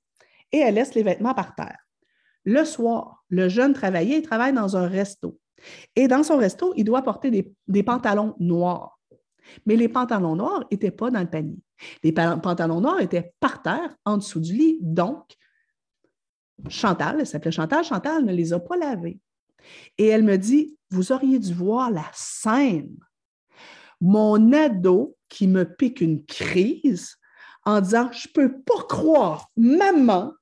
et 0.51 0.57
elle 0.57 0.75
laisse 0.75 0.95
les 0.95 1.03
vêtements 1.03 1.33
par 1.33 1.55
terre. 1.55 1.77
Le 2.45 2.65
soir, 2.65 3.23
le 3.29 3.49
jeune 3.49 3.73
travaillait, 3.73 4.19
il 4.19 4.23
travaille 4.23 4.53
dans 4.53 4.75
un 4.75 4.87
resto. 4.87 5.39
Et 5.95 6.07
dans 6.07 6.23
son 6.23 6.37
resto, 6.37 6.73
il 6.75 6.83
doit 6.83 7.03
porter 7.03 7.31
des, 7.31 7.53
des 7.67 7.83
pantalons 7.83 8.35
noirs. 8.39 8.99
Mais 9.65 9.75
les 9.75 9.87
pantalons 9.87 10.35
noirs 10.35 10.65
n'étaient 10.71 10.91
pas 10.91 11.11
dans 11.11 11.21
le 11.21 11.29
panier. 11.29 11.59
Les 12.03 12.11
pantalons 12.11 12.81
noirs 12.81 13.01
étaient 13.01 13.33
par 13.39 13.61
terre, 13.61 13.95
en 14.05 14.17
dessous 14.17 14.39
du 14.39 14.53
lit. 14.53 14.77
Donc, 14.81 15.35
Chantal, 16.69 17.17
elle 17.19 17.27
s'appelait 17.27 17.51
Chantal, 17.51 17.83
Chantal 17.83 18.25
ne 18.25 18.33
les 18.33 18.53
a 18.53 18.59
pas 18.59 18.77
lavés. 18.77 19.19
Et 19.97 20.07
elle 20.07 20.23
me 20.23 20.37
dit, 20.37 20.77
vous 20.89 21.11
auriez 21.11 21.39
dû 21.39 21.53
voir 21.53 21.91
la 21.91 22.05
scène. 22.13 22.95
Mon 24.05 24.51
ado 24.51 25.15
qui 25.29 25.47
me 25.47 25.63
pique 25.63 26.01
une 26.01 26.25
crise 26.25 27.15
en 27.65 27.79
disant, 27.79 28.09
je 28.11 28.27
ne 28.27 28.33
peux 28.33 28.61
pas 28.61 28.83
croire, 28.89 29.49
maman, 29.55 30.33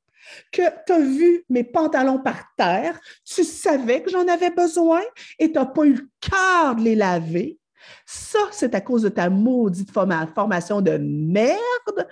que 0.51 0.63
tu 0.87 0.93
as 0.93 0.99
vu 0.99 1.45
mes 1.47 1.63
pantalons 1.63 2.17
par 2.17 2.43
terre, 2.57 2.99
tu 3.23 3.43
savais 3.43 4.01
que 4.01 4.09
j'en 4.09 4.27
avais 4.27 4.49
besoin 4.49 5.01
et 5.37 5.51
tu 5.51 5.59
n'as 5.59 5.67
pas 5.67 5.85
eu 5.85 5.93
le 5.93 6.09
cœur 6.19 6.75
de 6.75 6.81
les 6.81 6.95
laver. 6.95 7.59
Ça, 8.05 8.39
c'est 8.51 8.73
à 8.73 8.81
cause 8.81 9.03
de 9.03 9.09
ta 9.09 9.29
maudite 9.29 9.91
formation 9.91 10.81
de 10.81 10.97
merde 10.97 12.07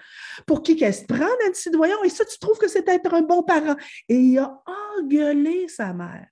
pour 0.45 0.61
qui 0.61 0.75
qu'elle 0.75 0.93
se 0.93 1.05
prend 1.05 1.25
un 1.25 1.53
citoyen. 1.53 1.95
Et 2.03 2.09
ça, 2.09 2.25
tu 2.25 2.37
trouves 2.37 2.59
que 2.59 2.67
c'est 2.67 2.87
être 2.87 3.11
un 3.11 3.21
bon 3.21 3.41
parent. 3.41 3.75
Et 4.07 4.15
il 4.15 4.37
a 4.37 4.61
engueulé 4.99 5.67
sa 5.67 5.93
mère. 5.93 6.27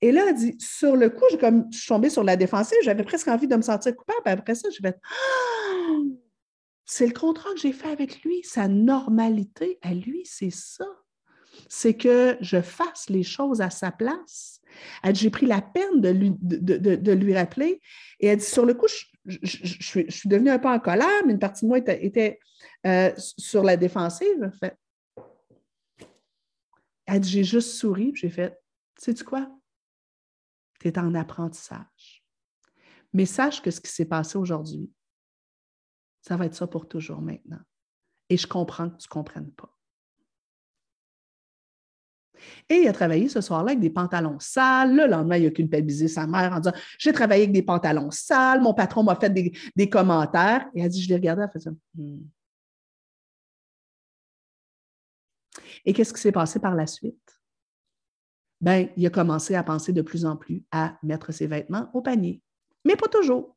Et 0.00 0.12
là, 0.12 0.26
elle 0.28 0.34
dit, 0.34 0.56
sur 0.60 0.96
le 0.96 1.10
coup, 1.10 1.24
comme, 1.40 1.66
je 1.72 1.78
suis 1.78 1.88
tombée 1.88 2.10
sur 2.10 2.22
la 2.22 2.36
défensive, 2.36 2.78
j'avais 2.82 3.02
presque 3.02 3.28
envie 3.28 3.48
de 3.48 3.56
me 3.56 3.62
sentir 3.62 3.96
coupable. 3.96 4.20
Après 4.24 4.54
ça, 4.54 4.68
je 4.70 4.82
vais 4.82 4.94
ah! 4.94 5.78
c'est 6.90 7.06
le 7.06 7.12
contrat 7.12 7.52
que 7.52 7.60
j'ai 7.60 7.72
fait 7.72 7.90
avec 7.90 8.22
lui. 8.22 8.40
Sa 8.44 8.66
normalité 8.66 9.78
à 9.82 9.92
lui, 9.92 10.22
c'est 10.24 10.50
ça. 10.50 10.86
C'est 11.68 11.94
que 11.94 12.38
je 12.40 12.62
fasse 12.62 13.10
les 13.10 13.22
choses 13.22 13.60
à 13.60 13.68
sa 13.68 13.90
place. 13.90 14.62
Elle 15.02 15.12
dit, 15.12 15.20
j'ai 15.20 15.30
pris 15.30 15.44
la 15.44 15.60
peine 15.60 16.00
de 16.00 16.08
lui, 16.08 16.32
de, 16.40 17.12
lui 17.12 17.34
rappeler. 17.34 17.82
Et 18.20 18.28
elle 18.28 18.38
dit, 18.38 18.44
sur 18.44 18.64
le 18.64 18.72
coup, 18.72 18.86
je, 19.26 19.38
suis, 19.44 20.28
devenue 20.28 20.48
un 20.48 20.58
peu 20.58 20.68
en 20.68 20.78
colère, 20.78 21.26
mais 21.26 21.32
une 21.32 21.38
partie 21.38 21.66
de 21.66 21.68
moi 21.68 21.78
était, 21.78 22.38
euh, 22.86 23.12
sur 23.16 23.62
la 23.62 23.76
défensive. 23.76 24.50
Elle 27.04 27.20
dit, 27.20 27.30
j'ai 27.30 27.44
juste 27.44 27.72
souri, 27.72 28.12
j'ai 28.14 28.30
fait, 28.30 28.58
sais-tu 28.96 29.24
quoi? 29.24 29.57
Tu 30.78 30.88
es 30.88 30.98
en 30.98 31.14
apprentissage. 31.14 32.24
Mais 33.12 33.26
sache 33.26 33.62
que 33.62 33.70
ce 33.70 33.80
qui 33.80 33.90
s'est 33.90 34.04
passé 34.04 34.38
aujourd'hui, 34.38 34.90
ça 36.20 36.36
va 36.36 36.46
être 36.46 36.54
ça 36.54 36.66
pour 36.66 36.88
toujours 36.88 37.20
maintenant. 37.20 37.60
Et 38.28 38.36
je 38.36 38.46
comprends 38.46 38.90
que 38.90 38.96
tu 38.96 39.06
ne 39.06 39.12
comprennes 39.12 39.52
pas. 39.52 39.74
Et 42.68 42.82
il 42.82 42.88
a 42.88 42.92
travaillé 42.92 43.28
ce 43.28 43.40
soir-là 43.40 43.72
avec 43.72 43.80
des 43.80 43.90
pantalons 43.90 44.38
sales. 44.38 44.94
Le 44.94 45.06
lendemain, 45.06 45.38
il 45.38 45.46
a 45.46 45.50
culpabilisé 45.50 46.06
sa 46.06 46.26
mère 46.26 46.52
en 46.52 46.60
disant 46.60 46.76
J'ai 46.98 47.12
travaillé 47.12 47.44
avec 47.44 47.52
des 47.52 47.62
pantalons 47.62 48.10
sales, 48.10 48.60
mon 48.60 48.74
patron 48.74 49.02
m'a 49.02 49.16
fait 49.16 49.30
des, 49.30 49.90
commentaires. 49.90 50.68
Et 50.74 50.80
elle 50.80 50.86
a 50.86 50.88
dit 50.88 51.02
Je 51.02 51.08
l'ai 51.08 51.16
regardé, 51.16 51.42
elle 51.52 51.60
ça. 51.60 51.70
Hmm. 51.94 52.20
Et 55.84 55.92
qu'est-ce 55.92 56.12
qui 56.12 56.20
s'est 56.20 56.32
passé 56.32 56.60
par 56.60 56.74
la 56.74 56.86
suite? 56.86 57.37
Ben, 58.60 58.88
il 58.96 59.06
a 59.06 59.10
commencé 59.10 59.54
à 59.54 59.62
penser 59.62 59.92
de 59.92 60.02
plus 60.02 60.24
en 60.24 60.36
plus 60.36 60.64
à 60.70 60.96
mettre 61.02 61.32
ses 61.32 61.46
vêtements 61.46 61.88
au 61.94 62.02
panier. 62.02 62.42
Mais 62.84 62.96
pas 62.96 63.08
toujours. 63.08 63.56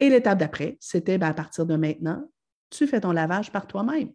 Et 0.00 0.08
l'étape 0.08 0.38
d'après, 0.38 0.76
c'était 0.80 1.18
ben, 1.18 1.28
à 1.28 1.34
partir 1.34 1.66
de 1.66 1.76
maintenant, 1.76 2.24
tu 2.70 2.86
fais 2.86 3.00
ton 3.00 3.12
lavage 3.12 3.50
par 3.50 3.66
toi-même. 3.66 4.10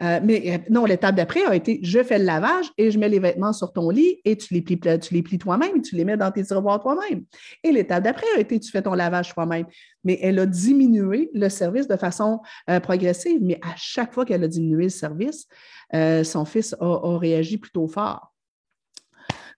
Euh, 0.00 0.20
mais 0.22 0.54
euh, 0.54 0.58
non, 0.70 0.84
l'étape 0.84 1.14
d'après 1.14 1.44
a 1.44 1.54
été 1.54 1.80
je 1.82 2.02
fais 2.02 2.18
le 2.18 2.24
lavage 2.24 2.66
et 2.78 2.90
je 2.90 2.98
mets 2.98 3.08
les 3.08 3.18
vêtements 3.18 3.52
sur 3.52 3.72
ton 3.72 3.90
lit 3.90 4.20
et 4.24 4.36
tu 4.36 4.54
les 4.54 4.62
plies, 4.62 4.78
tu 4.78 5.12
les 5.12 5.22
plies 5.22 5.38
toi-même 5.38 5.76
et 5.76 5.82
tu 5.82 5.96
les 5.96 6.04
mets 6.04 6.16
dans 6.16 6.30
tes 6.30 6.44
tiroirs 6.44 6.80
toi-même. 6.80 7.24
Et 7.64 7.72
l'étape 7.72 8.04
d'après 8.04 8.26
a 8.36 8.40
été 8.40 8.58
tu 8.60 8.70
fais 8.70 8.82
ton 8.82 8.94
lavage 8.94 9.34
toi-même. 9.34 9.66
Mais 10.04 10.18
elle 10.22 10.38
a 10.38 10.46
diminué 10.46 11.30
le 11.34 11.48
service 11.48 11.88
de 11.88 11.96
façon 11.96 12.40
euh, 12.70 12.80
progressive. 12.80 13.40
Mais 13.42 13.58
à 13.62 13.74
chaque 13.76 14.14
fois 14.14 14.24
qu'elle 14.24 14.44
a 14.44 14.48
diminué 14.48 14.84
le 14.84 14.90
service, 14.90 15.46
son 15.92 16.44
fils 16.44 16.76
a 16.80 17.18
réagi 17.18 17.58
plutôt 17.58 17.88
fort. 17.88 18.32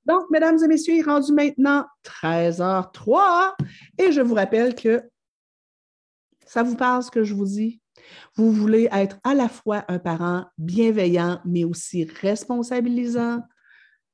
Donc, 0.06 0.24
mesdames 0.30 0.58
et 0.62 0.66
messieurs, 0.66 0.94
il 0.94 1.00
est 1.00 1.02
rendu 1.02 1.32
maintenant 1.32 1.86
13h03 2.04 3.54
et 3.98 4.12
je 4.12 4.20
vous 4.20 4.34
rappelle 4.34 4.74
que 4.74 5.02
ça 6.46 6.62
vous 6.62 6.76
parle 6.76 7.02
ce 7.02 7.10
que 7.10 7.24
je 7.24 7.34
vous 7.34 7.46
dis. 7.46 7.80
Vous 8.34 8.52
voulez 8.52 8.88
être 8.92 9.18
à 9.24 9.34
la 9.34 9.48
fois 9.48 9.84
un 9.88 9.98
parent 9.98 10.46
bienveillant, 10.58 11.40
mais 11.44 11.64
aussi 11.64 12.04
responsabilisant. 12.04 13.42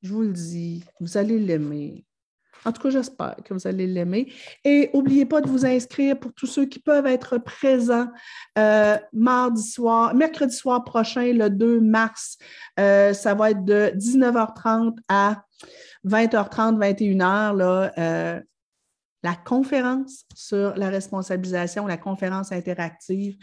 Je 0.02 0.12
vous 0.12 0.22
le 0.22 0.32
dis, 0.32 0.84
vous 1.00 1.16
allez 1.16 1.38
l'aimer. 1.38 2.05
En 2.66 2.72
tout 2.72 2.82
cas, 2.82 2.90
j'espère 2.90 3.36
que 3.44 3.54
vous 3.54 3.66
allez 3.68 3.86
l'aimer. 3.86 4.32
Et 4.64 4.90
n'oubliez 4.92 5.24
pas 5.24 5.40
de 5.40 5.48
vous 5.48 5.64
inscrire 5.64 6.18
pour 6.18 6.32
tous 6.32 6.48
ceux 6.48 6.66
qui 6.66 6.80
peuvent 6.80 7.06
être 7.06 7.38
présents 7.38 8.08
euh, 8.58 8.98
mardi 9.12 9.62
soir, 9.62 10.14
mercredi 10.16 10.54
soir 10.54 10.82
prochain, 10.82 11.32
le 11.32 11.48
2 11.48 11.80
mars. 11.80 12.38
Euh, 12.80 13.12
ça 13.12 13.34
va 13.34 13.52
être 13.52 13.64
de 13.64 13.92
19h30 13.94 14.96
à 15.08 15.44
20h30, 16.04 16.76
21h, 16.78 17.56
là, 17.56 17.92
euh, 17.98 18.40
la 19.22 19.34
conférence 19.36 20.24
sur 20.34 20.74
la 20.76 20.88
responsabilisation, 20.88 21.86
la 21.86 21.98
conférence 21.98 22.50
interactive. 22.50 23.36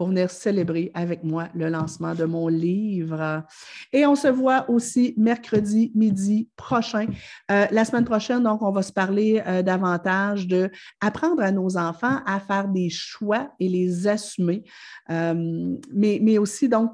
Pour 0.00 0.08
venir 0.08 0.30
célébrer 0.30 0.90
avec 0.94 1.24
moi 1.24 1.48
le 1.54 1.68
lancement 1.68 2.14
de 2.14 2.24
mon 2.24 2.48
livre. 2.48 3.44
Et 3.92 4.06
on 4.06 4.14
se 4.14 4.28
voit 4.28 4.64
aussi 4.70 5.12
mercredi 5.18 5.92
midi 5.94 6.48
prochain. 6.56 7.04
Euh, 7.50 7.66
la 7.70 7.84
semaine 7.84 8.06
prochaine, 8.06 8.42
donc, 8.44 8.62
on 8.62 8.70
va 8.70 8.80
se 8.80 8.94
parler 8.94 9.42
euh, 9.46 9.60
davantage 9.60 10.48
de 10.48 10.70
apprendre 11.02 11.42
à 11.42 11.52
nos 11.52 11.76
enfants 11.76 12.20
à 12.24 12.40
faire 12.40 12.68
des 12.68 12.88
choix 12.88 13.52
et 13.60 13.68
les 13.68 14.08
assumer, 14.08 14.64
euh, 15.10 15.76
mais, 15.92 16.18
mais 16.22 16.38
aussi, 16.38 16.70
donc, 16.70 16.92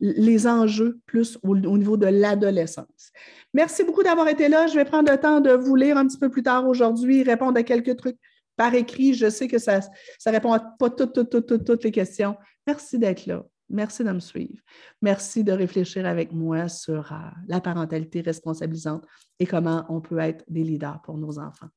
les 0.00 0.46
enjeux 0.48 0.98
plus 1.06 1.38
au 1.44 1.78
niveau 1.78 1.96
de 1.96 2.06
l'adolescence. 2.06 3.12
Merci 3.54 3.84
beaucoup 3.84 4.02
d'avoir 4.02 4.26
été 4.26 4.48
là. 4.48 4.66
Je 4.66 4.74
vais 4.74 4.84
prendre 4.84 5.12
le 5.12 5.16
temps 5.16 5.40
de 5.40 5.52
vous 5.52 5.76
lire 5.76 5.96
un 5.96 6.08
petit 6.08 6.18
peu 6.18 6.28
plus 6.28 6.42
tard 6.42 6.66
aujourd'hui, 6.66 7.22
répondre 7.22 7.56
à 7.56 7.62
quelques 7.62 7.96
trucs 7.96 8.18
par 8.60 8.74
écrit. 8.74 9.14
Je 9.14 9.30
sais 9.30 9.48
que 9.48 9.58
ça 9.58 9.80
ne 9.80 10.30
répond 10.30 10.52
à 10.52 10.60
pas 10.60 10.90
toutes, 10.90 11.14
toutes, 11.14 11.46
toutes, 11.46 11.64
toutes 11.64 11.82
les 11.82 11.90
questions. 11.90 12.36
Merci 12.66 12.98
d'être 12.98 13.24
là. 13.24 13.42
Merci 13.70 14.04
de 14.04 14.12
me 14.12 14.20
suivre. 14.20 14.60
Merci 15.00 15.44
de 15.44 15.52
réfléchir 15.52 16.04
avec 16.04 16.30
moi 16.30 16.68
sur 16.68 17.10
euh, 17.10 17.16
la 17.48 17.62
parentalité 17.62 18.20
responsabilisante 18.20 19.06
et 19.38 19.46
comment 19.46 19.86
on 19.88 20.02
peut 20.02 20.18
être 20.18 20.44
des 20.46 20.62
leaders 20.62 21.00
pour 21.00 21.16
nos 21.16 21.38
enfants. 21.38 21.70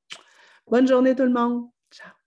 Bonne 0.69 0.87
journée 0.87 1.15
tout 1.15 1.23
le 1.23 1.31
monde. 1.31 1.69
Ciao. 1.89 2.22